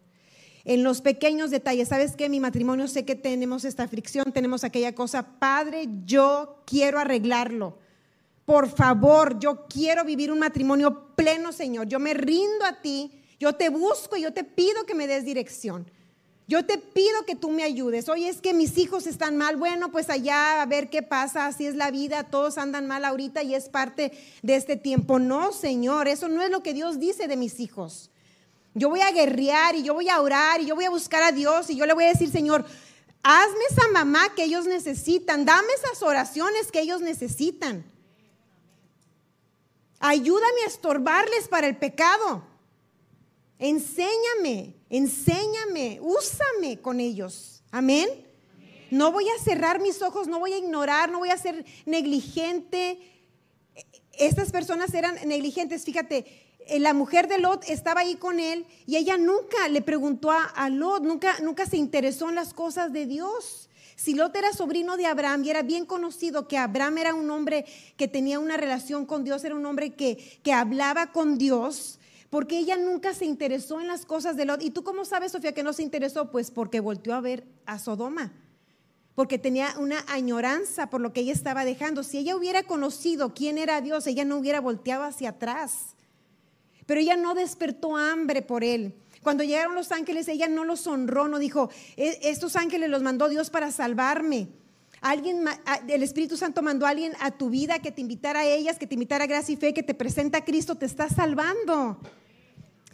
en 0.64 0.82
los 0.82 1.00
pequeños 1.00 1.50
detalles. 1.50 1.88
¿Sabes 1.88 2.16
qué? 2.16 2.28
Mi 2.28 2.40
matrimonio 2.40 2.88
sé 2.88 3.04
que 3.04 3.14
tenemos 3.14 3.64
esta 3.64 3.86
fricción, 3.88 4.32
tenemos 4.32 4.64
aquella 4.64 4.94
cosa. 4.94 5.38
Padre, 5.38 5.88
yo 6.04 6.62
quiero 6.66 6.98
arreglarlo. 6.98 7.78
Por 8.44 8.68
favor, 8.68 9.38
yo 9.38 9.66
quiero 9.68 10.04
vivir 10.04 10.30
un 10.30 10.38
matrimonio 10.38 11.14
pleno, 11.14 11.52
Señor. 11.52 11.86
Yo 11.86 11.98
me 11.98 12.14
rindo 12.14 12.64
a 12.64 12.80
ti, 12.80 13.10
yo 13.40 13.54
te 13.54 13.70
busco 13.70 14.16
y 14.16 14.22
yo 14.22 14.32
te 14.32 14.44
pido 14.44 14.84
que 14.84 14.94
me 14.94 15.06
des 15.06 15.24
dirección. 15.24 15.90
Yo 16.46 16.66
te 16.66 16.76
pido 16.76 17.24
que 17.26 17.36
tú 17.36 17.50
me 17.50 17.62
ayudes. 17.62 18.10
Oye, 18.10 18.28
es 18.28 18.42
que 18.42 18.52
mis 18.52 18.76
hijos 18.76 19.06
están 19.06 19.38
mal. 19.38 19.56
Bueno, 19.56 19.90
pues 19.90 20.10
allá 20.10 20.60
a 20.60 20.66
ver 20.66 20.90
qué 20.90 21.00
pasa. 21.00 21.46
Así 21.46 21.66
es 21.66 21.74
la 21.74 21.90
vida. 21.90 22.24
Todos 22.24 22.58
andan 22.58 22.86
mal 22.86 23.06
ahorita 23.06 23.42
y 23.42 23.54
es 23.54 23.70
parte 23.70 24.12
de 24.42 24.56
este 24.56 24.76
tiempo. 24.76 25.18
No, 25.18 25.52
Señor, 25.52 26.06
eso 26.06 26.28
no 26.28 26.42
es 26.42 26.50
lo 26.50 26.62
que 26.62 26.74
Dios 26.74 26.98
dice 26.98 27.28
de 27.28 27.38
mis 27.38 27.60
hijos. 27.60 28.10
Yo 28.74 28.88
voy 28.88 29.00
a 29.00 29.12
guerrear 29.12 29.76
y 29.76 29.84
yo 29.84 29.94
voy 29.94 30.08
a 30.08 30.20
orar 30.20 30.60
y 30.60 30.66
yo 30.66 30.74
voy 30.74 30.84
a 30.84 30.90
buscar 30.90 31.22
a 31.22 31.32
Dios 31.32 31.70
y 31.70 31.76
yo 31.76 31.86
le 31.86 31.94
voy 31.94 32.04
a 32.04 32.08
decir, 32.08 32.30
Señor, 32.30 32.64
hazme 33.22 33.64
esa 33.70 33.88
mamá 33.88 34.34
que 34.34 34.44
ellos 34.44 34.66
necesitan, 34.66 35.44
dame 35.44 35.72
esas 35.72 36.02
oraciones 36.02 36.72
que 36.72 36.80
ellos 36.80 37.00
necesitan. 37.00 37.84
Ayúdame 40.00 40.62
a 40.64 40.66
estorbarles 40.66 41.48
para 41.48 41.68
el 41.68 41.76
pecado. 41.76 42.44
Enséñame, 43.58 44.74
enséñame, 44.90 46.00
úsame 46.02 46.80
con 46.82 47.00
ellos. 47.00 47.62
Amén. 47.70 48.08
No 48.90 49.12
voy 49.12 49.26
a 49.28 49.42
cerrar 49.42 49.80
mis 49.80 50.02
ojos, 50.02 50.28
no 50.28 50.38
voy 50.40 50.52
a 50.52 50.58
ignorar, 50.58 51.10
no 51.10 51.20
voy 51.20 51.30
a 51.30 51.38
ser 51.38 51.64
negligente. 51.86 52.98
Estas 54.12 54.52
personas 54.52 54.92
eran 54.94 55.16
negligentes. 55.26 55.84
Fíjate, 55.84 56.43
la 56.78 56.94
mujer 56.94 57.28
de 57.28 57.38
Lot 57.38 57.64
estaba 57.68 58.00
ahí 58.00 58.16
con 58.16 58.40
él 58.40 58.66
y 58.86 58.96
ella 58.96 59.16
nunca 59.16 59.68
le 59.68 59.82
preguntó 59.82 60.30
a, 60.30 60.68
Lot, 60.70 61.02
nunca, 61.02 61.36
nunca 61.42 61.66
se 61.66 61.76
interesó 61.76 62.28
en 62.28 62.34
las 62.34 62.54
cosas 62.54 62.92
de 62.92 63.06
Dios. 63.06 63.68
Si 63.96 64.14
Lot 64.14 64.34
era 64.34 64.52
sobrino 64.52 64.96
de 64.96 65.06
Abraham 65.06 65.44
y 65.44 65.50
era 65.50 65.62
bien 65.62 65.86
conocido 65.86 66.48
que 66.48 66.58
Abraham 66.58 66.98
era 66.98 67.14
un 67.14 67.30
hombre 67.30 67.64
que 67.96 68.08
tenía 68.08 68.38
una 68.40 68.56
relación 68.56 69.06
con 69.06 69.24
Dios, 69.24 69.44
era 69.44 69.54
un 69.54 69.66
hombre 69.66 69.94
que, 69.94 70.40
que 70.42 70.52
hablaba 70.52 71.12
con 71.12 71.38
Dios, 71.38 72.00
porque 72.28 72.58
ella 72.58 72.76
nunca 72.76 73.14
se 73.14 73.24
interesó 73.24 73.80
en 73.80 73.86
las 73.86 74.04
cosas 74.04 74.36
de 74.36 74.44
Lot. 74.44 74.62
¿Y 74.62 74.70
tú 74.70 74.82
cómo 74.82 75.04
sabes, 75.04 75.32
Sofía, 75.32 75.54
que 75.54 75.62
no 75.62 75.72
se 75.72 75.84
interesó? 75.84 76.30
Pues 76.32 76.50
porque 76.50 76.80
volteó 76.80 77.14
a 77.14 77.20
ver 77.20 77.44
a 77.66 77.78
Sodoma, 77.78 78.32
porque 79.14 79.38
tenía 79.38 79.74
una 79.78 80.04
añoranza 80.08 80.90
por 80.90 81.00
lo 81.00 81.12
que 81.12 81.20
ella 81.20 81.32
estaba 81.32 81.64
dejando. 81.64 82.02
Si 82.02 82.18
ella 82.18 82.34
hubiera 82.34 82.64
conocido 82.64 83.34
quién 83.34 83.58
era 83.58 83.80
Dios, 83.80 84.08
ella 84.08 84.24
no 84.24 84.38
hubiera 84.38 84.60
volteado 84.60 85.04
hacia 85.04 85.30
atrás. 85.30 85.93
Pero 86.86 87.00
ella 87.00 87.16
no 87.16 87.34
despertó 87.34 87.96
hambre 87.96 88.42
por 88.42 88.64
él. 88.64 88.94
Cuando 89.22 89.42
llegaron 89.42 89.74
los 89.74 89.90
ángeles, 89.90 90.28
ella 90.28 90.48
no 90.48 90.64
los 90.64 90.86
honró, 90.86 91.28
no 91.28 91.38
dijo, 91.38 91.70
e, 91.96 92.18
estos 92.22 92.56
ángeles 92.56 92.90
los 92.90 93.02
mandó 93.02 93.28
Dios 93.28 93.50
para 93.50 93.70
salvarme. 93.70 94.48
Alguien, 95.00 95.44
el 95.88 96.02
Espíritu 96.02 96.36
Santo 96.36 96.62
mandó 96.62 96.86
a 96.86 96.90
alguien 96.90 97.12
a 97.20 97.30
tu 97.30 97.50
vida 97.50 97.78
que 97.78 97.92
te 97.92 98.00
invitara 98.00 98.40
a 98.40 98.46
ellas, 98.46 98.78
que 98.78 98.86
te 98.86 98.94
invitara 98.94 99.24
a 99.24 99.26
gracia 99.26 99.52
y 99.52 99.56
fe, 99.56 99.74
que 99.74 99.82
te 99.82 99.94
presenta 99.94 100.38
a 100.38 100.44
Cristo, 100.44 100.76
te 100.76 100.86
está 100.86 101.08
salvando. 101.08 101.98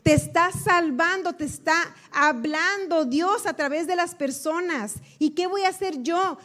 Te 0.02 0.14
está 0.14 0.50
salvando, 0.50 1.34
te 1.34 1.44
está 1.44 1.94
hablando 2.10 3.04
Dios 3.04 3.46
a 3.46 3.54
través 3.54 3.86
de 3.86 3.96
las 3.96 4.14
personas. 4.14 4.94
¿Y 5.18 5.30
qué 5.30 5.46
voy 5.46 5.62
a 5.62 5.68
hacer 5.68 6.02
yo? 6.02 6.38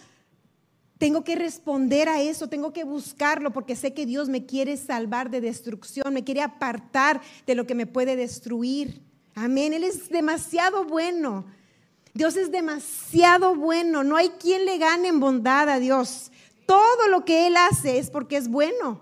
Tengo 1.06 1.24
que 1.24 1.36
responder 1.36 2.10
a 2.10 2.20
eso, 2.20 2.50
tengo 2.50 2.74
que 2.74 2.84
buscarlo 2.84 3.52
porque 3.52 3.76
sé 3.76 3.94
que 3.94 4.08
Dios 4.08 4.28
me 4.28 4.48
quiere 4.48 4.76
salvar 4.76 5.30
de 5.30 5.40
destrucción, 5.40 6.12
me 6.12 6.24
quiere 6.24 6.42
apartar 6.42 7.22
de 7.46 7.54
lo 7.54 7.68
que 7.68 7.76
me 7.76 7.86
puede 7.86 8.16
destruir. 8.16 9.04
Amén, 9.36 9.74
Él 9.74 9.84
es 9.84 10.10
demasiado 10.10 10.84
bueno. 10.84 11.46
Dios 12.16 12.36
es 12.38 12.52
demasiado 12.52 13.54
bueno, 13.54 14.04
no 14.04 14.18
hay 14.18 14.30
quien 14.30 14.66
le 14.66 14.80
gane 14.80 15.10
en 15.10 15.20
bondad 15.20 15.70
a 15.70 15.78
Dios. 15.78 16.32
Todo 16.66 17.08
lo 17.10 17.24
que 17.24 17.46
Él 17.46 17.56
hace 17.56 18.00
es 18.00 18.10
porque 18.10 18.38
es 18.38 18.48
bueno. 18.48 19.00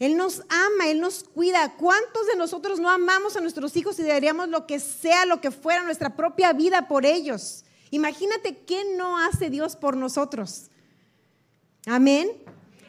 Él 0.00 0.16
nos 0.16 0.40
ama, 0.48 0.88
Él 0.88 0.98
nos 0.98 1.22
cuida. 1.22 1.72
¿Cuántos 1.76 2.26
de 2.26 2.34
nosotros 2.34 2.80
no 2.80 2.90
amamos 2.90 3.36
a 3.36 3.40
nuestros 3.40 3.76
hijos 3.76 3.96
y 4.00 4.02
daríamos 4.02 4.48
lo 4.48 4.66
que 4.66 4.80
sea, 4.80 5.24
lo 5.24 5.40
que 5.40 5.52
fuera, 5.52 5.84
nuestra 5.84 6.16
propia 6.16 6.52
vida 6.52 6.88
por 6.88 7.06
ellos? 7.06 7.64
Imagínate 7.92 8.64
qué 8.64 8.96
no 8.96 9.18
hace 9.18 9.50
Dios 9.50 9.76
por 9.76 9.96
nosotros. 9.96 10.69
Amén. 11.86 12.28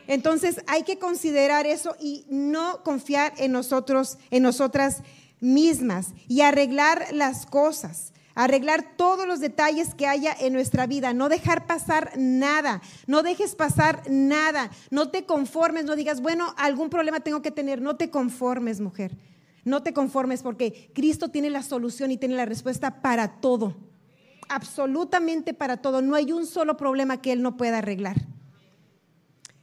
Entonces 0.07 0.61
hay 0.67 0.83
que 0.83 0.99
considerar 0.99 1.65
eso 1.65 1.95
y 1.99 2.25
no 2.29 2.83
confiar 2.83 3.33
en 3.37 3.51
nosotros, 3.51 4.17
en 4.29 4.43
nosotras 4.43 5.03
mismas 5.39 6.13
y 6.27 6.41
arreglar 6.41 7.07
las 7.13 7.45
cosas. 7.45 8.13
Arreglar 8.33 8.95
todos 8.95 9.27
los 9.27 9.41
detalles 9.41 9.93
que 9.93 10.07
haya 10.07 10.33
en 10.39 10.53
nuestra 10.53 10.87
vida, 10.87 11.13
no 11.13 11.27
dejar 11.27 11.67
pasar 11.67 12.13
nada, 12.17 12.81
no 13.05 13.23
dejes 13.23 13.55
pasar 13.55 14.03
nada, 14.09 14.71
no 14.89 15.09
te 15.09 15.25
conformes, 15.25 15.83
no 15.83 15.97
digas, 15.97 16.21
bueno, 16.21 16.53
algún 16.57 16.89
problema 16.89 17.19
tengo 17.19 17.41
que 17.41 17.51
tener, 17.51 17.81
no 17.81 17.97
te 17.97 18.09
conformes, 18.09 18.79
mujer, 18.79 19.17
no 19.65 19.83
te 19.83 19.91
conformes 19.91 20.43
porque 20.43 20.91
Cristo 20.93 21.27
tiene 21.27 21.49
la 21.49 21.61
solución 21.61 22.09
y 22.11 22.17
tiene 22.17 22.35
la 22.35 22.45
respuesta 22.45 23.01
para 23.01 23.41
todo, 23.41 23.75
absolutamente 24.47 25.53
para 25.53 25.77
todo, 25.77 26.01
no 26.01 26.15
hay 26.15 26.31
un 26.31 26.45
solo 26.45 26.77
problema 26.77 27.21
que 27.21 27.33
Él 27.33 27.41
no 27.41 27.57
pueda 27.57 27.79
arreglar. 27.79 28.15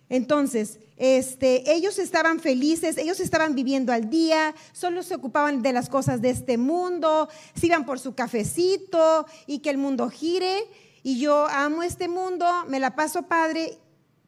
Entonces, 0.09 0.79
este, 0.97 1.73
ellos 1.73 1.99
estaban 1.99 2.41
felices, 2.41 2.97
ellos 2.97 3.21
estaban 3.21 3.55
viviendo 3.55 3.93
al 3.93 4.09
día, 4.09 4.55
solo 4.73 5.03
se 5.03 5.15
ocupaban 5.15 5.63
de 5.63 5.73
las 5.73 5.89
cosas 5.89 6.23
de 6.23 6.31
este 6.31 6.57
mundo, 6.57 7.29
se 7.55 7.67
iban 7.67 7.85
por 7.85 8.01
su 8.01 8.15
cafecito 8.15 9.27
y 9.47 9.59
que 9.59 9.71
el 9.71 9.79
mundo 9.79 10.09
gire. 10.09 10.57
Y 11.03 11.21
yo 11.21 11.47
amo 11.49 11.83
este 11.83 12.09
mundo, 12.09 12.47
me 12.69 12.81
la 12.81 12.97
paso 12.97 13.23
padre, 13.25 13.79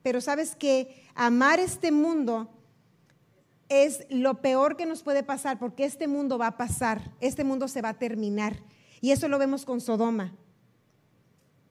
pero 0.02 0.20
sabes 0.20 0.54
que 0.54 1.04
amar 1.14 1.60
este 1.60 1.90
mundo 1.92 2.48
es 3.68 4.04
lo 4.10 4.40
peor 4.40 4.76
que 4.76 4.86
nos 4.86 5.02
puede 5.02 5.22
pasar 5.22 5.58
porque 5.58 5.84
este 5.84 6.08
mundo 6.08 6.38
va 6.38 6.48
a 6.48 6.56
pasar, 6.56 7.12
este 7.20 7.44
mundo 7.44 7.68
se 7.68 7.82
va 7.82 7.90
a 7.90 7.98
terminar. 7.98 8.62
Y 9.00 9.12
eso 9.12 9.28
lo 9.28 9.38
vemos 9.38 9.64
con 9.64 9.80
Sodoma. 9.80 10.34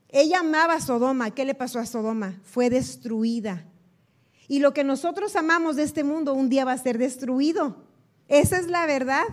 Ella 0.10 0.40
amaba 0.40 0.76
a 0.76 0.82
Sodoma. 0.82 1.30
¿Qué 1.32 1.46
le 1.46 1.54
pasó 1.54 1.80
a 1.80 1.86
Sodoma? 1.86 2.40
Fue 2.44 2.72
destruida. 2.72 3.69
Y 4.50 4.60
lo 4.60 4.74
que 4.74 4.84
nosotros 4.84 5.38
amamos 5.38 5.78
de 5.78 5.84
este 5.84 6.04
mundo 6.04 6.34
un 6.34 6.50
día 6.50 6.66
va 6.66 6.74
a 6.74 6.78
ser 6.78 6.98
destruido. 6.98 7.78
Esa 8.28 8.58
es 8.58 8.68
la 8.68 8.86
verdad. 8.88 9.24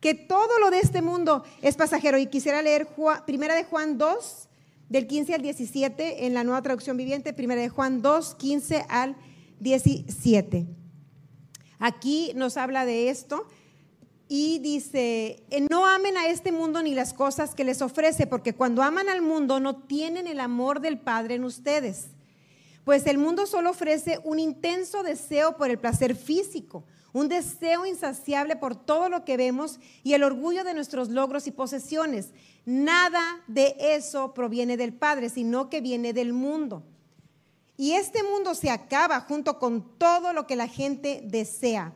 Que 0.00 0.14
todo 0.14 0.58
lo 0.58 0.70
de 0.70 0.80
este 0.80 1.02
mundo 1.02 1.44
es 1.62 1.76
pasajero. 1.76 2.18
Y 2.18 2.26
quisiera 2.26 2.62
leer 2.62 2.88
Primera 3.26 3.54
de 3.54 3.64
Juan 3.64 3.98
2, 3.98 4.48
del 4.88 5.06
15 5.06 5.34
al 5.34 5.42
17, 5.42 6.26
en 6.26 6.34
la 6.34 6.44
nueva 6.44 6.62
traducción 6.62 6.96
viviente. 6.96 7.34
Primera 7.34 7.60
de 7.60 7.68
Juan 7.68 8.00
2, 8.00 8.34
15 8.36 8.86
al 8.88 9.16
17. 9.60 10.66
Aquí 11.78 12.32
nos 12.34 12.56
habla 12.56 12.86
de 12.86 13.10
esto 13.10 13.46
y 14.28 14.60
dice, 14.60 15.44
no 15.70 15.86
amen 15.86 16.16
a 16.16 16.28
este 16.28 16.52
mundo 16.52 16.82
ni 16.82 16.94
las 16.94 17.12
cosas 17.12 17.54
que 17.54 17.64
les 17.64 17.82
ofrece, 17.82 18.26
porque 18.26 18.54
cuando 18.54 18.82
aman 18.82 19.10
al 19.10 19.20
mundo 19.20 19.60
no 19.60 19.76
tienen 19.76 20.26
el 20.26 20.40
amor 20.40 20.80
del 20.80 20.98
Padre 20.98 21.34
en 21.34 21.44
ustedes. 21.44 22.13
Pues 22.84 23.06
el 23.06 23.18
mundo 23.18 23.46
solo 23.46 23.70
ofrece 23.70 24.20
un 24.24 24.38
intenso 24.38 25.02
deseo 25.02 25.56
por 25.56 25.70
el 25.70 25.78
placer 25.78 26.14
físico, 26.14 26.84
un 27.12 27.28
deseo 27.28 27.86
insaciable 27.86 28.56
por 28.56 28.76
todo 28.76 29.08
lo 29.08 29.24
que 29.24 29.36
vemos 29.36 29.80
y 30.02 30.12
el 30.12 30.22
orgullo 30.22 30.64
de 30.64 30.74
nuestros 30.74 31.08
logros 31.08 31.46
y 31.46 31.50
posesiones. 31.50 32.30
Nada 32.66 33.40
de 33.46 33.76
eso 33.78 34.34
proviene 34.34 34.76
del 34.76 34.92
Padre, 34.92 35.30
sino 35.30 35.70
que 35.70 35.80
viene 35.80 36.12
del 36.12 36.32
mundo. 36.32 36.82
Y 37.76 37.92
este 37.92 38.22
mundo 38.22 38.54
se 38.54 38.70
acaba 38.70 39.20
junto 39.20 39.58
con 39.58 39.98
todo 39.98 40.32
lo 40.32 40.46
que 40.46 40.56
la 40.56 40.68
gente 40.68 41.22
desea. 41.24 41.92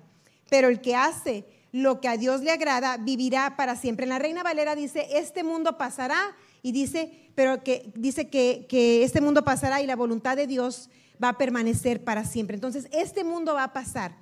Pero 0.48 0.68
el 0.68 0.80
que 0.80 0.96
hace 0.96 1.44
lo 1.72 2.00
que 2.00 2.08
a 2.08 2.16
Dios 2.16 2.40
le 2.40 2.50
agrada 2.50 2.96
vivirá 2.96 3.56
para 3.56 3.76
siempre. 3.76 4.04
En 4.04 4.10
la 4.10 4.18
Reina 4.18 4.42
Valera 4.42 4.74
dice, 4.74 5.06
este 5.12 5.44
mundo 5.44 5.76
pasará 5.76 6.36
y 6.62 6.72
dice, 6.72 7.30
pero 7.34 7.62
que 7.62 7.92
dice 7.94 8.28
que, 8.28 9.02
este 9.04 9.20
mundo 9.20 9.44
pasará 9.44 9.80
y 9.80 9.86
la 9.86 9.96
voluntad 9.96 10.36
de 10.36 10.46
Dios 10.46 10.90
va 11.22 11.30
a 11.30 11.38
permanecer 11.38 12.02
para 12.04 12.24
siempre. 12.24 12.54
Entonces, 12.54 12.88
este 12.92 13.24
mundo 13.24 13.54
va 13.54 13.64
a 13.64 13.72
pasar. 13.72 14.16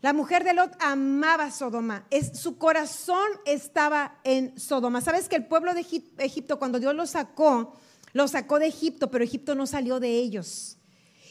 La 0.00 0.12
mujer 0.12 0.44
de 0.44 0.54
Lot 0.54 0.76
amaba 0.78 1.50
Sodoma, 1.50 2.06
su 2.34 2.58
corazón 2.58 3.26
estaba 3.46 4.20
en 4.24 4.58
Sodoma. 4.58 5.00
¿Sabes 5.00 5.28
que 5.28 5.36
el 5.36 5.46
pueblo 5.46 5.74
de 5.74 5.84
Egipto, 6.18 6.58
cuando 6.58 6.78
Dios 6.78 6.94
lo 6.94 7.06
sacó, 7.06 7.74
lo 8.12 8.28
sacó 8.28 8.58
de 8.58 8.66
Egipto, 8.66 9.10
pero 9.10 9.24
Egipto 9.24 9.54
no 9.54 9.66
salió 9.66 9.98
de 9.98 10.10
ellos? 10.18 10.78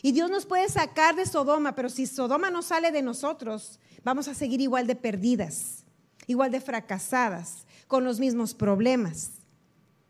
Y 0.01 0.11
Dios 0.11 0.29
nos 0.29 0.45
puede 0.45 0.67
sacar 0.67 1.15
de 1.15 1.25
Sodoma, 1.25 1.75
pero 1.75 1.89
si 1.89 2.05
Sodoma 2.07 2.49
no 2.49 2.61
sale 2.61 2.91
de 2.91 3.01
nosotros, 3.01 3.79
vamos 4.03 4.27
a 4.27 4.33
seguir 4.33 4.61
igual 4.61 4.85
de 4.85 4.95
perdidas, 4.95 5.85
igual 6.27 6.51
de 6.51 6.59
fracasadas, 6.59 7.65
con 7.87 8.03
los 8.03 8.19
mismos 8.19 8.53
problemas. 8.53 9.44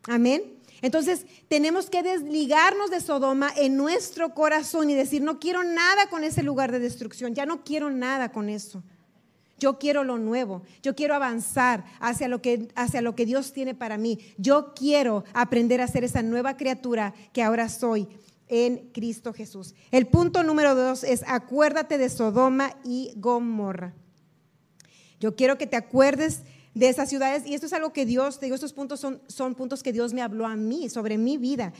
Amén. 0.06 0.56
Entonces 0.82 1.26
tenemos 1.48 1.90
que 1.90 2.02
desligarnos 2.02 2.90
de 2.90 3.00
Sodoma 3.00 3.50
en 3.56 3.76
nuestro 3.76 4.34
corazón 4.34 4.90
y 4.90 4.94
decir, 4.94 5.22
no 5.22 5.38
quiero 5.38 5.64
nada 5.64 6.08
con 6.08 6.22
ese 6.22 6.42
lugar 6.42 6.70
de 6.70 6.78
destrucción, 6.78 7.34
ya 7.34 7.46
no 7.46 7.64
quiero 7.64 7.90
nada 7.90 8.30
con 8.30 8.48
eso. 8.48 8.82
Yo 9.58 9.78
quiero 9.78 10.04
lo 10.04 10.18
nuevo, 10.18 10.62
yo 10.82 10.94
quiero 10.94 11.14
avanzar 11.14 11.84
hacia 11.98 12.28
lo, 12.28 12.42
que, 12.42 12.68
hacia 12.74 13.00
lo 13.00 13.14
que 13.14 13.24
Dios 13.24 13.54
tiene 13.54 13.74
para 13.74 13.96
mí. 13.96 14.18
Yo 14.36 14.74
quiero 14.74 15.24
aprender 15.32 15.80
a 15.80 15.88
ser 15.88 16.04
esa 16.04 16.22
nueva 16.22 16.58
criatura 16.58 17.14
que 17.32 17.42
ahora 17.42 17.70
soy 17.70 18.06
en 18.48 18.90
Cristo 18.92 19.32
Jesús. 19.32 19.74
El 19.90 20.08
punto 20.08 20.42
número 20.42 20.74
dos 20.74 21.04
es 21.04 21.24
acuérdate 21.26 21.96
de 21.96 22.10
Sodoma 22.10 22.76
y 22.84 23.12
Gomorra. 23.16 23.94
Yo 25.20 25.34
quiero 25.34 25.56
que 25.56 25.66
te 25.66 25.76
acuerdes 25.76 26.42
de 26.76 26.90
esas 26.90 27.08
ciudades. 27.08 27.46
Y 27.46 27.54
esto 27.54 27.66
es 27.66 27.72
algo 27.72 27.92
que 27.94 28.04
Dios, 28.04 28.38
te 28.38 28.46
digo, 28.46 28.54
estos 28.54 28.74
puntos 28.74 29.00
son, 29.00 29.20
son 29.28 29.54
puntos 29.54 29.82
que 29.82 29.94
Dios 29.94 30.12
me 30.12 30.20
habló 30.20 30.46
a 30.46 30.56
mí, 30.56 30.90
sobre 30.90 31.16
mi 31.16 31.38
vida. 31.38 31.72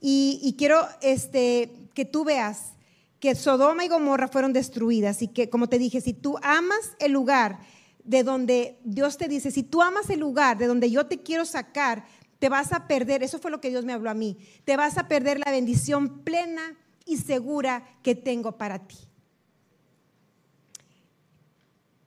Y, 0.00 0.54
quiero 0.58 0.86
este, 1.00 1.72
que 1.94 2.04
tú 2.04 2.24
veas 2.24 2.74
que 3.20 3.34
Sodoma 3.34 3.86
y 3.86 3.88
Gomorra 3.88 4.28
fueron 4.28 4.52
destruidas 4.52 5.22
y 5.22 5.28
que, 5.28 5.48
como 5.48 5.70
te 5.70 5.78
dije, 5.78 6.02
si 6.02 6.12
tú 6.12 6.36
amas 6.42 6.92
el 6.98 7.12
lugar 7.12 7.58
de 8.04 8.22
donde 8.22 8.78
Dios 8.84 9.16
te 9.16 9.28
dice, 9.28 9.50
si 9.50 9.62
tú 9.62 9.80
amas 9.80 10.10
el 10.10 10.20
lugar 10.20 10.58
de 10.58 10.66
donde 10.66 10.90
yo 10.90 11.06
te 11.06 11.22
quiero 11.22 11.46
sacar, 11.46 12.04
te 12.38 12.50
vas 12.50 12.74
a 12.74 12.86
perder, 12.86 13.22
eso 13.22 13.38
fue 13.38 13.50
lo 13.50 13.62
que 13.62 13.70
Dios 13.70 13.86
me 13.86 13.94
habló 13.94 14.10
a 14.10 14.14
mí, 14.14 14.36
te 14.66 14.76
vas 14.76 14.98
a 14.98 15.08
perder 15.08 15.38
la 15.38 15.50
bendición 15.50 16.18
plena 16.22 16.76
y 17.06 17.16
segura 17.16 17.96
que 18.02 18.14
tengo 18.14 18.58
para 18.58 18.86
ti. 18.86 18.98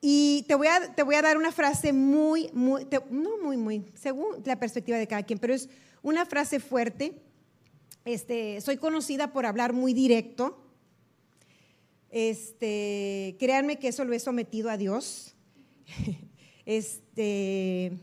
Y 0.00 0.44
te 0.46 0.54
voy, 0.54 0.68
a, 0.68 0.94
te 0.94 1.02
voy 1.02 1.16
a 1.16 1.22
dar 1.22 1.36
una 1.36 1.50
frase 1.50 1.92
muy, 1.92 2.50
muy, 2.52 2.86
no 3.10 3.38
muy, 3.42 3.56
muy, 3.56 3.84
según 3.94 4.42
la 4.44 4.58
perspectiva 4.58 4.96
de 4.96 5.08
cada 5.08 5.24
quien, 5.24 5.38
pero 5.38 5.54
es 5.54 5.68
una 6.02 6.24
frase 6.24 6.60
fuerte. 6.60 7.20
Este, 8.04 8.60
soy 8.60 8.76
conocida 8.76 9.32
por 9.32 9.44
hablar 9.44 9.72
muy 9.72 9.92
directo. 9.92 10.64
Este, 12.10 13.36
créanme 13.38 13.78
que 13.78 13.88
eso 13.88 14.04
lo 14.04 14.12
he 14.12 14.20
sometido 14.20 14.70
a 14.70 14.76
Dios. 14.76 15.34
Este, 16.70 17.98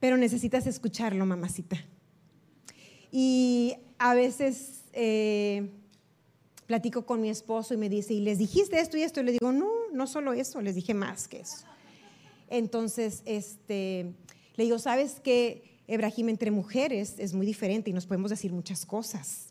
pero 0.00 0.16
necesitas 0.16 0.66
escucharlo, 0.66 1.24
mamacita. 1.24 1.76
Y 3.12 3.76
a 3.98 4.14
veces 4.14 4.82
eh, 4.92 5.70
platico 6.66 7.04
con 7.04 7.20
mi 7.20 7.30
esposo 7.30 7.74
y 7.74 7.76
me 7.76 7.88
dice, 7.88 8.14
¿y 8.14 8.20
les 8.20 8.38
dijiste 8.38 8.80
esto 8.80 8.96
y 8.96 9.02
esto? 9.02 9.20
Y 9.20 9.24
le 9.24 9.32
digo, 9.32 9.52
no, 9.52 9.70
no 9.92 10.06
solo 10.06 10.32
eso, 10.32 10.60
les 10.60 10.74
dije 10.74 10.94
más 10.94 11.28
que 11.28 11.40
eso. 11.40 11.66
Entonces, 12.48 13.22
este, 13.24 14.14
le 14.56 14.64
digo, 14.64 14.78
¿sabes 14.78 15.20
qué? 15.22 15.62
Ebrahim 15.86 16.30
entre 16.30 16.50
mujeres 16.50 17.14
es 17.18 17.34
muy 17.34 17.46
diferente 17.46 17.90
y 17.90 17.92
nos 17.92 18.06
podemos 18.06 18.30
decir 18.30 18.52
muchas 18.52 18.86
cosas. 18.86 19.48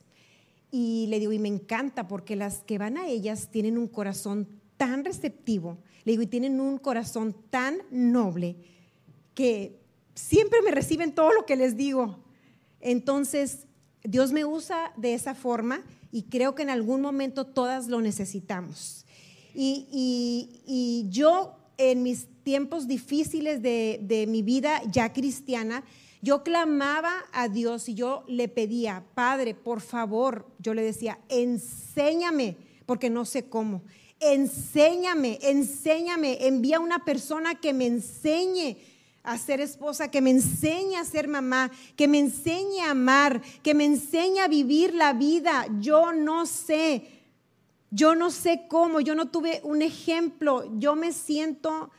Y 0.72 1.06
le 1.08 1.20
digo, 1.20 1.32
y 1.32 1.40
me 1.40 1.50
encanta 1.50 2.08
porque 2.08 2.36
las 2.36 2.64
que 2.64 2.80
van 2.80 2.98
a 2.98 3.08
ellas 3.08 3.50
tienen 3.52 3.78
un 3.78 3.88
corazón 3.88 4.48
tan 4.78 5.06
receptivo, 5.06 5.78
le 6.04 6.14
digo, 6.14 6.24
y 6.24 6.28
tienen 6.28 6.60
un 6.60 6.80
corazón 6.80 7.36
tan 7.50 7.78
noble 7.92 8.56
que 9.36 9.80
siempre 10.16 10.62
me 10.64 10.72
reciben 10.72 11.14
todo 11.14 11.32
lo 11.32 11.46
que 11.46 11.56
les 11.56 11.78
digo. 11.78 12.24
Entonces, 12.82 13.68
Dios 14.04 14.32
me 14.32 14.44
usa 14.44 14.92
de 14.98 15.14
esa 15.14 15.34
forma 15.34 15.82
y 16.12 16.24
creo 16.24 16.56
que 16.56 16.64
en 16.64 16.70
algún 16.70 17.02
momento 17.02 17.46
todas 17.46 17.88
lo 17.88 18.02
necesitamos. 18.02 19.06
Y, 19.56 21.08
yo 21.10 21.56
en 21.78 22.04
mis 22.04 22.28
tiempos 22.44 22.88
difíciles 22.88 23.62
de, 23.62 24.00
de 24.02 24.28
mi 24.28 24.42
vida 24.42 24.82
ya 24.92 25.14
cristiana, 25.14 25.84
yo 26.22 26.44
clamaba 26.44 27.12
a 27.32 27.50
Dios 27.50 27.90
y 27.90 27.96
yo 27.96 28.24
le 28.28 28.48
pedía, 28.48 29.04
Padre, 29.14 29.54
por 29.56 29.82
favor, 29.82 30.48
yo 30.60 30.74
le 30.74 30.82
decía, 30.82 31.20
enséñame, 31.30 32.58
porque 32.86 33.10
no 33.10 33.26
sé 33.26 33.46
cómo. 33.50 33.84
Enséñame, 34.20 35.40
enséñame, 35.42 36.46
envía 36.48 36.80
una 36.80 37.04
persona 37.04 37.56
que 37.56 37.74
me 37.74 37.88
enseñe 37.88 38.78
a 39.24 39.38
ser 39.38 39.62
esposa, 39.62 40.12
que 40.12 40.22
me 40.22 40.32
enseñe 40.32 40.98
a 40.98 41.06
ser 41.06 41.28
mamá, 41.28 41.72
que 41.96 42.08
me 42.08 42.20
enseñe 42.20 42.82
a 42.82 42.92
amar, 42.92 43.42
que 43.64 43.74
me 43.74 43.86
enseñe 43.86 44.40
a 44.40 44.50
vivir 44.50 44.94
la 44.94 45.14
vida. 45.14 45.66
Yo 45.80 46.12
no 46.12 46.46
sé, 46.46 47.08
yo 47.90 48.16
no 48.16 48.32
sé 48.32 48.66
cómo, 48.68 49.00
yo 49.00 49.16
no 49.16 49.30
tuve 49.30 49.62
un 49.64 49.82
ejemplo, 49.82 50.78
yo 50.78 50.96
me 50.96 51.14
siento 51.14 51.90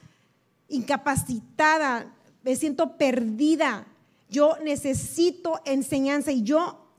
incapacitada, 0.68 2.14
me 2.42 2.56
siento 2.56 2.98
perdida, 2.98 3.86
yo 4.28 4.56
necesito 4.62 5.60
enseñanza 5.64 6.30
y 6.30 6.42
yo 6.42 6.92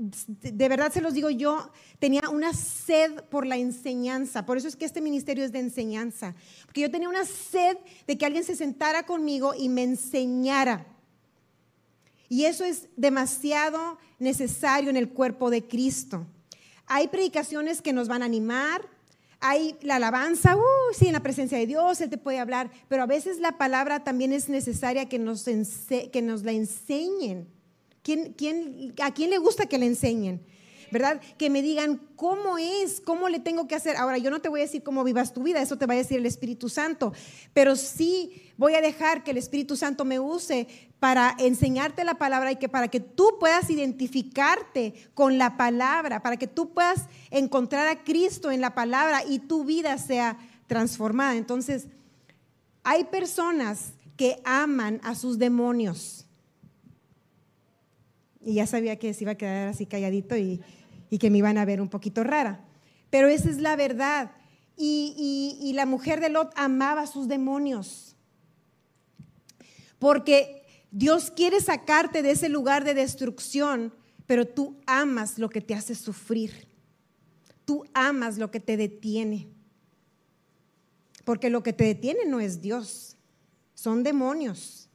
de 0.00 0.68
verdad 0.68 0.90
se 0.90 1.02
los 1.02 1.12
digo 1.12 1.28
yo, 1.28 1.70
tenía 1.98 2.22
una 2.30 2.54
sed 2.54 3.22
por 3.24 3.46
la 3.46 3.58
enseñanza. 3.58 4.46
Por 4.46 4.56
eso 4.56 4.66
es 4.66 4.76
que 4.76 4.86
este 4.86 5.02
ministerio 5.02 5.44
es 5.44 5.52
de 5.52 5.58
enseñanza. 5.58 6.34
Porque 6.64 6.80
yo 6.80 6.90
tenía 6.90 7.08
una 7.08 7.26
sed 7.26 7.76
de 8.06 8.16
que 8.16 8.24
alguien 8.24 8.44
se 8.44 8.56
sentara 8.56 9.04
conmigo 9.04 9.52
y 9.56 9.68
me 9.68 9.82
enseñara. 9.82 10.86
Y 12.30 12.46
eso 12.46 12.64
es 12.64 12.88
demasiado 12.96 13.98
necesario 14.18 14.88
en 14.88 14.96
el 14.96 15.10
cuerpo 15.10 15.50
de 15.50 15.66
Cristo. 15.66 16.26
Hay 16.86 17.08
predicaciones 17.08 17.82
que 17.82 17.92
nos 17.92 18.08
van 18.08 18.22
a 18.22 18.26
animar, 18.26 18.88
hay 19.40 19.76
la 19.82 19.96
alabanza, 19.96 20.56
uh, 20.56 20.94
sí, 20.94 21.08
en 21.08 21.12
la 21.12 21.22
presencia 21.22 21.58
de 21.58 21.66
Dios, 21.66 22.00
Él 22.00 22.08
te 22.08 22.18
puede 22.18 22.38
hablar, 22.38 22.70
pero 22.88 23.02
a 23.02 23.06
veces 23.06 23.38
la 23.38 23.58
palabra 23.58 24.04
también 24.04 24.32
es 24.32 24.48
necesaria 24.48 25.08
que 25.08 25.18
nos, 25.18 25.44
que 25.44 26.22
nos 26.22 26.42
la 26.42 26.52
enseñen. 26.52 27.59
¿Quién, 28.02 28.32
quién, 28.34 28.94
¿A 29.02 29.12
quién 29.12 29.30
le 29.30 29.38
gusta 29.38 29.66
que 29.66 29.78
le 29.78 29.86
enseñen? 29.86 30.44
¿verdad? 30.90 31.20
Que 31.38 31.50
me 31.50 31.62
digan 31.62 32.00
cómo 32.16 32.58
es, 32.58 33.00
cómo 33.00 33.28
le 33.28 33.38
tengo 33.38 33.66
que 33.66 33.74
hacer. 33.74 33.96
Ahora, 33.96 34.18
yo 34.18 34.30
no 34.30 34.40
te 34.40 34.48
voy 34.48 34.60
a 34.60 34.64
decir 34.64 34.82
cómo 34.82 35.04
vivas 35.04 35.32
tu 35.32 35.42
vida, 35.42 35.62
eso 35.62 35.78
te 35.78 35.86
va 35.86 35.94
a 35.94 35.98
decir 35.98 36.18
el 36.18 36.26
Espíritu 36.26 36.68
Santo, 36.68 37.12
pero 37.54 37.76
sí 37.76 38.52
voy 38.56 38.74
a 38.74 38.80
dejar 38.80 39.22
que 39.22 39.30
el 39.30 39.38
Espíritu 39.38 39.76
Santo 39.76 40.04
me 40.04 40.18
use 40.18 40.66
para 40.98 41.34
enseñarte 41.38 42.04
la 42.04 42.14
palabra 42.14 42.52
y 42.52 42.56
que 42.56 42.68
para 42.68 42.88
que 42.88 43.00
tú 43.00 43.36
puedas 43.38 43.70
identificarte 43.70 44.94
con 45.14 45.38
la 45.38 45.56
palabra, 45.56 46.22
para 46.22 46.36
que 46.36 46.46
tú 46.46 46.72
puedas 46.72 47.06
encontrar 47.30 47.88
a 47.88 48.04
Cristo 48.04 48.50
en 48.50 48.60
la 48.60 48.74
palabra 48.74 49.22
y 49.26 49.38
tu 49.38 49.64
vida 49.64 49.96
sea 49.98 50.38
transformada. 50.66 51.36
Entonces, 51.36 51.86
hay 52.82 53.04
personas 53.04 53.92
que 54.16 54.40
aman 54.44 55.00
a 55.02 55.14
sus 55.14 55.38
demonios. 55.38 56.26
Y 58.42 58.54
ya 58.54 58.66
sabía 58.66 58.98
que 58.98 59.12
se 59.14 59.24
iba 59.24 59.32
a 59.32 59.36
quedar 59.36 59.68
así 59.68 59.86
calladito 59.86 60.36
y, 60.36 60.60
y 61.10 61.18
que 61.18 61.30
me 61.30 61.38
iban 61.38 61.58
a 61.58 61.64
ver 61.64 61.80
un 61.80 61.88
poquito 61.88 62.24
rara. 62.24 62.64
Pero 63.10 63.28
esa 63.28 63.50
es 63.50 63.58
la 63.58 63.76
verdad. 63.76 64.30
Y, 64.82 65.72
la 65.74 65.84
mujer 65.84 66.20
de 66.20 66.30
Lot 66.30 66.52
amaba 66.56 67.02
a 67.02 67.06
sus 67.06 67.28
demonios. 67.28 68.16
Porque 69.98 70.62
Dios 70.90 71.30
quiere 71.30 71.60
sacarte 71.60 72.22
de 72.22 72.30
ese 72.30 72.48
lugar 72.48 72.84
de 72.84 72.94
destrucción, 72.94 73.92
pero 74.26 74.48
tú 74.48 74.80
amas 74.86 75.38
lo 75.38 75.50
que 75.50 75.60
te 75.60 75.74
hace 75.74 75.94
sufrir. 75.94 76.66
Tú 77.66 77.84
amas 77.92 78.38
lo 78.38 78.50
que 78.50 78.60
te 78.60 78.78
detiene. 78.78 79.48
Porque 81.24 81.50
lo 81.50 81.62
que 81.62 81.74
te 81.74 81.84
detiene 81.84 82.24
no 82.24 82.40
es 82.40 82.62
Dios, 82.62 83.16
son 83.74 84.02
demonios. 84.02 84.88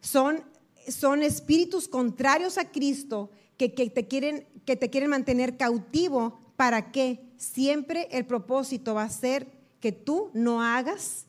Son, 0.00 0.42
son 0.88 1.22
espíritus 1.22 1.88
contrarios 1.88 2.58
a 2.58 2.70
Cristo 2.70 3.30
que, 3.56 3.68
te 3.68 4.06
quieren, 4.06 4.46
que 4.64 4.76
te 4.76 4.90
quieren 4.90 5.10
mantener 5.10 5.56
cautivo 5.56 6.38
para 6.56 6.92
que 6.92 7.20
siempre 7.36 8.08
el 8.10 8.26
propósito 8.26 8.94
va 8.94 9.04
a 9.04 9.10
ser 9.10 9.46
que 9.80 9.92
tú 9.92 10.30
no 10.34 10.62
hagas, 10.62 11.26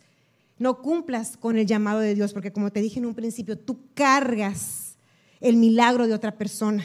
no 0.57 0.81
cumplas 0.81 1.37
con 1.37 1.57
el 1.57 1.67
llamado 1.67 1.99
de 1.99 2.15
Dios, 2.15 2.33
porque 2.33 2.51
como 2.51 2.71
te 2.71 2.81
dije 2.81 2.99
en 2.99 3.05
un 3.05 3.15
principio, 3.15 3.57
tú 3.57 3.79
cargas 3.93 4.95
el 5.39 5.57
milagro 5.57 6.07
de 6.07 6.13
otra 6.13 6.37
persona. 6.37 6.83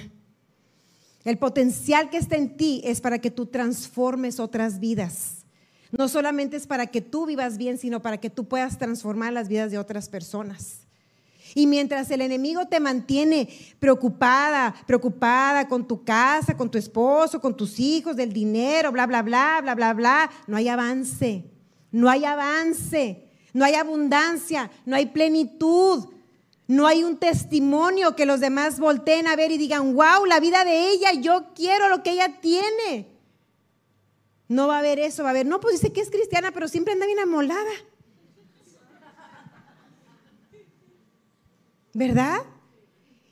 El 1.25 1.39
potencial 1.39 2.11
que 2.11 2.17
está 2.17 2.37
en 2.37 2.57
ti 2.57 2.83
es 2.85 3.01
para 3.01 3.21
que 3.21 3.31
tú 3.31 3.47
transformes 3.47 4.41
otras 4.41 4.81
vidas. 4.81 5.45
No 5.97 6.09
solamente 6.09 6.57
es 6.57 6.67
para 6.67 6.87
que 6.87 7.01
tú 7.01 7.27
vivas 7.27 7.59
bien, 7.59 7.79
sino 7.79 8.03
para 8.03 8.19
que 8.19 8.31
tú 8.31 8.49
puedas 8.49 8.79
transformar 8.79 9.33
las 9.33 9.49
vidas 9.49 9.71
de 9.71 9.79
otras 9.79 10.09
personas. 10.09 10.81
Y 11.55 11.67
mientras 11.67 12.11
el 12.11 12.23
enemigo 12.23 12.67
te 12.67 12.81
mantiene 12.81 13.49
preocupada, 13.79 14.75
preocupada 14.87 15.69
con 15.69 15.87
tu 15.87 16.03
casa, 16.03 16.57
con 16.57 16.71
tu 16.71 16.79
esposo, 16.79 17.41
con 17.41 17.57
tus 17.57 17.79
hijos, 17.79 18.17
del 18.17 18.33
dinero, 18.33 18.91
bla, 18.93 19.07
bla, 19.07 19.23
bla, 19.23 19.61
bla, 19.63 19.75
bla, 19.75 19.93
bla, 19.93 20.31
no 20.47 20.57
hay 20.57 20.69
avance, 20.69 21.45
no 21.91 22.09
hay 22.09 22.25
avance, 22.25 23.29
no 23.53 23.65
hay 23.65 23.75
abundancia, 23.75 24.71
no 24.87 24.97
hay 24.97 25.07
plenitud. 25.07 26.09
No 26.69 26.87
hay 26.87 27.05
un 27.05 27.19
testimonio 27.19 28.17
que 28.17 28.25
los 28.25 28.41
demás 28.41 28.79
volteen 28.79 29.27
a 29.27 29.37
ver 29.37 29.51
y 29.51 29.59
digan, 29.59 29.95
wow, 29.95 30.25
la 30.27 30.41
vida 30.41 30.65
de 30.65 30.91
ella, 30.91 31.13
yo 31.13 31.53
quiero 31.55 31.91
lo 31.91 32.03
que 32.03 32.13
ella 32.13 32.41
tiene. 32.41 33.09
No 34.49 34.69
va 34.69 34.77
a 34.77 34.79
haber 34.79 34.99
eso, 34.99 35.23
va 35.23 35.31
a 35.31 35.33
haber, 35.33 35.45
no, 35.45 35.61
pues 35.61 35.75
dice 35.75 35.93
que 35.93 36.01
es 36.01 36.09
cristiana, 36.09 36.51
pero 36.53 36.69
siempre 36.69 36.95
anda 36.95 37.05
bien 37.05 37.19
amolada. 37.19 37.71
¿Verdad? 41.95 42.39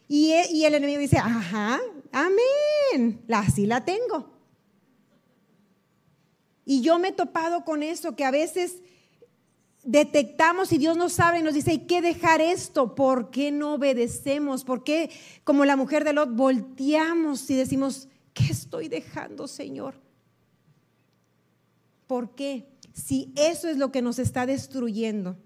Y, 0.09 0.33
e, 0.33 0.67
el 0.67 0.75
enemigo 0.75 1.01
dice, 1.01 1.19
ajá, 1.19 1.81
amén, 2.13 3.25
así 3.33 3.67
la 3.67 3.85
tengo. 3.85 4.31
Y 6.65 6.83
yo 6.83 6.99
me 6.99 7.09
he 7.09 7.13
topado 7.13 7.65
con 7.65 7.83
eso, 7.83 8.17
que 8.17 8.25
a 8.25 8.31
veces 8.31 8.83
detectamos 9.85 10.73
y 10.73 10.79
Dios 10.79 10.97
nos 10.97 11.13
sabe 11.13 11.39
y 11.39 11.43
nos 11.43 11.55
dice, 11.55 11.73
hay 11.73 11.87
que 11.87 12.03
dejar 12.03 12.41
esto, 12.41 12.95
¿por 12.95 13.31
qué 13.31 13.51
no 13.51 13.75
obedecemos? 13.75 14.65
¿Por 14.65 14.85
qué, 14.85 15.11
como 15.45 15.65
la 15.65 15.77
mujer 15.77 16.05
de 16.05 16.13
Lot, 16.13 16.35
volteamos 16.35 17.49
y 17.51 17.55
decimos, 17.55 18.09
¿qué 18.35 18.45
estoy 18.45 18.89
dejando, 18.89 19.49
Señor? 19.49 19.95
¿Por 22.07 22.35
qué? 22.35 22.67
Si 22.93 23.33
eso 23.37 23.69
es 23.69 23.77
lo 23.77 23.93
que 23.93 24.03
nos 24.03 24.19
está 24.19 24.45
destruyendo. 24.45 25.39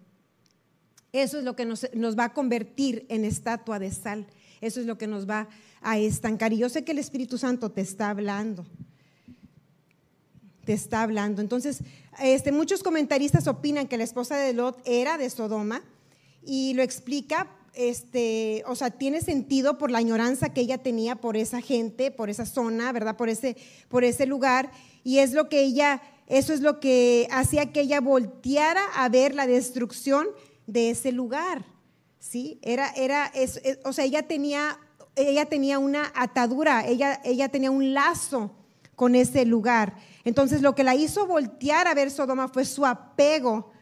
Eso 1.15 1.39
es 1.39 1.45
lo 1.45 1.55
que 1.55 1.65
nos, 1.65 1.85
va 2.19 2.25
a 2.25 2.35
convertir 2.35 3.07
en 3.09 3.25
estatua 3.25 3.79
de 3.79 3.93
sal. 3.93 4.27
Eso 4.61 4.81
es 4.81 4.87
lo 4.87 4.99
que 4.99 5.07
nos 5.07 5.31
va 5.31 5.47
a 5.81 5.97
estancar. 5.97 6.53
Y 6.53 6.59
yo 6.59 6.69
sé 6.69 6.83
que 6.83 6.91
el 6.91 6.99
Espíritu 6.99 7.39
Santo 7.39 7.71
te 7.71 7.83
está 7.83 8.11
hablando. 8.11 8.67
Te 10.65 10.73
está 10.73 11.03
hablando. 11.03 11.41
Entonces, 11.41 11.85
este, 12.21 12.51
muchos 12.51 12.83
comentaristas 12.83 13.47
opinan 13.47 13.87
que 13.87 13.97
la 13.97 14.03
esposa 14.03 14.37
de 14.37 14.55
Lot 14.55 14.83
era 14.85 15.17
de 15.17 15.31
Sodoma 15.31 15.85
y 16.45 16.75
lo 16.75 16.83
explica, 16.83 17.49
este, 17.75 18.65
o 18.67 18.75
sea, 18.75 18.91
tiene 18.91 19.21
sentido 19.21 19.79
por 19.79 19.93
la 19.93 19.99
añoranza 19.99 20.53
que 20.53 20.62
ella 20.62 20.79
tenía 20.79 21.15
por 21.15 21.37
esa 21.37 21.61
gente, 21.61 22.11
por 22.11 22.29
esa 22.29 22.45
zona, 22.45 22.91
¿verdad? 22.91 23.17
Por 23.17 23.29
ese, 23.29 23.57
por 23.89 24.03
ese 24.03 24.27
lugar. 24.27 24.73
Y 25.05 25.19
es 25.19 25.33
lo 25.33 25.49
que 25.49 25.61
ella, 25.61 26.03
eso 26.27 26.53
es 26.53 26.61
lo 26.61 26.81
que 26.81 27.29
hacía 27.31 27.73
que 27.73 27.83
ella 27.83 28.01
volteara 28.01 28.83
a 28.97 29.09
ver 29.09 29.37
la 29.37 29.47
destrucción 29.47 30.27
de 30.67 30.91
ese 30.91 31.12
lugar. 31.12 31.65
¿sí? 32.25 32.59
Era, 32.62 32.91
era, 32.97 33.31
o 33.85 33.93
sea, 33.93 34.05
ella 34.05 34.27
tenía, 34.27 34.79
ella 35.15 35.47
tenía 35.47 35.79
una 35.79 36.11
atadura, 36.15 36.87
ella, 36.87 37.21
ella 37.23 37.49
tenía 37.49 37.71
un 37.71 37.93
lazo 37.93 38.57
con 38.97 39.15
ese 39.15 39.45
lugar. 39.45 39.95
Entonces 40.25 40.62
lo 40.62 40.75
que 40.75 40.85
la 40.85 40.95
hizo 40.95 41.27
voltear 41.27 41.87
a 41.87 41.95
ver 41.95 42.11
Sodoma 42.11 42.49
fue 42.49 42.65
su 42.65 42.87
apego 42.87 43.73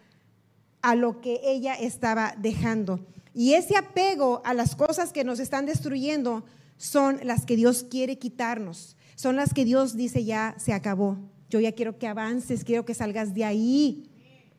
a 0.80 0.94
lo 0.94 1.20
que 1.20 1.40
ella 1.44 1.74
estaba 1.74 2.34
dejando. 2.36 3.06
Y 3.32 3.54
ese 3.54 3.76
apego 3.76 4.42
a 4.44 4.54
las 4.54 4.74
cosas 4.74 5.12
que 5.12 5.24
nos 5.24 5.38
están 5.38 5.64
destruyendo 5.64 6.44
son 6.76 7.20
las 7.22 7.46
que 7.46 7.56
Dios 7.56 7.86
quiere 7.88 8.18
quitarnos. 8.18 8.96
Son 9.14 9.36
las 9.36 9.54
que 9.54 9.64
Dios 9.64 9.96
dice 9.96 10.24
ya 10.24 10.56
se 10.58 10.72
acabó. 10.72 11.16
Yo 11.48 11.60
ya 11.60 11.72
quiero 11.72 11.98
que 11.98 12.08
avances, 12.08 12.64
quiero 12.64 12.84
que 12.84 12.94
salgas 12.94 13.34
de 13.34 13.44
ahí. 13.44 14.10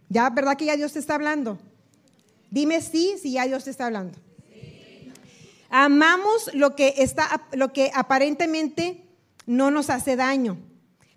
Ya, 0.10 0.30
¿verdad 0.30 0.56
que 0.56 0.66
ya 0.66 0.78
Dios 0.78 0.94
te 0.94 1.00
está 1.00 1.16
hablando? 1.16 1.60
Dime 2.54 2.82
sí 2.82 3.16
si 3.20 3.32
ya 3.32 3.48
Dios 3.48 3.64
te 3.64 3.72
está 3.72 3.88
hablando. 3.88 4.20
Amamos 5.72 6.52
lo 6.54 6.76
que, 6.76 6.94
está, 7.00 7.48
lo 7.54 7.74
que 7.74 7.90
aparentemente 7.96 9.08
no 9.48 9.72
nos 9.72 9.90
hace 9.90 10.16
daño, 10.16 10.60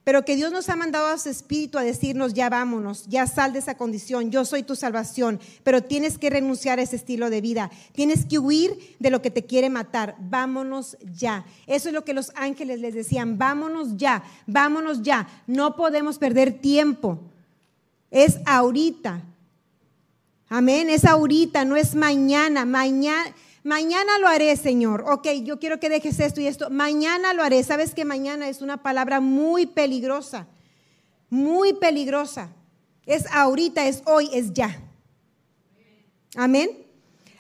pero 0.03 0.25
que 0.25 0.35
Dios 0.35 0.51
nos 0.51 0.71
ha 0.71 0.77
mandado 0.77 1.09
a 1.09 1.19
su 1.19 1.29
espíritu 1.29 1.77
a 1.77 1.83
decirnos, 1.83 2.33
ya 2.33 2.49
vámonos, 2.49 3.05
ya 3.09 3.27
sal 3.27 3.53
de 3.53 3.59
esa 3.59 3.77
condición, 3.77 4.31
yo 4.31 4.47
soy 4.47 4.63
tu 4.63 4.77
salvación, 4.77 5.39
pero 5.63 5.83
tienes 5.83 6.17
que 6.17 6.31
renunciar 6.31 6.79
a 6.79 6.83
ese 6.83 6.97
estilo 6.97 7.29
de 7.29 7.43
vida, 7.43 7.71
tienes 7.93 8.25
que 8.25 8.39
huir 8.39 8.97
de 8.99 9.11
lo 9.11 9.21
que 9.21 9.31
te 9.31 9.45
quiere 9.45 9.69
matar, 9.69 10.17
vámonos 10.19 10.97
ya. 11.13 11.45
Eso 11.67 11.91
es 11.91 11.95
lo 11.95 12.07
que 12.07 12.15
los 12.15 12.33
ángeles 12.35 12.81
les 12.81 12.95
decían, 12.95 13.37
vámonos 13.37 13.99
ya, 13.99 14.25
vámonos 14.47 15.03
ya, 15.03 15.29
no 15.47 15.77
podemos 15.77 16.17
perder 16.17 16.63
tiempo, 16.63 17.21
es 18.11 18.39
ahorita. 18.47 19.23
Amén, 20.49 20.91
es 20.91 21.05
ahorita, 21.05 21.65
no 21.65 21.77
es 21.77 21.95
mañana. 21.95 22.65
Mañana, 22.65 23.35
mañana 23.65 24.19
lo 24.21 24.29
haré, 24.29 24.57
Señor. 24.57 25.05
Ok, 25.09 25.27
yo 25.43 25.59
quiero 25.59 25.81
que 25.81 25.89
dejes 25.89 26.21
esto 26.21 26.41
y 26.41 26.47
esto. 26.47 26.71
Mañana 26.71 27.33
lo 27.33 27.43
haré. 27.43 27.63
Sabes 27.65 27.95
que 27.95 28.05
mañana 28.05 28.49
es 28.49 28.63
una 28.63 28.83
palabra 28.83 29.21
muy 29.21 29.67
peligrosa, 29.67 30.47
muy 31.31 31.73
peligrosa. 31.73 32.51
Es 33.07 33.27
ahorita, 33.33 33.87
es 33.87 34.03
hoy, 34.07 34.31
es 34.33 34.53
ya. 34.53 34.81
Amén. 36.37 36.71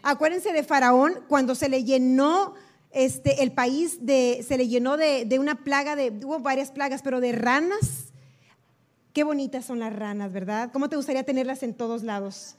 Acuérdense 0.02 0.52
de 0.52 0.64
Faraón 0.64 1.14
cuando 1.28 1.54
se 1.54 1.68
le 1.68 1.84
llenó 1.84 2.54
este, 2.90 3.42
el 3.42 3.52
país 3.52 4.04
de, 4.04 4.44
se 4.46 4.56
le 4.56 4.66
llenó 4.66 4.96
de, 4.96 5.24
de 5.26 5.38
una 5.38 5.62
plaga, 5.62 5.94
de, 5.94 6.10
hubo 6.24 6.40
varias 6.40 6.72
plagas, 6.72 7.02
pero 7.02 7.20
de 7.20 7.32
ranas. 7.32 8.12
Qué 9.12 9.22
bonitas 9.22 9.64
son 9.64 9.78
las 9.78 9.94
ranas, 9.94 10.32
¿verdad? 10.32 10.70
¿Cómo 10.72 10.88
te 10.88 10.96
gustaría 10.96 11.22
tenerlas 11.22 11.62
en 11.62 11.74
todos 11.74 12.02
lados? 12.02 12.56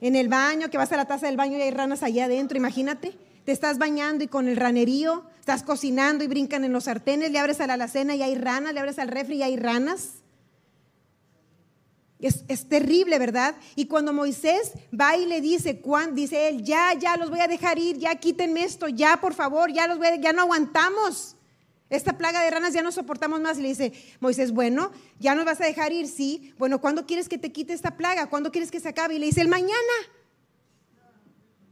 En 0.00 0.16
el 0.16 0.28
baño, 0.28 0.70
que 0.70 0.78
vas 0.78 0.92
a 0.92 0.96
la 0.96 1.06
taza 1.06 1.26
del 1.26 1.36
baño 1.36 1.58
y 1.58 1.62
hay 1.62 1.70
ranas 1.70 2.02
allá 2.02 2.24
adentro, 2.24 2.56
imagínate, 2.56 3.16
te 3.44 3.52
estás 3.52 3.78
bañando 3.78 4.24
y 4.24 4.28
con 4.28 4.48
el 4.48 4.56
ranerío 4.56 5.24
estás 5.38 5.62
cocinando 5.62 6.24
y 6.24 6.28
brincan 6.28 6.64
en 6.64 6.72
los 6.72 6.84
sartenes, 6.84 7.30
le 7.30 7.38
abres 7.38 7.60
a 7.60 7.66
la 7.66 7.74
alacena 7.74 8.14
y 8.14 8.22
hay 8.22 8.34
ranas, 8.34 8.72
le 8.74 8.80
abres 8.80 8.98
al 8.98 9.08
refri 9.08 9.36
y 9.36 9.42
hay 9.42 9.56
ranas. 9.56 10.14
Es, 12.18 12.44
es, 12.48 12.68
terrible, 12.68 13.18
¿verdad? 13.18 13.54
Y 13.76 13.86
cuando 13.86 14.12
Moisés 14.12 14.72
va 14.98 15.16
y 15.16 15.24
le 15.24 15.40
dice, 15.40 15.80
Juan, 15.82 16.14
dice 16.14 16.48
él, 16.48 16.62
ya, 16.62 16.92
ya 16.92 17.16
los 17.16 17.30
voy 17.30 17.40
a 17.40 17.48
dejar 17.48 17.78
ir, 17.78 17.96
ya 17.96 18.14
quítenme 18.16 18.62
esto, 18.62 18.88
ya 18.88 19.18
por 19.22 19.32
favor, 19.32 19.72
ya 19.72 19.86
los 19.86 19.96
voy 19.96 20.08
a, 20.08 20.16
ya 20.16 20.34
no 20.34 20.42
aguantamos. 20.42 21.36
Esta 21.90 22.16
plaga 22.16 22.42
de 22.42 22.50
ranas 22.50 22.72
ya 22.72 22.82
no 22.82 22.92
soportamos 22.92 23.40
más. 23.40 23.58
Y 23.58 23.62
le 23.62 23.68
dice, 23.68 23.92
Moisés, 24.20 24.52
bueno, 24.52 24.92
ya 25.18 25.34
nos 25.34 25.44
vas 25.44 25.60
a 25.60 25.64
dejar 25.64 25.92
ir, 25.92 26.08
sí. 26.08 26.54
Bueno, 26.58 26.80
¿cuándo 26.80 27.06
quieres 27.06 27.28
que 27.28 27.36
te 27.36 27.52
quite 27.52 27.72
esta 27.72 27.96
plaga? 27.96 28.28
¿Cuándo 28.30 28.50
quieres 28.50 28.70
que 28.70 28.80
se 28.80 28.88
acabe? 28.88 29.16
Y 29.16 29.18
le 29.18 29.26
dice, 29.26 29.42
el 29.42 29.48
mañana. 29.48 29.74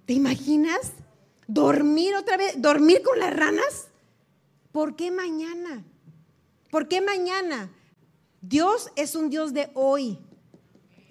¿Te 0.04 0.12
imaginas? 0.12 0.92
¿Dormir 1.46 2.14
otra 2.16 2.36
vez? 2.36 2.60
¿Dormir 2.60 3.02
con 3.02 3.18
las 3.18 3.34
ranas? 3.34 3.88
¿Por 4.72 4.96
qué 4.96 5.10
mañana? 5.10 5.84
¿Por 6.70 6.88
qué 6.88 7.00
mañana? 7.00 7.70
Dios 8.42 8.90
es 8.96 9.14
un 9.14 9.30
Dios 9.30 9.54
de 9.54 9.70
hoy 9.72 10.18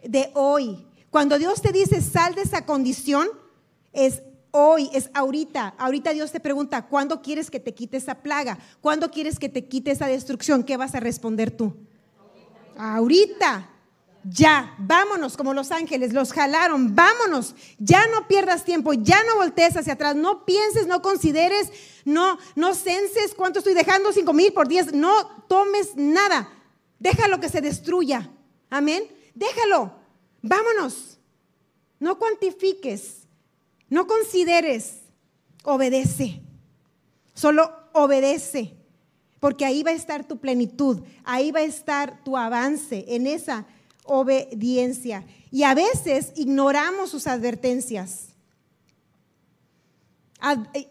de 0.04 0.32
hoy. 0.34 0.86
Cuando 1.10 1.38
Dios 1.38 1.62
te 1.62 1.72
dice 1.72 2.02
sal 2.02 2.36
de 2.36 2.42
esa 2.42 2.66
condición, 2.66 3.28
es 3.94 4.22
hoy, 4.52 4.90
es 4.94 5.10
ahorita. 5.14 5.76
Ahorita 5.78 6.14
Dios 6.14 6.32
te 6.32 6.40
pregunta, 6.40 6.88
¿cuándo 6.88 7.22
quieres 7.22 7.50
que 7.50 7.60
te 7.60 7.74
quite 7.74 7.98
esa 7.98 8.16
plaga? 8.16 8.58
¿Cuándo 8.82 9.12
quieres 9.12 9.40
que 9.40 9.50
te 9.50 9.68
quite 9.68 9.92
esa 9.92 10.08
destrucción? 10.08 10.64
¿Qué 10.64 10.78
vas 10.78 10.96
a 10.96 11.00
responder 11.00 11.52
tú? 11.52 11.76
Ahorita. 12.78 13.70
Ya, 14.30 14.76
vámonos 14.78 15.38
como 15.38 15.54
los 15.54 15.72
ángeles, 15.72 16.12
los 16.12 16.34
jalaron, 16.34 16.94
vámonos, 16.94 17.56
ya 17.78 18.08
no 18.08 18.28
pierdas 18.28 18.66
tiempo, 18.66 18.92
ya 18.92 19.24
no 19.24 19.36
voltees 19.36 19.78
hacia 19.78 19.94
atrás, 19.94 20.18
no 20.18 20.44
pienses, 20.44 20.86
no 20.86 21.02
consideres, 21.02 21.72
no, 22.04 22.38
no 22.56 22.74
censes 22.74 23.34
cuánto 23.34 23.60
estoy 23.60 23.74
dejando, 23.74 24.12
cinco 24.12 24.34
mil 24.34 24.52
por 24.52 24.68
diez, 24.68 24.92
no 24.92 25.46
tomes 25.48 25.96
nada, 25.96 26.50
déjalo 27.00 27.40
que 27.40 27.48
se 27.48 27.62
destruya, 27.62 28.30
amén. 28.70 29.08
Déjalo, 29.34 29.94
vámonos. 30.42 31.20
No 32.00 32.18
cuantifiques, 32.18 33.27
no 33.90 34.08
consideres, 34.08 35.02
obedece. 35.64 36.42
Solo 37.34 37.72
obedece, 37.94 38.74
porque 39.40 39.66
ahí 39.66 39.84
va 39.84 39.92
a 39.92 39.96
estar 39.96 40.28
tu 40.28 40.40
plenitud, 40.40 41.02
ahí 41.24 41.52
va 41.52 41.60
a 41.60 41.64
estar 41.64 42.24
tu 42.24 42.36
avance 42.36 43.06
en 43.10 43.28
esa 43.28 43.66
obediencia. 44.04 45.26
Y 45.52 45.64
a 45.64 45.74
veces 45.74 46.34
ignoramos 46.36 47.12
sus 47.12 47.28
advertencias. 47.28 48.30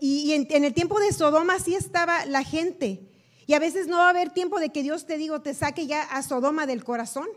Y 0.00 0.32
en 0.32 0.64
el 0.64 0.74
tiempo 0.74 0.98
de 1.00 1.12
Sodoma 1.12 1.54
así 1.54 1.74
estaba 1.74 2.26
la 2.26 2.42
gente. 2.42 3.08
Y 3.46 3.54
a 3.54 3.60
veces 3.60 3.86
no 3.86 3.98
va 3.98 4.06
a 4.06 4.10
haber 4.10 4.30
tiempo 4.30 4.58
de 4.58 4.70
que 4.70 4.82
Dios 4.82 5.06
te 5.06 5.18
digo, 5.18 5.40
te 5.40 5.54
saque 5.54 5.86
ya 5.86 6.02
a 6.02 6.22
Sodoma 6.22 6.66
del 6.66 6.82
corazón. 6.82 7.28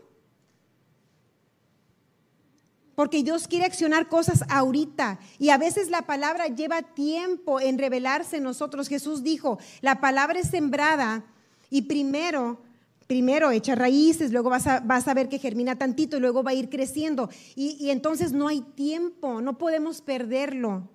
Porque 3.00 3.22
Dios 3.22 3.48
quiere 3.48 3.64
accionar 3.64 4.10
cosas 4.10 4.44
ahorita. 4.50 5.20
Y 5.38 5.48
a 5.48 5.56
veces 5.56 5.88
la 5.88 6.02
palabra 6.02 6.48
lleva 6.48 6.82
tiempo 6.82 7.58
en 7.58 7.78
revelarse 7.78 8.36
en 8.36 8.42
nosotros. 8.42 8.88
Jesús 8.88 9.22
dijo, 9.22 9.58
la 9.80 10.02
palabra 10.02 10.38
es 10.38 10.50
sembrada 10.50 11.24
y 11.70 11.80
primero, 11.80 12.60
primero 13.06 13.52
echa 13.52 13.74
raíces, 13.74 14.32
luego 14.32 14.50
vas 14.50 14.66
a, 14.66 14.80
vas 14.80 15.08
a 15.08 15.14
ver 15.14 15.30
que 15.30 15.38
germina 15.38 15.78
tantito 15.78 16.18
y 16.18 16.20
luego 16.20 16.42
va 16.42 16.50
a 16.50 16.54
ir 16.54 16.68
creciendo. 16.68 17.30
Y, 17.56 17.78
y 17.82 17.88
entonces 17.88 18.32
no 18.32 18.48
hay 18.48 18.60
tiempo, 18.60 19.40
no 19.40 19.56
podemos 19.56 20.02
perderlo. 20.02 20.86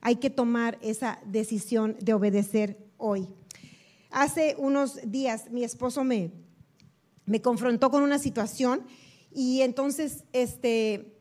Hay 0.00 0.16
que 0.16 0.30
tomar 0.30 0.80
esa 0.82 1.20
decisión 1.26 1.96
de 2.00 2.12
obedecer 2.12 2.76
hoy. 2.98 3.28
Hace 4.10 4.56
unos 4.58 4.98
días 5.04 5.48
mi 5.52 5.62
esposo 5.62 6.02
me, 6.02 6.32
me 7.24 7.40
confrontó 7.40 7.92
con 7.92 8.02
una 8.02 8.18
situación 8.18 8.84
y 9.32 9.60
entonces 9.62 10.24
este, 10.32 11.11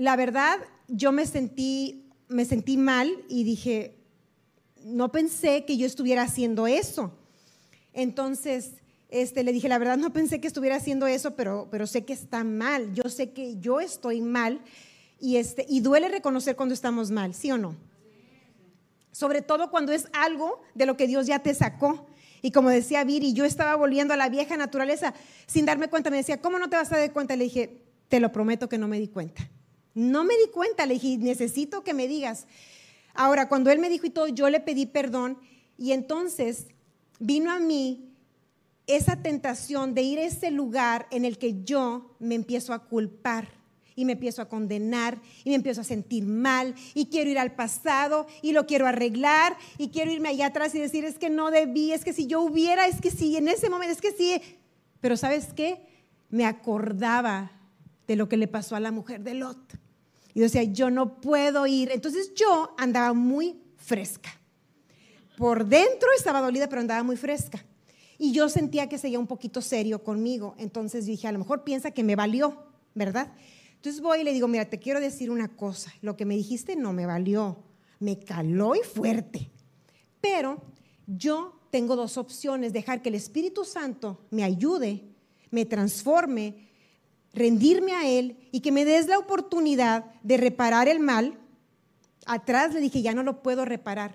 la 0.00 0.16
verdad, 0.16 0.58
yo 0.88 1.12
me 1.12 1.26
sentí, 1.26 2.08
me 2.28 2.46
sentí 2.46 2.78
mal 2.78 3.22
y 3.28 3.44
dije, 3.44 3.98
no 4.82 5.12
pensé 5.12 5.66
que 5.66 5.76
yo 5.76 5.86
estuviera 5.86 6.22
haciendo 6.22 6.66
eso. 6.66 7.12
Entonces, 7.92 8.76
este, 9.10 9.44
le 9.44 9.52
dije, 9.52 9.68
la 9.68 9.76
verdad 9.76 9.98
no 9.98 10.10
pensé 10.10 10.40
que 10.40 10.46
estuviera 10.46 10.76
haciendo 10.76 11.06
eso, 11.06 11.36
pero, 11.36 11.68
pero 11.70 11.86
sé 11.86 12.06
que 12.06 12.14
está 12.14 12.44
mal. 12.44 12.94
Yo 12.94 13.10
sé 13.10 13.32
que 13.32 13.58
yo 13.58 13.78
estoy 13.78 14.22
mal 14.22 14.62
y, 15.18 15.36
este, 15.36 15.66
y 15.68 15.80
duele 15.80 16.08
reconocer 16.08 16.56
cuando 16.56 16.74
estamos 16.74 17.10
mal, 17.10 17.34
¿sí 17.34 17.52
o 17.52 17.58
no? 17.58 17.76
Sobre 19.12 19.42
todo 19.42 19.70
cuando 19.70 19.92
es 19.92 20.08
algo 20.14 20.62
de 20.74 20.86
lo 20.86 20.96
que 20.96 21.08
Dios 21.08 21.26
ya 21.26 21.40
te 21.40 21.52
sacó. 21.52 22.06
Y 22.40 22.52
como 22.52 22.70
decía 22.70 23.04
Viri, 23.04 23.34
yo 23.34 23.44
estaba 23.44 23.76
volviendo 23.76 24.14
a 24.14 24.16
la 24.16 24.30
vieja 24.30 24.56
naturaleza 24.56 25.12
sin 25.46 25.66
darme 25.66 25.90
cuenta. 25.90 26.08
Me 26.08 26.16
decía, 26.16 26.40
¿cómo 26.40 26.58
no 26.58 26.70
te 26.70 26.76
vas 26.76 26.90
a 26.90 26.96
dar 26.96 27.12
cuenta? 27.12 27.36
Le 27.36 27.44
dije, 27.44 27.82
te 28.08 28.18
lo 28.18 28.32
prometo 28.32 28.66
que 28.66 28.78
no 28.78 28.88
me 28.88 28.98
di 28.98 29.08
cuenta. 29.08 29.46
No 29.94 30.24
me 30.24 30.36
di 30.36 30.50
cuenta, 30.52 30.86
le 30.86 30.94
dije, 30.94 31.16
necesito 31.18 31.82
que 31.82 31.94
me 31.94 32.08
digas. 32.08 32.46
Ahora, 33.14 33.48
cuando 33.48 33.70
él 33.70 33.78
me 33.78 33.88
dijo 33.88 34.06
y 34.06 34.10
todo, 34.10 34.28
yo 34.28 34.48
le 34.48 34.60
pedí 34.60 34.86
perdón 34.86 35.38
y 35.76 35.92
entonces 35.92 36.66
vino 37.18 37.50
a 37.50 37.58
mí 37.58 38.10
esa 38.86 39.22
tentación 39.22 39.94
de 39.94 40.02
ir 40.02 40.18
a 40.18 40.24
ese 40.24 40.50
lugar 40.50 41.06
en 41.10 41.24
el 41.24 41.38
que 41.38 41.62
yo 41.64 42.16
me 42.18 42.34
empiezo 42.34 42.72
a 42.72 42.84
culpar 42.84 43.48
y 43.94 44.04
me 44.04 44.12
empiezo 44.12 44.40
a 44.42 44.48
condenar 44.48 45.20
y 45.44 45.50
me 45.50 45.56
empiezo 45.56 45.82
a 45.82 45.84
sentir 45.84 46.24
mal 46.24 46.74
y 46.94 47.06
quiero 47.06 47.30
ir 47.30 47.38
al 47.38 47.54
pasado 47.54 48.26
y 48.42 48.52
lo 48.52 48.66
quiero 48.66 48.86
arreglar 48.86 49.56
y 49.76 49.88
quiero 49.88 50.10
irme 50.10 50.30
allá 50.30 50.46
atrás 50.46 50.74
y 50.74 50.78
decir 50.78 51.04
es 51.04 51.18
que 51.18 51.30
no 51.30 51.50
debí, 51.50 51.92
es 51.92 52.04
que 52.04 52.12
si 52.12 52.26
yo 52.26 52.40
hubiera, 52.40 52.86
es 52.86 53.00
que 53.00 53.10
sí, 53.10 53.36
en 53.36 53.48
ese 53.48 53.68
momento, 53.68 53.92
es 53.92 54.00
que 54.00 54.12
sí. 54.12 54.40
Pero 55.00 55.16
¿sabes 55.16 55.52
qué? 55.54 55.82
Me 56.30 56.46
acordaba 56.46 57.52
de 58.10 58.16
lo 58.16 58.28
que 58.28 58.36
le 58.36 58.48
pasó 58.48 58.74
a 58.74 58.80
la 58.80 58.90
mujer 58.90 59.22
de 59.22 59.34
Lot. 59.34 59.78
Y 60.34 60.40
decía, 60.40 60.64
yo 60.64 60.90
no 60.90 61.20
puedo 61.20 61.68
ir. 61.68 61.92
Entonces 61.92 62.34
yo 62.34 62.74
andaba 62.76 63.12
muy 63.12 63.60
fresca. 63.76 64.30
Por 65.36 65.64
dentro 65.64 66.08
estaba 66.16 66.40
dolida, 66.40 66.68
pero 66.68 66.80
andaba 66.80 67.04
muy 67.04 67.16
fresca. 67.16 67.64
Y 68.18 68.32
yo 68.32 68.48
sentía 68.48 68.88
que 68.88 68.98
seguía 68.98 69.20
un 69.20 69.28
poquito 69.28 69.62
serio 69.62 70.02
conmigo. 70.02 70.56
Entonces 70.58 71.06
dije, 71.06 71.28
a 71.28 71.32
lo 71.32 71.38
mejor 71.38 71.62
piensa 71.62 71.92
que 71.92 72.02
me 72.02 72.16
valió, 72.16 72.64
¿verdad? 72.96 73.32
Entonces 73.76 74.02
voy 74.02 74.22
y 74.22 74.24
le 74.24 74.32
digo, 74.32 74.48
mira, 74.48 74.64
te 74.64 74.80
quiero 74.80 74.98
decir 74.98 75.30
una 75.30 75.46
cosa. 75.46 75.94
Lo 76.02 76.16
que 76.16 76.24
me 76.24 76.34
dijiste 76.34 76.74
no 76.74 76.92
me 76.92 77.06
valió. 77.06 77.62
Me 78.00 78.18
caló 78.18 78.74
y 78.74 78.80
fuerte. 78.80 79.52
Pero 80.20 80.60
yo 81.06 81.60
tengo 81.70 81.94
dos 81.94 82.18
opciones. 82.18 82.72
Dejar 82.72 83.02
que 83.02 83.10
el 83.10 83.14
Espíritu 83.14 83.64
Santo 83.64 84.26
me 84.30 84.42
ayude, 84.42 85.04
me 85.52 85.64
transforme, 85.64 86.69
rendirme 87.32 87.92
a 87.92 88.08
Él 88.08 88.36
y 88.52 88.60
que 88.60 88.72
me 88.72 88.84
des 88.84 89.06
la 89.06 89.18
oportunidad 89.18 90.04
de 90.22 90.36
reparar 90.36 90.88
el 90.88 91.00
mal, 91.00 91.38
atrás 92.26 92.74
le 92.74 92.80
dije, 92.80 93.02
ya 93.02 93.14
no 93.14 93.22
lo 93.22 93.42
puedo 93.42 93.64
reparar. 93.64 94.14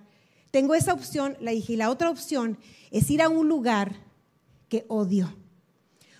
Tengo 0.51 0.75
esa 0.75 0.93
opción, 0.93 1.37
la 1.39 1.51
dije, 1.51 1.73
y 1.73 1.77
la 1.77 1.89
otra 1.89 2.09
opción 2.09 2.57
es 2.91 3.09
ir 3.09 3.21
a 3.21 3.29
un 3.29 3.49
lugar 3.49 3.95
que 4.69 4.85
odio. 4.87 5.35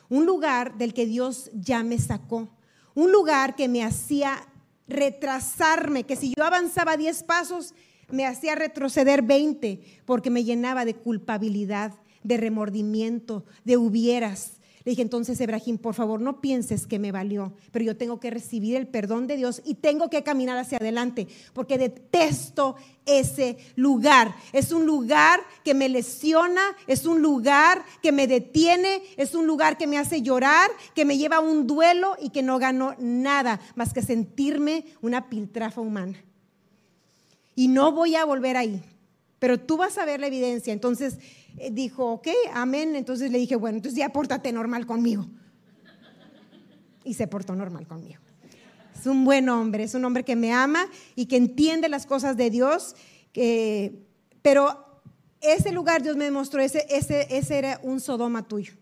Un 0.09 0.25
lugar 0.25 0.77
del 0.77 0.93
que 0.93 1.05
Dios 1.05 1.49
ya 1.53 1.83
me 1.83 1.97
sacó. 1.97 2.49
Un 2.93 3.11
lugar 3.11 3.55
que 3.55 3.67
me 3.67 3.83
hacía 3.83 4.47
retrasarme, 4.87 6.03
que 6.03 6.15
si 6.15 6.33
yo 6.35 6.43
avanzaba 6.43 6.97
10 6.97 7.23
pasos, 7.23 7.73
me 8.09 8.25
hacía 8.25 8.55
retroceder 8.55 9.21
20, 9.21 9.81
porque 10.05 10.29
me 10.29 10.43
llenaba 10.43 10.85
de 10.85 10.95
culpabilidad, 10.95 11.93
de 12.23 12.37
remordimiento, 12.37 13.45
de 13.63 13.77
hubieras, 13.77 14.59
le 14.85 14.91
dije, 14.91 15.01
entonces, 15.01 15.41
Ebrahim, 15.41 15.79
por 15.79 15.95
favor, 15.95 16.21
no 16.21 16.41
pienses 16.41 16.85
que 16.85 16.99
me 16.99 17.11
valió, 17.11 17.53
pero 17.71 17.83
yo 17.83 17.97
tengo 17.97 18.19
que 18.19 18.29
recibir 18.29 18.75
el 18.75 18.85
perdón 18.85 19.25
de 19.25 19.35
Dios 19.35 19.63
y 19.65 19.73
tengo 19.73 20.11
que 20.11 20.21
caminar 20.21 20.59
hacia 20.59 20.77
adelante, 20.77 21.27
porque 21.53 21.79
detesto 21.79 22.75
ese 23.07 23.57
lugar. 23.75 24.35
Es 24.53 24.71
un 24.71 24.85
lugar 24.85 25.39
que 25.63 25.73
me 25.73 25.89
lesiona, 25.89 26.61
es 26.85 27.07
un 27.07 27.23
lugar 27.23 27.83
que 28.03 28.11
me 28.11 28.27
detiene, 28.27 29.01
es 29.17 29.33
un 29.33 29.47
lugar 29.47 29.79
que 29.79 29.87
me 29.87 29.97
hace 29.97 30.21
llorar, 30.21 30.69
que 30.93 31.03
me 31.03 31.17
lleva 31.17 31.37
a 31.37 31.41
un 31.41 31.65
duelo 31.65 32.15
y 32.21 32.29
que 32.29 32.43
no 32.43 32.59
gano 32.59 32.95
nada 32.99 33.59
más 33.73 33.91
que 33.91 34.03
sentirme 34.03 34.85
una 35.01 35.29
piltrafa 35.29 35.81
humana. 35.81 36.23
Y 37.55 37.69
no 37.69 37.91
voy 37.91 38.15
a 38.15 38.23
volver 38.23 38.55
ahí, 38.55 38.83
pero 39.39 39.59
tú 39.59 39.77
vas 39.77 39.97
a 39.97 40.05
ver 40.05 40.19
la 40.19 40.27
evidencia. 40.27 40.73
Entonces, 40.73 41.17
dijo, 41.71 42.05
ok, 42.13 42.27
amén. 42.53 42.95
Entonces 42.95 43.31
le 43.31 43.37
dije, 43.37 43.55
bueno, 43.55 43.77
entonces 43.77 43.97
ya 43.97 44.09
pórtate 44.09 44.51
normal 44.51 44.85
conmigo. 44.85 45.27
Y 47.03 47.13
se 47.13 47.27
portó 47.27 47.55
normal 47.55 47.87
conmigo. 47.87 48.21
Es 48.97 49.05
un 49.05 49.25
buen 49.25 49.49
hombre, 49.49 49.83
es 49.83 49.93
un 49.93 50.05
hombre 50.05 50.23
que 50.23 50.35
me 50.35 50.53
ama 50.53 50.87
y 51.15 51.27
que 51.27 51.37
entiende 51.37 51.89
las 51.89 52.05
cosas 52.05 52.37
de 52.37 52.49
Dios. 52.49 52.95
pero 54.41 55.01
ese 55.41 55.71
lugar 55.71 56.01
Dios 56.01 56.15
me 56.15 56.25
demostró, 56.25 56.61
ese, 56.61 56.85
ese, 56.89 57.27
ese 57.29 57.57
era 57.57 57.79
un 57.83 57.99
Sodoma 57.99 58.47
tuyo. 58.47 58.73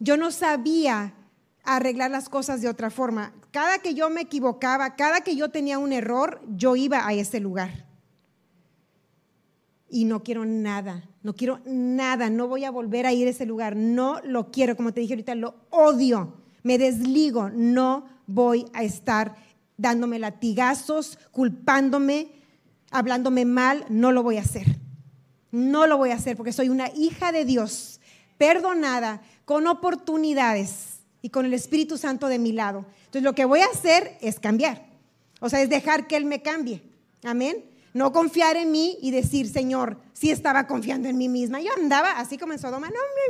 Yo 0.00 0.16
no 0.16 0.32
sabía 0.32 1.14
arreglar 1.62 2.10
las 2.10 2.28
cosas 2.28 2.60
de 2.60 2.68
otra 2.68 2.90
forma. 2.90 3.32
Cada 3.52 3.78
que 3.78 3.94
yo 3.94 4.10
me 4.10 4.22
equivocaba, 4.22 4.96
cada 4.96 5.20
que 5.20 5.36
yo 5.36 5.50
tenía 5.50 5.78
un 5.78 5.92
error, 5.92 6.42
yo 6.48 6.74
iba 6.74 7.06
a 7.06 7.12
ese 7.12 7.38
lugar. 7.38 7.91
Y 9.92 10.06
no 10.06 10.24
quiero 10.24 10.46
nada, 10.46 11.04
no 11.22 11.34
quiero 11.34 11.60
nada, 11.66 12.30
no 12.30 12.48
voy 12.48 12.64
a 12.64 12.70
volver 12.70 13.04
a 13.04 13.12
ir 13.12 13.28
a 13.28 13.30
ese 13.30 13.44
lugar, 13.44 13.76
no 13.76 14.20
lo 14.24 14.50
quiero, 14.50 14.74
como 14.74 14.92
te 14.92 15.02
dije 15.02 15.12
ahorita, 15.12 15.34
lo 15.34 15.54
odio, 15.68 16.38
me 16.62 16.78
desligo, 16.78 17.50
no 17.50 18.06
voy 18.26 18.64
a 18.72 18.82
estar 18.82 19.36
dándome 19.76 20.18
latigazos, 20.18 21.18
culpándome, 21.30 22.28
hablándome 22.90 23.44
mal, 23.44 23.84
no 23.90 24.12
lo 24.12 24.22
voy 24.22 24.38
a 24.38 24.42
hacer. 24.42 24.78
No 25.50 25.86
lo 25.86 25.98
voy 25.98 26.10
a 26.10 26.14
hacer 26.14 26.36
porque 26.36 26.52
soy 26.52 26.70
una 26.70 26.88
hija 26.96 27.30
de 27.30 27.44
Dios, 27.44 28.00
perdonada, 28.38 29.20
con 29.44 29.66
oportunidades 29.66 31.00
y 31.20 31.28
con 31.28 31.44
el 31.44 31.52
Espíritu 31.52 31.98
Santo 31.98 32.28
de 32.28 32.38
mi 32.38 32.52
lado. 32.52 32.86
Entonces 33.00 33.22
lo 33.22 33.34
que 33.34 33.44
voy 33.44 33.60
a 33.60 33.66
hacer 33.66 34.16
es 34.22 34.40
cambiar. 34.40 34.86
O 35.40 35.50
sea, 35.50 35.60
es 35.60 35.68
dejar 35.68 36.06
que 36.06 36.16
Él 36.16 36.24
me 36.24 36.40
cambie. 36.40 36.82
Amén. 37.22 37.71
No 37.94 38.12
confiar 38.12 38.56
en 38.56 38.70
mí 38.70 38.98
y 39.02 39.10
decir, 39.10 39.48
Señor, 39.48 39.98
sí 40.12 40.30
estaba 40.30 40.66
confiando 40.66 41.08
en 41.08 41.18
mí 41.18 41.28
misma. 41.28 41.60
Yo 41.60 41.70
andaba 41.76 42.12
así 42.18 42.38
como 42.38 42.52
en 42.52 42.58
Sodoma, 42.58 42.88
no, 42.88 42.94
muy 42.94 43.28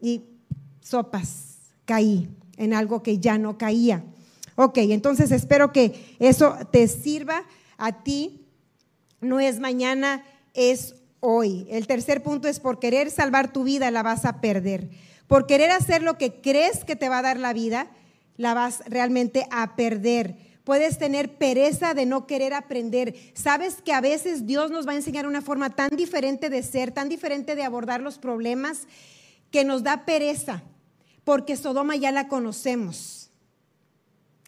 bien. 0.00 0.20
Y 0.20 0.24
sopas, 0.80 1.56
caí 1.84 2.28
en 2.56 2.74
algo 2.74 3.02
que 3.02 3.18
ya 3.18 3.38
no 3.38 3.58
caía. 3.58 4.04
Ok, 4.54 4.78
entonces 4.78 5.30
espero 5.30 5.72
que 5.72 6.16
eso 6.18 6.56
te 6.70 6.86
sirva 6.88 7.44
a 7.76 8.02
ti. 8.02 8.46
No 9.20 9.40
es 9.40 9.58
mañana, 9.60 10.24
es 10.54 10.94
hoy. 11.20 11.66
El 11.70 11.86
tercer 11.86 12.22
punto 12.22 12.48
es 12.48 12.60
por 12.60 12.78
querer 12.78 13.10
salvar 13.10 13.52
tu 13.52 13.64
vida 13.64 13.90
la 13.90 14.02
vas 14.02 14.24
a 14.24 14.40
perder. 14.40 14.90
Por 15.26 15.46
querer 15.46 15.70
hacer 15.70 16.02
lo 16.02 16.18
que 16.18 16.40
crees 16.40 16.84
que 16.84 16.96
te 16.96 17.08
va 17.08 17.18
a 17.18 17.22
dar 17.22 17.38
la 17.38 17.52
vida, 17.52 17.90
la 18.36 18.54
vas 18.54 18.82
realmente 18.86 19.46
a 19.50 19.76
perder. 19.76 20.36
Puedes 20.68 20.98
tener 20.98 21.38
pereza 21.38 21.94
de 21.94 22.04
no 22.04 22.26
querer 22.26 22.52
aprender. 22.52 23.14
Sabes 23.32 23.80
que 23.80 23.94
a 23.94 24.02
veces 24.02 24.44
Dios 24.44 24.70
nos 24.70 24.86
va 24.86 24.92
a 24.92 24.96
enseñar 24.96 25.26
una 25.26 25.40
forma 25.40 25.70
tan 25.70 25.88
diferente 25.96 26.50
de 26.50 26.62
ser, 26.62 26.92
tan 26.92 27.08
diferente 27.08 27.54
de 27.54 27.62
abordar 27.62 28.02
los 28.02 28.18
problemas, 28.18 28.86
que 29.50 29.64
nos 29.64 29.82
da 29.82 30.04
pereza, 30.04 30.62
porque 31.24 31.56
Sodoma 31.56 31.96
ya 31.96 32.12
la 32.12 32.28
conocemos. 32.28 33.30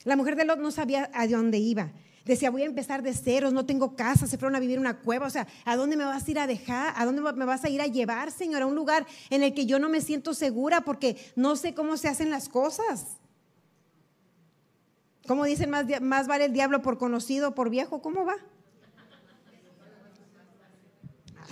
La 0.05 0.15
mujer 0.15 0.37
de 0.37 0.45
Lot 0.45 0.59
no 0.59 0.71
sabía 0.71 1.11
a 1.15 1.27
dónde 1.27 1.57
iba. 1.57 1.91
Decía, 2.27 2.51
voy 2.51 2.65
a 2.65 2.67
empezar 2.67 3.03
de 3.03 3.15
ceros, 3.15 3.55
no 3.55 3.65
tengo 3.65 3.97
casa, 3.97 4.27
se 4.27 4.37
fueron 4.37 4.57
a 4.57 4.61
vivir 4.61 4.75
en 4.75 4.83
una 4.83 4.99
cueva. 4.99 5.27
O 5.27 5.31
sea, 5.31 5.47
¿a 5.65 5.75
dónde 5.75 5.97
me 5.97 6.05
vas 6.05 6.29
a 6.29 6.31
ir 6.31 6.39
a 6.39 6.47
dejar? 6.47 6.93
¿A 6.99 7.07
dónde 7.07 7.23
me 7.23 7.47
vas 7.47 7.65
a 7.65 7.71
ir 7.71 7.81
a 7.81 7.87
llevar, 7.87 8.31
Señor? 8.31 8.61
A 8.61 8.67
un 8.67 8.75
lugar 8.75 9.07
en 9.31 9.43
el 9.43 9.55
que 9.55 9.65
yo 9.65 9.79
no 9.79 9.89
me 9.89 10.03
siento 10.03 10.35
segura 10.35 10.83
porque 10.83 11.17
no 11.35 11.57
sé 11.57 11.73
cómo 11.73 11.97
se 11.97 12.09
hacen 12.09 12.29
las 12.29 12.51
cosas. 12.51 13.20
¿Cómo 15.31 15.45
dicen, 15.45 15.71
más, 15.71 16.27
vale 16.27 16.47
el 16.47 16.53
diablo 16.53 16.83
por 16.83 16.99
conocido, 16.99 17.55
por 17.55 17.71
viejo? 17.71 18.03
¿Cómo 18.03 18.25
va? 18.25 18.35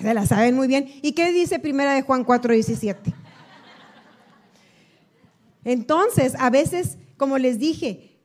Se 0.02 0.12
la 0.12 0.26
saben 0.26 0.56
muy 0.56 0.66
bien. 0.66 0.90
¿Y 1.00 1.12
qué 1.12 1.30
dice 1.30 1.60
primera 1.60 1.94
de 1.94 2.02
Juan 2.02 2.24
4, 2.24 2.54
17? 2.54 3.14
Entonces, 5.62 6.34
a 6.40 6.50
veces, 6.50 6.98
como 7.16 7.38
les 7.38 7.60
dije, 7.60 8.18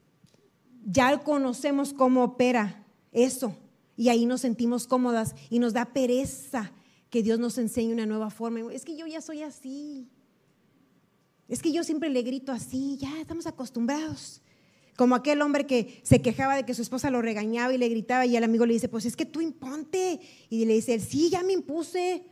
ya 0.87 1.19
conocemos 1.19 1.93
cómo 1.93 2.23
opera 2.23 2.83
eso 3.11 3.55
y 3.95 4.09
ahí 4.09 4.25
nos 4.25 4.41
sentimos 4.41 4.87
cómodas 4.87 5.35
y 5.51 5.59
nos 5.59 5.73
da 5.73 5.85
pereza 5.85 6.71
que 7.11 7.21
Dios 7.21 7.37
nos 7.37 7.59
enseñe 7.59 7.93
una 7.93 8.07
nueva 8.07 8.31
forma. 8.31 8.73
Es 8.73 8.83
que 8.83 8.97
yo 8.97 9.05
ya 9.05 9.21
soy 9.21 9.43
así. 9.43 10.09
Es 11.47 11.61
que 11.61 11.71
yo 11.71 11.83
siempre 11.83 12.09
le 12.09 12.23
grito 12.23 12.51
así, 12.51 12.97
ya 12.97 13.21
estamos 13.21 13.45
acostumbrados. 13.45 14.42
Como 14.95 15.15
aquel 15.15 15.41
hombre 15.41 15.65
que 15.65 16.01
se 16.03 16.21
quejaba 16.21 16.55
de 16.55 16.65
que 16.65 16.73
su 16.73 16.81
esposa 16.81 17.09
lo 17.09 17.21
regañaba 17.21 17.73
y 17.73 17.77
le 17.77 17.89
gritaba 17.89 18.25
y 18.25 18.37
el 18.37 18.43
amigo 18.43 18.65
le 18.65 18.73
dice, 18.73 18.89
pues 18.89 19.05
es 19.05 19.15
que 19.15 19.25
tú 19.25 19.41
imponte. 19.41 20.19
Y 20.49 20.65
le 20.65 20.73
dice, 20.73 20.99
sí, 20.99 21.29
ya 21.29 21.41
me 21.43 21.53
impuse. 21.53 22.23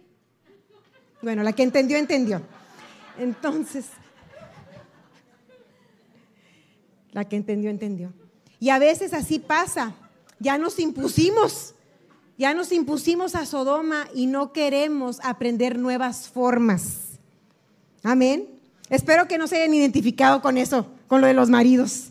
Bueno, 1.21 1.43
la 1.43 1.53
que 1.53 1.63
entendió, 1.63 1.97
entendió. 1.97 2.41
Entonces, 3.17 3.85
la 7.11 7.27
que 7.27 7.35
entendió, 7.35 7.69
entendió. 7.69 8.13
Y 8.59 8.69
a 8.69 8.79
veces 8.79 9.13
así 9.13 9.39
pasa. 9.39 9.95
Ya 10.39 10.57
nos 10.57 10.79
impusimos, 10.79 11.75
ya 12.35 12.55
nos 12.55 12.71
impusimos 12.71 13.35
a 13.35 13.45
Sodoma 13.45 14.07
y 14.15 14.25
no 14.25 14.53
queremos 14.53 15.19
aprender 15.21 15.77
nuevas 15.77 16.29
formas. 16.29 17.19
Amén. 18.01 18.47
Espero 18.89 19.27
que 19.27 19.37
no 19.37 19.47
se 19.47 19.57
hayan 19.57 19.75
identificado 19.75 20.41
con 20.41 20.57
eso, 20.57 20.87
con 21.07 21.21
lo 21.21 21.27
de 21.27 21.35
los 21.35 21.49
maridos, 21.49 22.09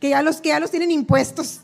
que 0.00 0.10
ya 0.10 0.22
los 0.22 0.40
que 0.40 0.50
ya 0.50 0.60
los 0.60 0.70
tienen 0.70 0.90
impuestos. 0.90 1.60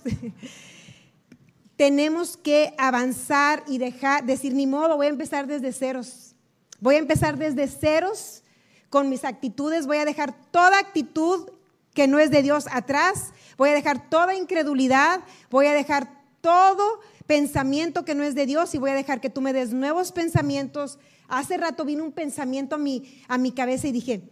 Tenemos 1.76 2.36
que 2.36 2.74
avanzar 2.78 3.64
y 3.66 3.78
dejar, 3.78 4.24
decir, 4.24 4.54
ni 4.54 4.66
modo, 4.66 4.96
voy 4.96 5.06
a 5.06 5.10
empezar 5.10 5.46
desde 5.46 5.72
ceros. 5.72 6.34
Voy 6.80 6.96
a 6.96 6.98
empezar 6.98 7.38
desde 7.38 7.66
ceros 7.68 8.42
con 8.90 9.08
mis 9.08 9.24
actitudes, 9.24 9.86
voy 9.86 9.96
a 9.96 10.04
dejar 10.04 10.34
toda 10.50 10.78
actitud 10.78 11.50
que 11.94 12.06
no 12.06 12.18
es 12.18 12.30
de 12.30 12.42
Dios 12.42 12.66
atrás 12.70 13.32
Voy 13.56 13.70
a 13.70 13.74
dejar 13.74 14.08
toda 14.08 14.34
incredulidad, 14.34 15.20
voy 15.50 15.66
a 15.66 15.72
dejar 15.72 16.08
todo 16.40 17.00
pensamiento 17.26 18.04
que 18.04 18.14
no 18.14 18.24
es 18.24 18.34
de 18.34 18.46
Dios 18.46 18.74
y 18.74 18.78
voy 18.78 18.90
a 18.90 18.94
dejar 18.94 19.20
que 19.20 19.30
tú 19.30 19.40
me 19.40 19.52
des 19.52 19.72
nuevos 19.72 20.12
pensamientos. 20.12 20.98
Hace 21.28 21.56
rato 21.56 21.84
vino 21.84 22.04
un 22.04 22.12
pensamiento 22.12 22.74
a 22.74 22.78
mi, 22.78 23.22
a 23.28 23.38
mi 23.38 23.52
cabeza 23.52 23.88
y 23.88 23.92
dije, 23.92 24.22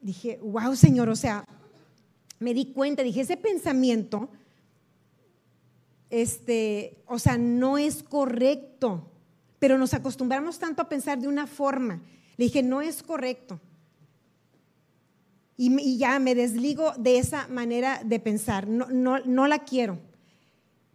dije, 0.00 0.40
wow 0.42 0.74
Señor, 0.74 1.08
o 1.08 1.16
sea, 1.16 1.44
me 2.40 2.52
di 2.52 2.72
cuenta, 2.72 3.04
dije, 3.04 3.20
ese 3.20 3.36
pensamiento, 3.36 4.28
este, 6.10 6.98
o 7.06 7.20
sea, 7.20 7.38
no 7.38 7.78
es 7.78 8.02
correcto, 8.02 9.08
pero 9.60 9.78
nos 9.78 9.94
acostumbramos 9.94 10.58
tanto 10.58 10.82
a 10.82 10.88
pensar 10.88 11.20
de 11.20 11.28
una 11.28 11.46
forma. 11.46 12.02
Le 12.36 12.46
dije, 12.46 12.64
no 12.64 12.82
es 12.82 13.02
correcto 13.04 13.60
y, 15.62 15.98
ya 15.98 16.18
me 16.18 16.34
desligo 16.34 16.94
de 16.96 17.18
esa 17.18 17.46
manera 17.48 18.00
de 18.02 18.18
pensar. 18.18 18.66
No, 18.66 18.86
no, 18.86 19.18
no 19.26 19.46
la 19.46 19.58
quiero. 19.58 19.98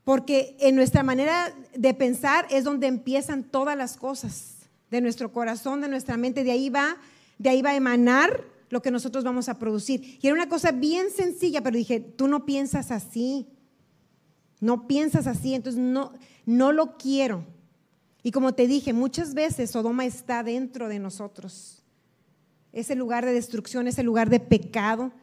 Porque 0.04 0.58
en 0.60 0.76
nuestra 0.76 1.04
manera 1.04 1.56
de 1.76 1.94
pensar 1.94 2.48
es 2.50 2.64
donde 2.64 2.88
empiezan 2.88 3.44
todas 3.44 3.78
las 3.78 3.96
cosas 3.96 4.56
de 4.90 5.02
nuestro 5.02 5.32
corazón, 5.32 5.82
de 5.82 5.88
nuestra 5.88 6.18
mente. 6.18 6.44
De 6.44 6.50
ahí 6.50 6.72
va, 6.72 6.98
de 7.38 7.50
ahí 7.50 7.62
va 7.62 7.72
a 7.72 7.76
emanar 7.76 8.44
lo 8.76 8.82
que 8.82 8.92
nosotros 8.92 9.24
vamos 9.24 9.50
a 9.50 9.58
producir. 9.58 10.20
Y 10.22 10.28
era 10.28 10.36
una 10.36 10.50
cosa 10.50 10.72
bien 10.72 11.10
sencilla, 11.10 11.62
pero 11.62 11.78
dije, 11.78 12.00
tú 12.00 12.28
no 12.28 12.46
piensas 12.46 12.92
así. 12.92 13.48
No 14.60 14.86
piensas 14.86 15.28
así, 15.28 15.54
entonces 15.54 15.82
no, 15.82 16.14
no 16.46 16.72
lo 16.72 16.98
quiero. 16.98 17.46
Y 18.22 18.32
como 18.32 18.54
te 18.54 18.68
dije, 18.68 18.94
muchas 18.94 19.34
veces 19.34 19.72
Sodoma 19.72 20.06
está 20.06 20.44
dentro 20.44 20.90
de 20.90 21.00
nosotros 21.00 21.82
ese 22.76 22.94
lugar 22.96 23.26
de 23.26 23.32
destrucción, 23.32 23.88
ese 23.88 24.04
lugar 24.04 24.30
de 24.30 24.42
pecado, 24.42 25.14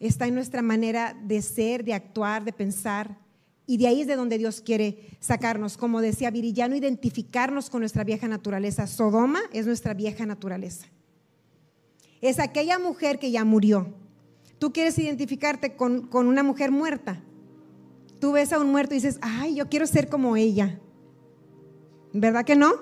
está 0.00 0.26
en 0.26 0.34
nuestra 0.34 0.60
manera 0.60 1.16
de 1.24 1.40
ser, 1.40 1.84
de 1.84 1.94
actuar, 1.94 2.44
de 2.44 2.52
pensar. 2.52 3.16
Y 3.64 3.76
de 3.76 3.86
ahí 3.86 4.00
es 4.00 4.08
de 4.08 4.16
donde 4.16 4.38
Dios 4.38 4.60
quiere 4.60 5.16
sacarnos. 5.20 5.76
Como 5.76 6.00
decía 6.00 6.32
Virillano, 6.32 6.74
identificarnos 6.74 7.70
con 7.70 7.80
nuestra 7.80 8.02
vieja 8.02 8.26
naturaleza. 8.26 8.88
Sodoma 8.88 9.40
es 9.52 9.66
nuestra 9.66 9.94
vieja 9.94 10.26
naturaleza. 10.26 10.88
Es 12.24 12.38
aquella 12.38 12.78
mujer 12.78 13.18
que 13.18 13.30
ya 13.30 13.44
murió. 13.44 13.86
Tú 14.58 14.72
quieres 14.72 14.98
identificarte 14.98 15.76
con, 15.76 16.06
con 16.06 16.26
una 16.26 16.42
mujer 16.42 16.70
muerta. 16.70 17.22
Tú 18.18 18.32
ves 18.32 18.54
a 18.54 18.58
un 18.58 18.72
muerto 18.72 18.94
y 18.94 18.96
dices, 18.96 19.18
ay, 19.20 19.56
yo 19.56 19.68
quiero 19.68 19.86
ser 19.86 20.08
como 20.08 20.34
ella. 20.34 20.80
¿Verdad 22.14 22.46
que 22.46 22.56
no? 22.56 22.72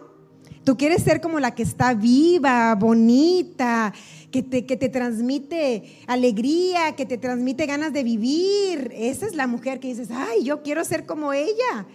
Tú 0.63 0.77
quieres 0.77 1.03
ser 1.03 1.21
como 1.21 1.41
la 1.41 1.57
que 1.57 1.65
está 1.65 1.93
viva, 1.93 2.73
bonita, 2.77 3.93
que 4.31 4.45
te, 4.45 4.65
que 4.65 4.77
te 4.77 4.89
transmite 4.89 5.99
alegría, 6.07 6.95
que 6.95 7.05
te 7.05 7.19
transmite 7.19 7.67
ganas 7.67 7.93
de 7.93 8.05
vivir. 8.05 8.93
Esa 8.95 9.27
es 9.27 9.35
la 9.35 9.49
mujer 9.49 9.81
que 9.81 9.89
dices, 9.89 10.11
ay, 10.13 10.45
yo 10.45 10.63
quiero 10.63 10.85
ser 10.85 11.05
como 11.05 11.33
ella. 11.33 11.89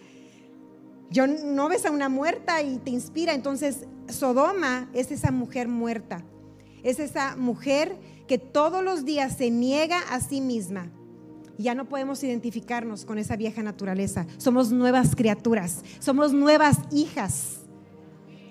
Yo 1.10 1.28
no 1.28 1.70
ves 1.70 1.86
a 1.86 1.92
una 1.92 2.10
muerta 2.10 2.62
y 2.62 2.78
te 2.80 2.92
inspira. 2.92 3.34
Entonces, 3.34 3.86
Sodoma 4.10 4.90
es 4.94 5.12
esa 5.12 5.32
mujer 5.32 5.70
muerta. 5.70 6.26
Es 6.88 7.00
esa 7.00 7.36
mujer 7.36 7.98
que 8.30 8.38
todos 8.38 8.82
los 8.82 9.04
días 9.04 9.36
se 9.36 9.52
niega 9.52 10.00
a 10.10 10.22
sí 10.22 10.40
misma. 10.40 10.90
Ya 11.58 11.76
no 11.76 11.90
podemos 11.90 12.24
identificarnos 12.24 13.04
con 13.04 13.18
esa 13.18 13.36
vieja 13.36 13.62
naturaleza. 13.62 14.26
Somos 14.38 14.72
nuevas 14.72 15.14
criaturas, 15.14 15.84
somos 16.00 16.32
nuevas 16.32 16.78
hijas 16.94 17.58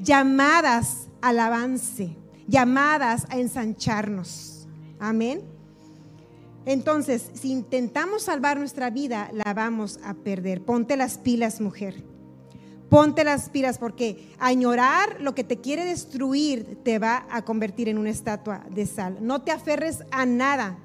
llamadas 0.01 1.09
al 1.23 1.39
avance, 1.39 2.15
llamadas 2.47 3.25
a 3.31 3.39
ensancharnos. 3.39 4.69
Amén. 4.99 5.41
Entonces, 6.67 7.31
si 7.33 7.51
intentamos 7.51 8.25
salvar 8.25 8.59
nuestra 8.59 8.91
vida, 8.91 9.31
la 9.33 9.55
vamos 9.55 9.99
a 10.05 10.13
perder. 10.13 10.61
Ponte 10.63 10.99
las 10.99 11.17
pilas, 11.17 11.63
mujer. 11.63 12.05
Ponte 12.89 13.25
las 13.25 13.51
pilas 13.51 13.79
porque 13.79 14.31
añorar 14.39 15.21
lo 15.21 15.35
que 15.35 15.43
te 15.43 15.61
quiere 15.61 15.85
destruir 15.85 16.79
te 16.85 17.01
va 17.01 17.27
a 17.31 17.43
convertir 17.43 17.89
en 17.89 17.99
una 17.99 18.11
estatua 18.11 18.65
de 18.71 18.87
sal. 18.87 19.19
No 19.21 19.43
te 19.43 19.51
aferres 19.51 20.05
a 20.13 20.25
nada 20.25 20.79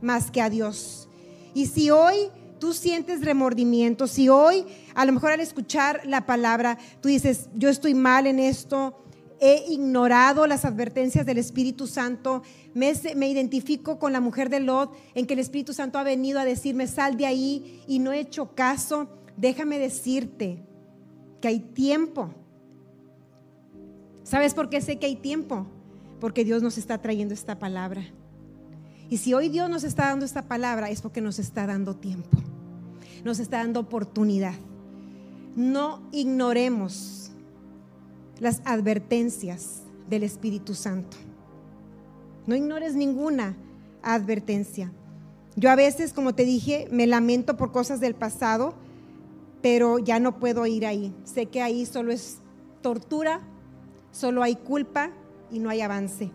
más 0.00 0.30
que 0.30 0.40
a 0.40 0.48
Dios. 0.48 1.08
Y 1.52 1.66
si 1.66 1.90
hoy 1.90 2.30
tú 2.60 2.72
sientes 2.72 3.24
remordimiento, 3.24 4.06
si 4.06 4.28
hoy 4.28 4.64
a 4.94 5.04
lo 5.04 5.12
mejor 5.12 5.32
al 5.32 5.40
escuchar 5.40 6.02
la 6.04 6.24
palabra 6.24 6.78
tú 7.00 7.08
dices, 7.08 7.48
yo 7.54 7.68
estoy 7.68 7.94
mal 7.94 8.28
en 8.28 8.38
esto, 8.38 9.02
he 9.40 9.64
ignorado 9.72 10.46
las 10.46 10.64
advertencias 10.64 11.26
del 11.26 11.38
Espíritu 11.38 11.88
Santo, 11.88 12.42
me, 12.74 12.92
me, 13.16 13.28
identifico 13.28 13.98
con 13.98 14.12
la 14.12 14.20
mujer 14.20 14.50
de 14.50 14.60
Lot 14.60 14.94
en 15.14 15.26
que 15.26 15.32
el 15.32 15.40
Espíritu 15.40 15.72
Santo 15.72 15.98
ha 15.98 16.04
venido 16.04 16.38
a 16.38 16.44
decirme, 16.44 16.86
sal 16.86 17.16
de 17.16 17.26
ahí 17.26 17.82
y 17.88 17.98
no 17.98 18.12
he 18.12 18.20
hecho 18.20 18.54
caso, 18.54 19.08
déjame 19.36 19.78
decirte 19.78 20.69
que 21.40 21.48
hay 21.48 21.60
tiempo. 21.60 22.30
¿Sabes 24.24 24.54
por 24.54 24.68
qué 24.68 24.80
sé 24.80 24.98
que 24.98 25.06
hay 25.06 25.16
tiempo? 25.16 25.66
Porque 26.20 26.44
Dios 26.44 26.62
nos 26.62 26.78
está 26.78 26.98
trayendo 26.98 27.34
esta 27.34 27.58
palabra. 27.58 28.02
Y 29.08 29.16
si 29.16 29.34
hoy 29.34 29.48
Dios 29.48 29.68
nos 29.68 29.82
está 29.82 30.06
dando 30.06 30.24
esta 30.24 30.42
palabra 30.42 30.90
es 30.90 31.02
porque 31.02 31.20
nos 31.20 31.38
está 31.38 31.66
dando 31.66 31.96
tiempo, 31.96 32.38
nos 33.24 33.40
está 33.40 33.58
dando 33.58 33.80
oportunidad. 33.80 34.54
No 35.56 36.00
ignoremos 36.12 37.32
las 38.38 38.62
advertencias 38.64 39.82
del 40.08 40.22
Espíritu 40.22 40.74
Santo. 40.74 41.16
No 42.46 42.54
ignores 42.54 42.94
ninguna 42.94 43.56
advertencia. 44.02 44.92
Yo 45.56 45.70
a 45.70 45.76
veces, 45.76 46.12
como 46.12 46.34
te 46.34 46.44
dije, 46.44 46.88
me 46.90 47.06
lamento 47.06 47.56
por 47.56 47.72
cosas 47.72 48.00
del 48.00 48.14
pasado, 48.14 48.74
pero 49.62 49.98
ya 49.98 50.20
no 50.20 50.38
puedo 50.38 50.66
ir 50.66 50.86
ahí. 50.86 51.14
Sé 51.24 51.46
que 51.46 51.62
ahí 51.62 51.86
solo 51.86 52.12
es 52.12 52.38
tortura, 52.82 53.40
solo 54.12 54.42
hay 54.42 54.56
culpa 54.56 55.10
y 55.50 55.58
no 55.58 55.70
hay 55.70 55.80
avance. 55.80 56.30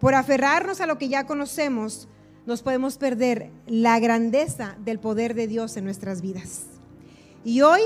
Por 0.00 0.14
aferrarnos 0.14 0.80
a 0.80 0.86
lo 0.86 0.98
que 0.98 1.08
ya 1.08 1.26
conocemos, 1.26 2.08
nos 2.46 2.62
podemos 2.62 2.98
perder 2.98 3.50
la 3.66 3.98
grandeza 3.98 4.76
del 4.84 4.98
poder 5.00 5.34
de 5.34 5.46
Dios 5.46 5.76
en 5.76 5.84
nuestras 5.84 6.22
vidas. 6.22 6.66
Y 7.44 7.60
hoy 7.60 7.80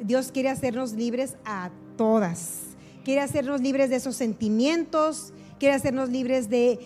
Dios 0.00 0.30
quiere 0.32 0.48
hacernos 0.50 0.92
libres 0.92 1.36
a 1.44 1.70
todas 1.96 2.68
quiere 3.08 3.22
hacernos 3.22 3.62
libres 3.62 3.88
de 3.88 3.96
esos 3.96 4.16
sentimientos, 4.16 5.32
quiere 5.58 5.74
hacernos 5.74 6.10
libres 6.10 6.50
de, 6.50 6.78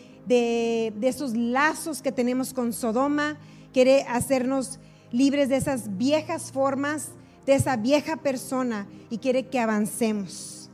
esos 1.03 1.35
lazos 1.35 2.01
que 2.01 2.13
tenemos 2.13 2.55
con 2.55 2.73
Sodoma, 2.73 3.41
quiere 3.73 4.03
hacernos 4.03 4.79
libres 5.13 5.49
de 5.49 5.57
esas 5.57 5.97
viejas 5.97 6.51
formas, 6.51 7.11
de 7.47 7.55
esa 7.55 7.77
vieja 7.77 8.17
persona 8.17 8.87
y 9.11 9.19
quiere 9.19 9.47
que 9.47 9.59
avancemos. 9.59 10.71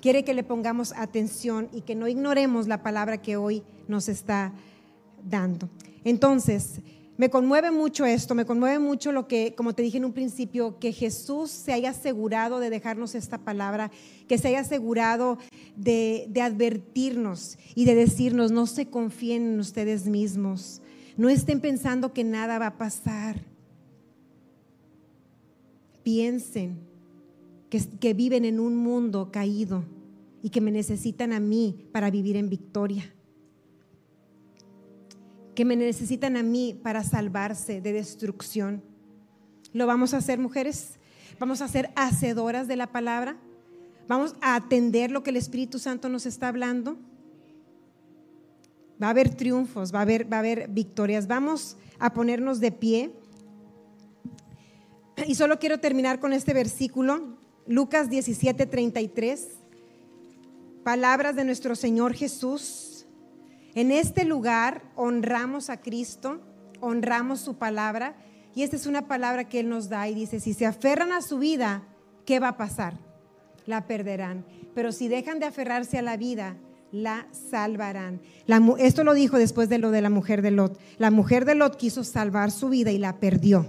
Quiere 0.00 0.24
que 0.24 0.34
le 0.34 0.42
pongamos 0.42 0.92
atención 0.96 1.68
y 1.72 1.80
que 1.80 1.94
no 1.94 2.08
ignoremos 2.08 2.66
la 2.66 2.82
palabra 2.82 3.22
que 3.22 3.36
hoy 3.36 3.62
nos 3.88 4.08
está 4.08 4.52
dando. 5.22 5.70
Entonces, 6.04 6.80
me 7.16 7.30
conmueve 7.30 7.70
mucho 7.70 8.04
esto, 8.06 8.34
me 8.34 8.44
conmueve 8.44 8.80
mucho 8.80 9.12
lo 9.12 9.28
que, 9.28 9.54
como 9.54 9.72
te 9.72 9.82
dije 9.82 9.98
en 9.98 10.04
un 10.04 10.12
principio, 10.12 10.80
que 10.80 10.92
Jesús 10.92 11.50
se 11.50 11.72
haya 11.72 11.90
asegurado 11.90 12.58
de 12.58 12.70
dejarnos 12.70 13.14
esta 13.14 13.38
palabra, 13.38 13.92
que 14.26 14.36
se 14.36 14.48
haya 14.48 14.60
asegurado 14.60 15.38
de, 15.76 16.28
advertirnos 16.42 17.56
y 17.76 17.84
de 17.84 17.94
decirnos, 17.94 18.50
no 18.50 18.66
se 18.66 18.86
confíen 18.86 19.54
en 19.54 19.60
ustedes 19.60 20.06
mismos, 20.06 20.82
no 21.16 21.28
estén 21.28 21.60
pensando 21.60 22.12
que 22.12 22.24
nada 22.24 22.58
va 22.58 22.68
a 22.68 22.78
pasar. 22.78 23.40
Piensen 26.02 26.78
que, 27.70 28.14
viven 28.14 28.44
en 28.44 28.60
un 28.60 28.76
mundo 28.76 29.30
caído 29.32 29.84
y 30.42 30.50
que 30.50 30.60
me 30.60 30.70
necesitan 30.70 31.32
a 31.32 31.40
mí 31.40 31.88
para 31.92 32.10
vivir 32.10 32.36
en 32.36 32.48
victoria 32.48 33.14
que 35.54 35.64
me 35.64 35.76
necesitan 35.76 36.36
a 36.36 36.42
mí 36.42 36.78
para 36.82 37.04
salvarse 37.04 37.80
de 37.80 37.92
destrucción. 37.92 38.82
¿Lo 39.72 39.86
vamos 39.86 40.12
a 40.14 40.18
hacer, 40.18 40.38
mujeres? 40.38 40.98
¿Vamos 41.38 41.62
a 41.62 41.68
ser 41.68 41.90
hacedoras 41.96 42.68
de 42.68 42.76
la 42.76 42.88
palabra? 42.88 43.36
¿Vamos 44.08 44.34
a 44.40 44.56
atender 44.56 45.10
lo 45.10 45.22
que 45.22 45.30
el 45.30 45.36
Espíritu 45.36 45.78
Santo 45.78 46.08
nos 46.08 46.26
está 46.26 46.48
hablando? 46.48 46.98
Va 49.02 49.08
a 49.08 49.10
haber 49.10 49.34
triunfos, 49.34 49.94
va 49.94 50.00
a 50.00 50.02
haber, 50.02 50.32
va 50.32 50.36
a 50.36 50.40
haber 50.40 50.68
victorias. 50.68 51.26
Vamos 51.26 51.76
a 51.98 52.12
ponernos 52.12 52.60
de 52.60 52.72
pie. 52.72 53.10
Y 55.26 55.34
solo 55.34 55.58
quiero 55.58 55.78
terminar 55.78 56.20
con 56.20 56.32
este 56.32 56.52
versículo, 56.54 57.36
Lucas 57.66 58.10
17, 58.10 58.66
33. 58.66 59.48
Palabras 60.82 61.36
de 61.36 61.44
nuestro 61.44 61.76
Señor 61.76 62.14
Jesús 62.14 62.94
en 63.74 63.90
este 63.90 64.24
lugar 64.24 64.82
honramos 64.94 65.68
a 65.68 65.80
Cristo, 65.80 66.40
honramos 66.80 67.40
su 67.40 67.56
palabra 67.56 68.14
y 68.54 68.62
esta 68.62 68.76
es 68.76 68.86
una 68.86 69.08
palabra 69.08 69.48
que 69.48 69.58
Él 69.58 69.68
nos 69.68 69.88
da 69.88 70.08
y 70.08 70.14
dice, 70.14 70.38
si 70.38 70.54
se 70.54 70.64
aferran 70.64 71.12
a 71.12 71.22
su 71.22 71.38
vida, 71.38 71.82
¿qué 72.24 72.38
va 72.38 72.50
a 72.50 72.56
pasar? 72.56 72.94
La 73.66 73.88
perderán. 73.88 74.44
Pero 74.76 74.92
si 74.92 75.08
dejan 75.08 75.40
de 75.40 75.46
aferrarse 75.46 75.98
a 75.98 76.02
la 76.02 76.16
vida, 76.16 76.56
la 76.94 77.26
salvarán. 77.32 78.20
esto 78.78 79.02
lo 79.02 79.14
dijo 79.14 79.36
después 79.36 79.68
de 79.68 79.78
lo 79.78 79.90
de 79.90 80.00
la 80.00 80.10
mujer 80.10 80.42
de 80.42 80.52
Lot. 80.52 80.78
La 80.96 81.10
mujer 81.10 81.44
de 81.44 81.56
Lot 81.56 81.76
quiso 81.76 82.04
salvar 82.04 82.52
su 82.52 82.68
vida 82.68 82.92
y 82.92 82.98
la 82.98 83.18
perdió. 83.18 83.68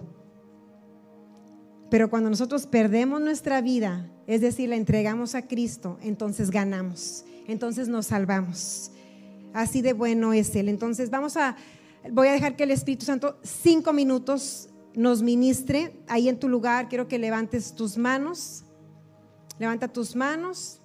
Pero 1.90 2.12
cuando 2.12 2.30
nosotros 2.30 2.68
perdemos 2.68 3.20
nuestra 3.22 3.62
vida, 3.62 4.12
es 4.28 4.42
decir, 4.42 4.70
la 4.70 4.76
entregamos 4.76 5.34
a 5.34 5.48
Cristo, 5.48 5.98
entonces 6.04 6.52
ganamos, 6.52 7.26
entonces 7.48 7.88
nos 7.88 8.08
salvamos. 8.08 8.92
Así 9.54 9.82
de 9.82 9.94
bueno 9.94 10.32
es 10.34 10.56
Él. 10.56 10.70
Entonces 10.70 11.10
vamos 11.10 11.36
a, 11.36 11.56
voy 12.12 12.28
a 12.28 12.34
dejar 12.34 12.56
que 12.56 12.64
el 12.64 12.72
Espíritu 12.72 13.06
Santo 13.06 13.40
cinco 13.42 13.92
minutos 13.92 14.70
nos 14.94 15.24
ministre. 15.24 16.00
Ahí 16.08 16.30
en 16.30 16.40
tu 16.40 16.48
lugar 16.48 16.90
quiero 16.90 17.08
que 17.08 17.18
levantes 17.18 17.74
tus 17.74 17.98
manos. 17.98 18.66
Levanta 19.58 19.88
tus 19.88 20.16
manos. 20.16 20.80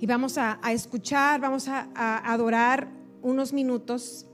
Y 0.00 0.06
vamos 0.06 0.38
a, 0.38 0.58
escuchar, 0.70 1.40
vamos 1.40 1.68
a, 1.68 1.88
a 1.94 2.32
adorar 2.32 2.88
unos 3.22 3.52
minutos. 3.52 4.26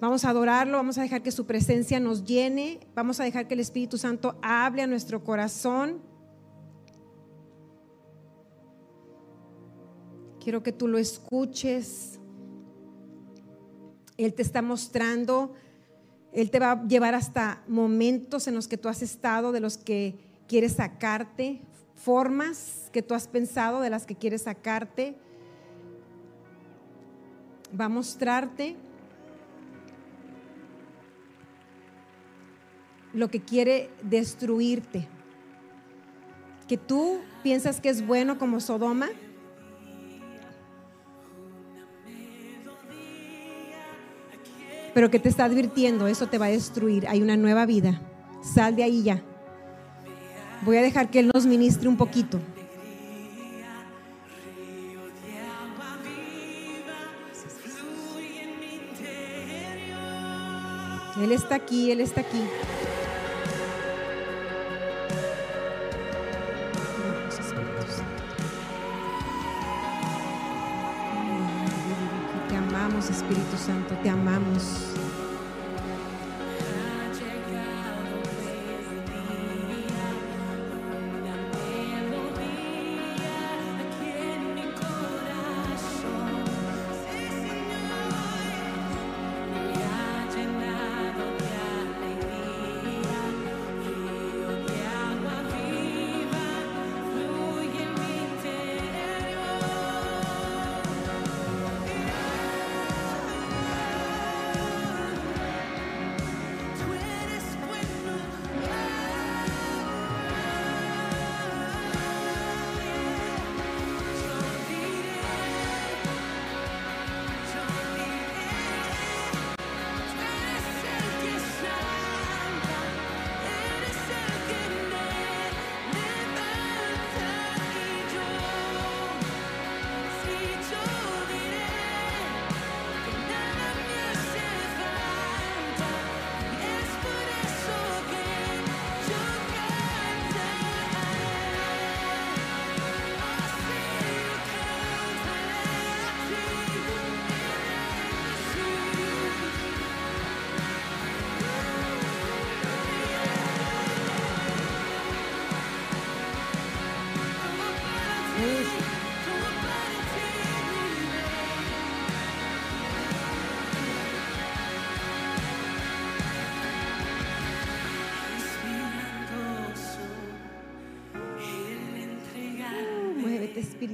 Vamos 0.00 0.24
a 0.24 0.30
adorarlo, 0.30 0.78
vamos 0.78 0.96
a 0.96 1.02
dejar 1.02 1.22
que 1.22 1.30
su 1.30 1.44
presencia 1.44 2.00
nos 2.00 2.24
llene, 2.24 2.80
vamos 2.94 3.20
a 3.20 3.24
dejar 3.24 3.46
que 3.48 3.54
el 3.54 3.60
Espíritu 3.60 3.98
Santo 3.98 4.38
hable 4.40 4.80
a 4.82 4.86
nuestro 4.86 5.22
corazón. 5.22 6.00
Quiero 10.42 10.62
que 10.62 10.72
tú 10.72 10.88
lo 10.88 10.96
escuches. 10.96 12.18
Él 14.16 14.34
te 14.34 14.42
está 14.42 14.62
mostrando, 14.62 15.54
Él 16.32 16.50
te 16.50 16.58
va 16.58 16.72
a 16.72 16.86
llevar 16.86 17.14
hasta 17.14 17.62
momentos 17.68 18.48
en 18.48 18.54
los 18.54 18.68
que 18.68 18.78
tú 18.78 18.88
has 18.88 19.02
estado, 19.02 19.52
de 19.52 19.60
los 19.60 19.76
que 19.76 20.18
quieres 20.46 20.72
sacarte, 20.72 21.62
formas 22.02 22.88
que 22.92 23.02
tú 23.02 23.14
has 23.14 23.28
pensado 23.28 23.80
de 23.80 23.90
las 23.90 24.06
que 24.06 24.14
quieres 24.14 24.42
sacarte. 24.42 25.14
Va 27.78 27.86
a 27.86 27.88
mostrarte 27.88 28.76
lo 33.12 33.28
que 33.28 33.40
quiere 33.40 33.90
destruirte. 34.02 35.08
Que 36.68 36.76
tú 36.76 37.20
piensas 37.42 37.80
que 37.80 37.88
es 37.88 38.06
bueno 38.06 38.38
como 38.38 38.60
Sodoma 38.60 39.08
pero 44.94 45.10
que 45.10 45.18
te 45.18 45.28
está 45.28 45.44
advirtiendo, 45.44 46.08
eso 46.08 46.26
te 46.26 46.38
va 46.38 46.46
a 46.46 46.50
destruir, 46.50 47.06
hay 47.08 47.22
una 47.22 47.36
nueva 47.36 47.66
vida. 47.66 48.00
Sal 48.42 48.76
de 48.76 48.82
ahí 48.82 49.02
ya. 49.02 49.22
Voy 50.62 50.76
a 50.76 50.82
dejar 50.82 51.10
que 51.10 51.20
Él 51.20 51.30
nos 51.32 51.46
ministre 51.46 51.88
un 51.88 51.96
poquito. 51.96 52.38
Él 61.22 61.32
está 61.32 61.56
aquí, 61.56 61.90
Él 61.90 62.00
está 62.00 62.22
aquí. 62.22 62.42
Espíritu 73.10 73.56
Santo, 73.56 73.94
te 74.02 74.08
amamos. 74.08 75.09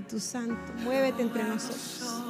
Espíritu 0.07 0.24
Santo, 0.24 0.72
muévete 0.84 1.22
entre 1.22 1.42
nosotros. 1.42 2.22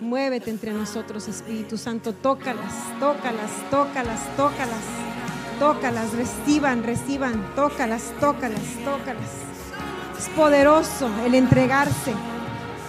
Muévete 0.00 0.50
entre 0.50 0.72
nosotros, 0.72 1.28
Espíritu 1.28 1.78
Santo. 1.78 2.12
Tócalas, 2.12 2.74
tócalas, 2.98 3.50
tócalas, 3.70 4.36
tócalas. 4.36 4.84
Tócalas, 5.60 6.12
reciban, 6.14 6.82
reciban. 6.82 7.54
Tócalas, 7.54 8.12
tócalas, 8.18 8.60
tócalas. 8.84 9.30
Es 10.18 10.28
poderoso 10.30 11.08
el 11.24 11.36
entregarse. 11.36 12.12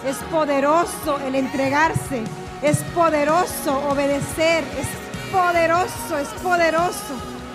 Es 0.04 0.16
poderoso 0.32 1.20
el 1.24 1.36
entregarse. 1.36 2.24
Es 2.60 2.78
poderoso 2.96 3.88
obedecer. 3.88 4.64
Es 4.80 4.88
poderoso, 5.30 6.18
es 6.18 6.28
poderoso. 6.42 7.14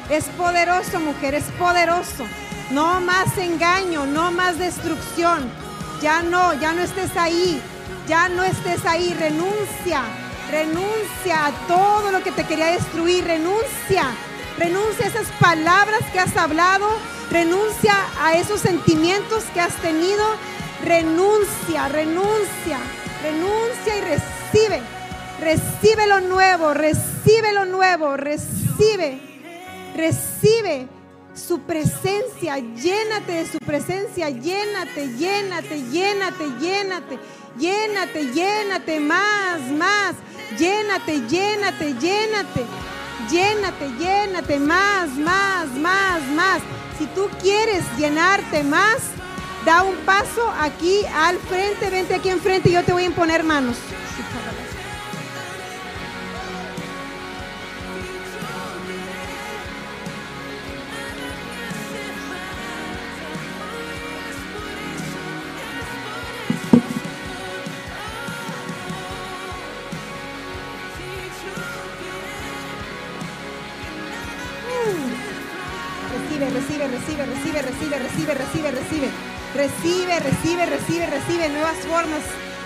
Es 0.10 0.24
poderoso, 0.38 1.02
mujer, 1.02 1.34
es 1.36 1.46
poderoso. 1.60 2.24
No 2.72 3.02
más 3.02 3.38
engaño, 3.38 4.06
no 4.06 4.32
más 4.32 4.58
destrucción. 4.58 5.63
Ya 6.04 6.22
no, 6.22 6.54
ya 6.56 6.74
no 6.74 6.82
estés 6.82 7.16
ahí. 7.16 7.62
Ya 8.10 8.28
no 8.28 8.44
estés 8.44 8.86
ahí. 8.86 9.16
Renuncia, 9.18 10.02
renuncia 10.52 11.46
a 11.46 11.52
todo 11.66 12.12
lo 12.12 12.22
que 12.22 12.34
te 12.34 12.44
quería 12.44 12.68
destruir. 12.68 13.24
Renuncia, 13.24 14.12
renuncia 14.58 15.06
a 15.06 15.08
esas 15.08 15.28
palabras 15.40 16.02
que 16.12 16.20
has 16.20 16.36
hablado. 16.36 16.90
Renuncia 17.32 17.96
a 18.20 18.36
esos 18.36 18.60
sentimientos 18.60 19.46
que 19.54 19.62
has 19.62 19.76
tenido. 19.78 20.26
Renuncia, 20.84 21.88
renuncia, 21.88 22.80
renuncia 23.24 23.98
y 23.98 24.02
recibe. 24.02 24.82
Recibe 25.40 26.06
lo 26.08 26.20
nuevo, 26.20 26.74
recibe 26.74 27.54
lo 27.54 27.64
nuevo, 27.64 28.18
recibe, 28.18 29.22
recibe 29.96 30.88
su 31.36 31.60
presencia, 31.62 32.58
llénate 32.60 33.32
de 33.32 33.48
su 33.48 33.58
presencia, 33.60 34.30
llénate, 34.30 35.08
llénate, 35.18 35.82
llénate, 35.92 36.50
llénate, 36.60 37.20
llénate, 37.58 38.32
llénate, 38.34 39.00
más, 39.00 39.60
más, 39.72 40.16
llénate, 40.58 41.22
llénate, 41.28 41.94
llénate, 42.00 42.66
llénate, 43.32 43.90
llénate, 44.00 44.60
más, 44.60 45.10
más, 45.18 45.68
más, 45.70 46.22
más. 46.36 46.62
Si 46.98 47.06
tú 47.08 47.28
quieres 47.42 47.84
llenarte 47.98 48.64
más, 48.64 48.98
da 49.66 49.82
un 49.84 49.96
paso 50.06 50.54
aquí 50.60 51.02
al 51.16 51.38
frente, 51.40 51.90
vente 51.90 52.16
aquí 52.16 52.30
enfrente 52.30 52.70
y 52.70 52.74
yo 52.74 52.84
te 52.84 52.94
voy 52.94 53.04
a 53.04 53.08
imponer 53.08 53.44
manos. 53.44 53.78
Recibe, 76.34 76.50
recibe, 76.50 76.88
recibe, 76.88 77.26
recibe, 77.26 77.62
recibe, 77.62 77.98
recibe, 78.00 78.34
recibe, 78.34 78.72
recibe. 78.72 79.10
Recibe, 79.54 80.20
recibe, 80.20 80.66
recibe, 80.66 81.06
recibe 81.06 81.50
nuevas 81.50 81.78
formas. 81.86 82.22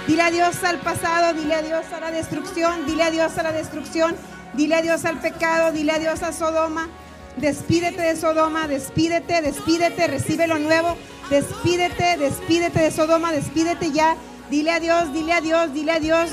Dile 0.08 0.22
adiós 0.22 0.64
al 0.64 0.80
pasado, 0.80 1.34
dile 1.34 1.56
adiós 1.56 1.86
a 1.92 2.00
la 2.00 2.12
destrucción, 2.12 2.86
dile 2.86 3.04
adiós 3.04 3.38
a 3.38 3.44
la 3.44 3.52
destrucción, 3.52 4.16
dile 4.54 4.76
adiós 4.76 5.04
al 5.04 5.20
pecado, 5.20 5.74
dile 5.74 5.92
adiós 5.92 6.24
a 6.24 6.32
Sodoma. 6.32 6.88
Despídete 7.36 8.02
de 8.02 8.16
Sodoma, 8.16 8.70
despídete, 8.70 9.42
despídete, 9.42 10.08
recibe 10.08 10.48
lo 10.48 10.60
nuevo. 10.60 10.96
Despídete, 11.30 12.16
despídete 12.18 12.80
de 12.80 12.92
Sodoma, 12.92 13.34
despídete 13.34 13.92
ya. 13.92 14.16
Dile 14.50 14.72
adiós, 14.72 15.12
dile 15.12 15.34
adiós, 15.34 15.74
dile 15.74 15.92
adiós. 15.92 16.30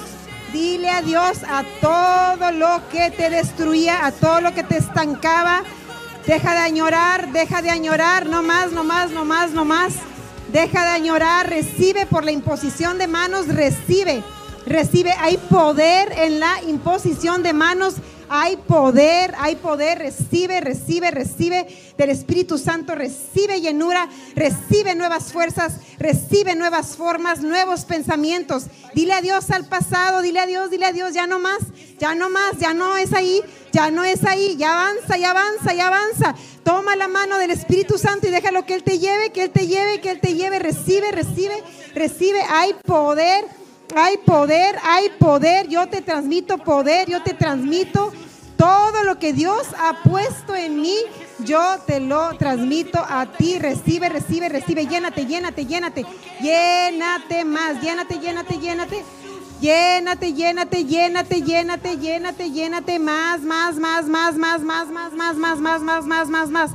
Dile 0.52 0.88
adiós 0.88 1.42
a 1.48 1.64
todo 1.80 2.52
lo 2.52 2.88
que 2.90 3.10
te 3.10 3.28
destruía, 3.28 4.06
a 4.06 4.12
todo 4.12 4.40
lo 4.40 4.54
que 4.54 4.62
te 4.62 4.76
estancaba. 4.76 5.64
Deja 6.26 6.52
de 6.54 6.60
añorar, 6.60 7.32
deja 7.32 7.60
de 7.60 7.68
añorar, 7.68 8.26
no 8.26 8.42
más, 8.42 8.72
no 8.72 8.82
más, 8.82 9.10
no 9.10 9.26
más, 9.26 9.50
no 9.50 9.66
más. 9.66 9.92
Deja 10.50 10.82
de 10.82 10.90
añorar, 10.90 11.50
recibe 11.50 12.06
por 12.06 12.24
la 12.24 12.32
imposición 12.32 12.96
de 12.96 13.06
manos, 13.06 13.48
recibe, 13.48 14.22
recibe. 14.64 15.12
Hay 15.20 15.36
poder 15.36 16.10
en 16.16 16.40
la 16.40 16.62
imposición 16.62 17.42
de 17.42 17.52
manos, 17.52 17.96
hay 18.28 18.56
poder, 18.56 19.34
hay 19.38 19.56
poder, 19.56 19.98
recibe, 19.98 20.60
recibe, 20.60 21.10
recibe 21.10 21.66
del 21.96 22.10
Espíritu 22.10 22.58
Santo, 22.58 22.94
recibe 22.94 23.60
llenura, 23.60 24.08
recibe 24.34 24.94
nuevas 24.94 25.32
fuerzas, 25.32 25.74
recibe 25.98 26.54
nuevas 26.54 26.96
formas, 26.96 27.40
nuevos 27.40 27.84
pensamientos. 27.84 28.64
Dile 28.94 29.14
adiós 29.14 29.50
al 29.50 29.66
pasado, 29.66 30.22
dile 30.22 30.40
adiós, 30.40 30.70
dile 30.70 30.86
adiós, 30.86 31.14
ya 31.14 31.26
no 31.26 31.38
más, 31.38 31.60
ya 31.98 32.14
no 32.14 32.30
más, 32.30 32.58
ya 32.58 32.74
no 32.74 32.96
es 32.96 33.12
ahí, 33.12 33.42
ya 33.72 33.90
no 33.90 34.04
es 34.04 34.24
ahí, 34.24 34.56
ya 34.56 34.72
avanza, 34.72 35.16
ya 35.16 35.30
avanza, 35.30 35.74
ya 35.74 35.86
avanza. 35.88 36.34
Toma 36.62 36.96
la 36.96 37.08
mano 37.08 37.38
del 37.38 37.50
Espíritu 37.50 37.98
Santo 37.98 38.26
y 38.26 38.30
déjalo 38.30 38.64
que 38.64 38.74
Él 38.74 38.82
te 38.82 38.98
lleve, 38.98 39.32
que 39.32 39.44
Él 39.44 39.50
te 39.50 39.66
lleve, 39.66 40.00
que 40.00 40.10
Él 40.10 40.20
te 40.20 40.34
lleve, 40.34 40.58
recibe, 40.58 41.12
recibe, 41.12 41.62
recibe. 41.94 42.40
Hay 42.48 42.74
poder, 42.84 43.44
hay 43.94 44.18
poder, 44.18 44.76
hay 44.82 45.10
poder. 45.18 45.68
Yo 45.68 45.88
te 45.88 46.00
transmito 46.00 46.58
poder, 46.58 47.08
yo 47.08 47.22
te 47.22 47.34
transmito 47.34 48.12
todo 48.56 49.04
lo 49.04 49.18
que 49.18 49.32
Dios 49.32 49.66
ha 49.78 50.02
puesto 50.02 50.54
en 50.54 50.80
mí. 50.80 50.96
Yo 51.40 51.60
te 51.86 52.00
lo 52.00 52.36
transmito 52.38 52.98
a 52.98 53.26
ti. 53.26 53.58
Recibe, 53.58 54.08
recibe, 54.08 54.48
recibe. 54.48 54.86
Llénate, 54.86 55.26
llénate, 55.26 55.66
llénate. 55.66 56.06
Llénate 56.40 57.44
más. 57.44 57.80
Llénate, 57.82 58.18
llénate, 58.18 58.58
llénate. 58.58 59.04
Llénate, 59.60 60.32
llénate, 60.32 60.84
llénate, 60.84 61.42
llénate, 61.42 61.96
llénate, 61.96 62.50
llénate 62.50 62.98
más, 62.98 63.40
más, 63.40 63.76
más, 63.76 64.06
más, 64.06 64.36
más, 64.36 64.60
más, 64.60 64.90
más, 64.90 65.12
más, 65.12 65.36
más, 65.36 65.58
más, 65.58 65.82
más, 65.82 66.04
más, 66.04 66.28
más, 66.28 66.50
más. 66.50 66.70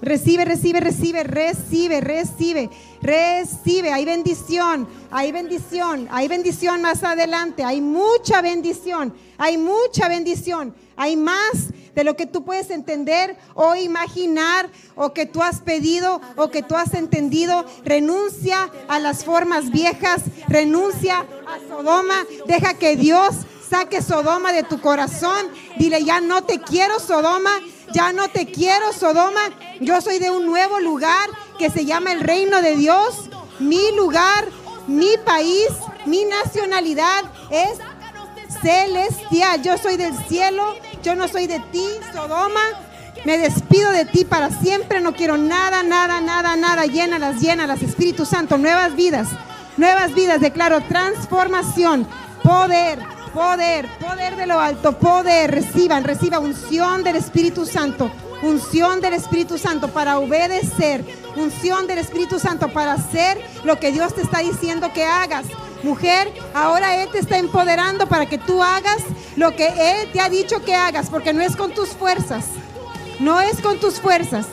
Recibe, 0.00 0.44
recibe, 0.44 0.78
recibe, 0.78 1.24
recibe, 1.24 2.00
recibe, 2.00 2.70
recibe. 3.02 3.92
Hay 3.92 4.04
bendición, 4.04 4.88
hay 5.10 5.32
bendición, 5.32 6.08
hay 6.10 6.28
bendición 6.28 6.82
más 6.82 7.02
adelante. 7.04 7.64
Hay 7.64 7.80
mucha 7.80 8.40
bendición, 8.42 9.14
hay 9.36 9.58
mucha 9.58 10.08
bendición. 10.08 10.74
Hay 10.96 11.16
más 11.16 11.68
de 11.94 12.04
lo 12.04 12.16
que 12.16 12.26
tú 12.26 12.44
puedes 12.44 12.70
entender 12.70 13.36
o 13.54 13.74
imaginar 13.74 14.68
o 14.96 15.12
que 15.12 15.26
tú 15.26 15.42
has 15.42 15.60
pedido 15.60 16.20
o 16.36 16.50
que 16.50 16.62
tú 16.62 16.74
has 16.76 16.94
entendido. 16.94 17.64
Renuncia 17.84 18.70
a 18.88 18.98
las 18.98 19.24
formas 19.24 19.70
viejas, 19.70 20.22
renuncia 20.48 21.20
a 21.46 21.68
Sodoma. 21.68 22.26
Deja 22.46 22.74
que 22.74 22.96
Dios 22.96 23.34
saque 23.68 24.02
Sodoma 24.02 24.52
de 24.52 24.62
tu 24.62 24.80
corazón. 24.80 25.46
Dile, 25.78 26.04
ya 26.04 26.20
no 26.20 26.42
te 26.42 26.60
quiero 26.60 26.98
Sodoma, 26.98 27.50
ya 27.92 28.12
no 28.12 28.28
te 28.28 28.46
quiero 28.46 28.92
Sodoma. 28.92 29.40
Yo 29.80 30.00
soy 30.00 30.18
de 30.18 30.30
un 30.30 30.46
nuevo 30.46 30.80
lugar 30.80 31.28
que 31.58 31.70
se 31.70 31.84
llama 31.84 32.12
el 32.12 32.20
reino 32.20 32.62
de 32.62 32.76
Dios. 32.76 33.28
Mi 33.58 33.92
lugar, 33.96 34.46
mi 34.86 35.16
país, 35.24 35.68
mi 36.06 36.24
nacionalidad 36.24 37.24
es 37.50 37.78
celestial. 38.62 39.62
Yo 39.62 39.78
soy 39.78 39.96
del 39.96 40.16
cielo, 40.26 40.74
yo 41.02 41.14
no 41.14 41.28
soy 41.28 41.46
de 41.46 41.60
ti, 41.72 41.86
Sodoma. 42.12 42.60
Me 43.24 43.38
despido 43.38 43.90
de 43.90 44.04
ti 44.04 44.24
para 44.24 44.50
siempre. 44.50 45.00
No 45.00 45.14
quiero 45.14 45.36
nada, 45.36 45.82
nada, 45.82 46.20
nada, 46.20 46.56
nada. 46.56 46.86
Llénalas, 46.86 47.40
llénalas, 47.40 47.82
Espíritu 47.82 48.24
Santo. 48.24 48.58
Nuevas 48.58 48.94
vidas, 48.94 49.28
nuevas 49.76 50.14
vidas. 50.14 50.40
Declaro 50.40 50.80
transformación, 50.82 52.06
poder, 52.42 53.00
poder, 53.28 53.88
poder 53.98 54.36
de 54.36 54.46
lo 54.46 54.60
alto, 54.60 54.98
poder. 54.98 55.50
Reciban, 55.50 56.04
reciba 56.04 56.38
unción 56.38 57.04
del 57.04 57.16
Espíritu 57.16 57.66
Santo. 57.66 58.10
Unción 58.42 59.00
del 59.00 59.14
Espíritu 59.14 59.58
Santo 59.58 59.88
para 59.88 60.18
obedecer. 60.18 61.04
Unción 61.36 61.86
del 61.86 61.98
Espíritu 61.98 62.38
Santo 62.38 62.68
para 62.68 62.92
hacer 62.92 63.40
lo 63.64 63.78
que 63.78 63.92
Dios 63.92 64.14
te 64.14 64.22
está 64.22 64.38
diciendo 64.38 64.92
que 64.92 65.04
hagas. 65.04 65.46
Mujer, 65.82 66.32
ahora 66.54 67.02
Él 67.02 67.08
te 67.10 67.18
está 67.18 67.38
empoderando 67.38 68.06
para 68.06 68.26
que 68.26 68.38
tú 68.38 68.62
hagas 68.62 69.02
lo 69.36 69.54
que 69.54 69.68
Él 69.68 70.10
te 70.12 70.20
ha 70.20 70.28
dicho 70.28 70.64
que 70.64 70.74
hagas, 70.74 71.08
porque 71.08 71.32
no 71.32 71.42
es 71.42 71.56
con 71.56 71.72
tus 71.72 71.90
fuerzas. 71.90 72.44
No 73.20 73.40
es 73.40 73.60
con 73.60 73.78
tus 73.78 74.00
fuerzas. 74.00 74.46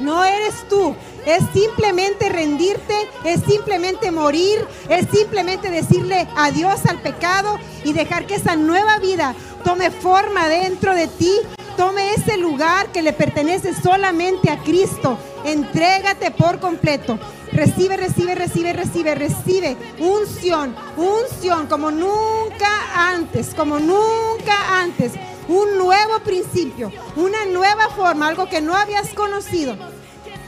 No 0.00 0.24
eres 0.24 0.66
tú. 0.68 0.94
Es 1.24 1.42
simplemente 1.52 2.28
rendirte, 2.28 2.94
es 3.24 3.40
simplemente 3.42 4.10
morir, 4.10 4.64
es 4.88 5.06
simplemente 5.10 5.70
decirle 5.70 6.28
adiós 6.36 6.86
al 6.86 7.00
pecado 7.00 7.58
y 7.84 7.92
dejar 7.92 8.26
que 8.26 8.36
esa 8.36 8.54
nueva 8.54 8.98
vida 8.98 9.34
tome 9.64 9.90
forma 9.90 10.48
dentro 10.48 10.94
de 10.94 11.08
ti, 11.08 11.32
tome 11.76 12.14
ese 12.14 12.36
lugar 12.36 12.92
que 12.92 13.02
le 13.02 13.12
pertenece 13.12 13.74
solamente 13.74 14.50
a 14.50 14.58
Cristo. 14.58 15.18
Entrégate 15.44 16.30
por 16.30 16.60
completo. 16.60 17.18
Recibe, 17.52 17.96
recibe, 17.96 18.34
recibe, 18.34 18.72
recibe, 18.72 19.14
recibe 19.14 19.76
unción, 19.98 20.76
unción 20.96 21.66
como 21.66 21.90
nunca 21.90 22.68
antes, 22.94 23.54
como 23.54 23.80
nunca 23.80 24.80
antes. 24.80 25.12
Un 25.48 25.78
nuevo 25.78 26.18
principio, 26.20 26.90
una 27.14 27.44
nueva 27.46 27.88
forma, 27.90 28.26
algo 28.26 28.48
que 28.48 28.60
no 28.60 28.74
habías 28.74 29.10
conocido. 29.14 29.76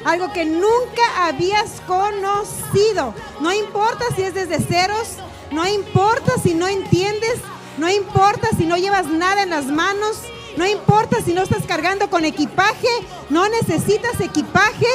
algo 0.05 0.33
que 0.33 0.45
nunca 0.45 1.27
habías 1.27 1.81
conocido. 1.87 3.15
No 3.41 3.53
importa 3.53 4.05
si 4.15 4.23
es 4.23 4.35
desde 4.35 4.61
ceros, 4.61 5.17
no 5.51 5.67
importa 5.67 6.33
si 6.43 6.55
no 6.55 6.69
entiendes, 6.69 7.41
no 7.79 7.91
importa 7.91 8.49
si 8.57 8.65
no 8.67 8.77
llevas 8.77 9.07
nada 9.07 9.43
en 9.43 9.51
las 9.51 9.67
manos, 9.67 10.19
no 10.57 10.67
importa 10.67 11.21
si 11.23 11.33
no 11.33 11.43
estás 11.43 11.65
cargando 11.67 12.11
con 12.11 12.25
equipaje, 12.25 12.89
no 13.29 13.49
necesitas 13.49 14.21
equipaje. 14.21 14.87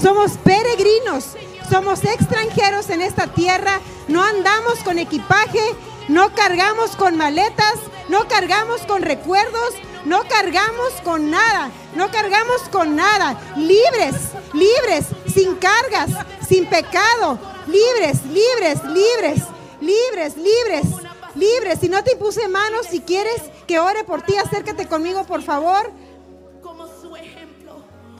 Somos 0.00 0.32
peregrinos, 0.38 1.36
somos 1.70 2.04
extranjeros 2.04 2.90
en 2.90 3.02
esta 3.02 3.26
tierra, 3.26 3.80
no 4.08 4.22
andamos 4.22 4.78
con 4.84 4.98
equipaje, 4.98 5.60
no 6.08 6.34
cargamos 6.34 6.96
con 6.96 7.16
maletas, 7.16 7.74
no 8.08 8.28
cargamos 8.28 8.82
con 8.82 9.02
recuerdos, 9.02 9.74
no 10.04 10.22
cargamos 10.28 10.92
con 11.02 11.30
nada, 11.30 11.70
no 11.94 12.10
cargamos 12.10 12.62
con 12.70 12.96
nada. 12.96 13.38
Libres, 13.56 14.14
libres, 14.52 15.06
sin 15.32 15.56
cargas, 15.56 16.10
sin 16.46 16.66
pecado, 16.66 17.38
libres, 17.66 18.24
libres, 18.26 18.82
libres, 18.84 19.42
libres, 19.80 20.36
libres, 20.36 20.86
libres. 21.34 21.80
Si 21.80 21.88
no 21.88 22.02
te 22.04 22.12
impuse 22.12 22.48
manos, 22.48 22.86
si 22.86 23.00
quieres 23.00 23.42
que 23.66 23.80
ore 23.80 24.04
por 24.04 24.22
ti, 24.22 24.36
acércate 24.36 24.86
conmigo, 24.86 25.24
por 25.24 25.42
favor. 25.42 25.92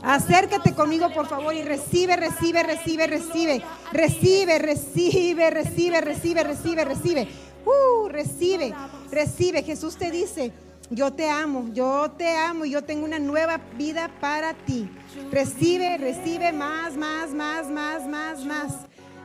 Acércate 0.03 0.73
conmigo, 0.73 1.11
por 1.13 1.27
favor, 1.27 1.53
y 1.55 1.63
recibe, 1.63 2.15
recibe, 2.17 2.63
recibe, 2.63 3.07
recibe, 3.09 3.63
recibe, 3.93 4.59
recibe, 4.59 5.51
recibe, 5.51 6.01
recibe, 6.01 6.45
recibe, 6.45 6.85
recibe. 6.85 7.29
Uh, 7.67 8.09
recibe, 8.09 8.73
recibe. 9.11 9.63
Jesús 9.65 9.97
te 9.97 10.11
dice, 10.13 10.53
yo 10.91 11.13
te 11.13 11.29
amo, 11.29 11.69
yo 11.73 12.13
te 12.17 12.37
amo 12.37 12.65
y 12.65 12.71
yo 12.71 12.85
tengo 12.85 13.05
una 13.05 13.19
nueva 13.19 13.61
vida 13.77 14.09
para 14.21 14.55
ti. 14.55 14.89
Recibe, 15.33 15.99
recibe 15.99 16.53
más, 16.53 16.97
más, 16.97 17.35
más, 17.35 17.69
más, 17.69 18.07
más, 18.07 18.45
más. 18.45 18.73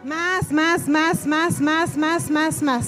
Más, 0.03 0.51
más, 0.51 0.87
más, 0.87 1.27
más, 1.27 1.61
más, 1.61 1.97
más, 1.97 2.31
más, 2.31 2.61
más. 2.63 2.87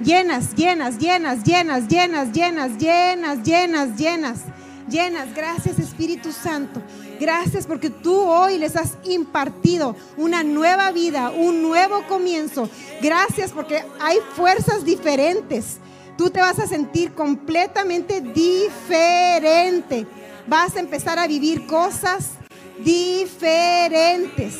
Llenas, 0.00 0.54
llenas, 0.54 0.96
llenas, 0.98 1.42
llenas, 1.42 1.88
llenas, 1.88 2.32
llenas, 2.32 2.78
llenas, 2.78 3.42
llenas, 3.42 3.98
llenas, 3.98 4.40
llenas. 4.88 5.34
Gracias 5.34 5.80
Espíritu 5.80 6.30
Santo. 6.30 6.80
Gracias 7.18 7.66
porque 7.66 7.90
tú 7.90 8.16
hoy 8.16 8.58
les 8.58 8.76
has 8.76 8.96
impartido 9.04 9.96
una 10.16 10.42
nueva 10.42 10.92
vida, 10.92 11.30
un 11.30 11.62
nuevo 11.62 12.06
comienzo. 12.06 12.68
Gracias 13.02 13.50
porque 13.52 13.84
hay 14.00 14.18
fuerzas 14.36 14.84
diferentes. 14.84 15.78
Tú 16.16 16.30
te 16.30 16.40
vas 16.40 16.58
a 16.58 16.66
sentir 16.66 17.12
completamente 17.14 18.20
diferente. 18.20 20.06
Vas 20.46 20.76
a 20.76 20.80
empezar 20.80 21.18
a 21.18 21.26
vivir 21.26 21.66
cosas 21.66 22.30
diferentes. 22.78 24.56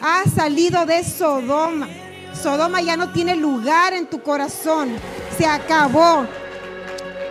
Has 0.00 0.32
salido 0.34 0.86
de 0.86 1.02
Sodoma. 1.02 1.88
Sodoma 2.40 2.80
ya 2.80 2.96
no 2.96 3.12
tiene 3.12 3.36
lugar 3.36 3.92
en 3.92 4.06
tu 4.06 4.22
corazón. 4.22 4.96
Se 5.36 5.46
acabó. 5.46 6.26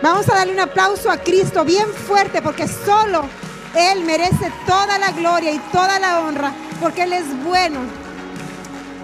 Vamos 0.02 0.28
a 0.28 0.34
darle 0.34 0.52
un 0.52 0.60
aplauso 0.60 1.10
a 1.10 1.18
Cristo 1.18 1.64
bien 1.64 1.88
fuerte 1.88 2.42
porque 2.42 2.68
solo 2.68 3.24
Él 3.76 4.04
merece 4.04 4.52
toda 4.66 4.98
la 4.98 5.10
gloria 5.12 5.52
y 5.52 5.58
toda 5.72 5.98
la 5.98 6.20
honra 6.20 6.52
porque 6.80 7.02
Él 7.02 7.12
es 7.12 7.44
bueno. 7.44 7.80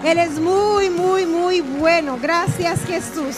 Él 0.03 0.17
es 0.17 0.39
muy, 0.39 0.89
muy, 0.89 1.25
muy 1.25 1.61
bueno. 1.61 2.17
Gracias 2.21 2.83
Jesús. 2.85 3.35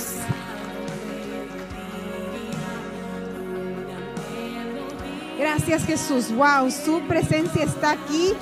Gracias 5.37 5.85
Jesús. 5.85 6.33
Wow, 6.33 6.71
su 6.71 7.01
presencia 7.01 7.63
está 7.63 7.91
aquí. 7.91 8.33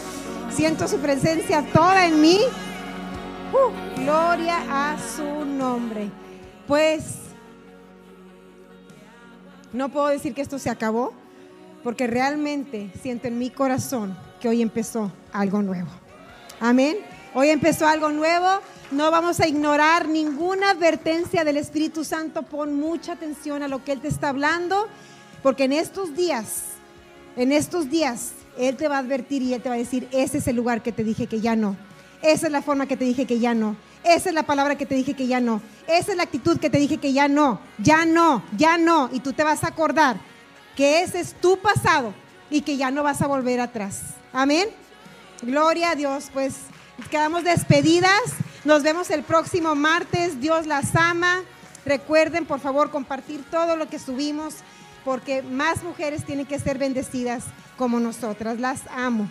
Siento 0.52 0.88
su 0.88 0.98
presencia 0.98 1.66
toda 1.74 2.06
en 2.06 2.22
mí. 2.22 2.42
Uh, 3.52 4.02
gloria 4.02 4.60
a 4.70 4.98
su 5.16 5.46
nombre. 5.46 6.10
Pues 6.68 7.16
no 9.74 9.90
puedo 9.90 10.08
decir 10.08 10.34
que 10.34 10.42
esto 10.42 10.60
se 10.60 10.70
acabó, 10.70 11.14
porque 11.84 12.08
realmente 12.08 12.92
siento 13.02 13.28
en 13.28 13.38
mi 13.38 13.50
corazón 13.50 14.18
que 14.40 14.50
hoy 14.50 14.62
empezó 14.62 15.12
algo 15.34 15.62
nuevo. 15.62 15.90
Amén. 16.60 16.98
Hoy 17.34 17.50
empezó 17.50 17.88
algo 17.88 18.10
nuevo. 18.10 18.48
No 18.92 19.10
vamos 19.10 19.40
a 19.40 19.48
ignorar 19.48 20.08
ninguna 20.08 20.72
advertencia 20.72 21.44
del 21.44 21.58
Espíritu 21.58 22.04
Santo. 22.04 22.44
Pon 22.44 22.76
mucha 22.76 23.14
atención 23.14 23.64
a 23.64 23.68
lo 23.68 23.84
que 23.84 23.94
Él 23.94 24.02
te 24.02 24.10
está 24.10 24.30
hablando, 24.30 24.88
porque 25.42 25.64
en 25.64 25.74
estos 25.74 26.16
días, 26.16 26.64
en 27.36 27.52
estos 27.52 27.90
días, 27.90 28.34
Él 28.58 28.76
te 28.76 28.88
va 28.88 28.98
a 28.98 29.00
advertir 29.00 29.42
y 29.42 29.54
Él 29.54 29.62
te 29.62 29.70
va 29.70 29.76
a 29.76 29.78
decir, 29.78 30.08
ese 30.12 30.40
es 30.40 30.48
el 30.48 30.58
lugar 30.58 30.84
que 30.84 30.92
te 30.92 31.04
dije 31.04 31.28
que 31.28 31.40
ya 31.40 31.56
no. 31.56 31.78
Esa 32.22 32.48
es 32.48 32.52
la 32.52 32.62
forma 32.62 32.86
que 32.86 32.98
te 32.98 33.06
dije 33.06 33.26
que 33.26 33.40
ya 33.40 33.54
no. 33.54 33.76
Esa 34.04 34.30
es 34.30 34.36
la 34.36 34.44
palabra 34.44 34.78
que 34.78 34.86
te 34.86 34.96
dije 34.96 35.14
que 35.14 35.28
ya 35.28 35.40
no. 35.40 35.62
Esa 35.88 36.12
es 36.12 36.18
la 36.18 36.24
actitud 36.24 36.60
que 36.60 36.70
te 36.70 36.78
dije 36.78 36.98
que 36.98 37.14
ya 37.14 37.28
no. 37.28 37.60
Ya 37.78 38.06
no, 38.06 38.44
ya 38.58 38.78
no. 38.78 39.10
Y 39.12 39.22
tú 39.22 39.34
te 39.34 39.44
vas 39.44 39.64
a 39.64 39.70
acordar 39.70 40.20
que 40.82 41.04
ese 41.04 41.20
es 41.20 41.36
tu 41.36 41.58
pasado 41.58 42.12
y 42.50 42.62
que 42.62 42.76
ya 42.76 42.90
no 42.90 43.04
vas 43.04 43.22
a 43.22 43.28
volver 43.28 43.60
atrás. 43.60 44.02
Amén. 44.34 44.68
Gloria 45.44 45.92
a 45.92 45.96
Dios. 45.96 46.32
Pues 46.34 46.56
quedamos 47.12 47.44
despedidas. 47.44 48.20
Nos 48.66 48.82
vemos 48.82 49.12
el 49.12 49.22
próximo 49.22 49.76
martes. 49.76 50.42
Dios 50.42 50.66
las 50.66 50.96
ama. 50.96 51.44
Recuerden, 51.86 52.48
por 52.48 52.60
favor, 52.60 52.90
compartir 52.90 53.44
todo 53.52 53.76
lo 53.76 53.90
que 53.90 54.00
subimos 54.00 54.56
porque 55.06 55.44
más 55.44 55.84
mujeres 55.84 56.26
tienen 56.26 56.48
que 56.48 56.58
ser 56.58 56.80
bendecidas 56.80 57.44
como 57.78 58.00
nosotras. 58.00 58.60
Las 58.60 58.82
amo. 58.90 59.30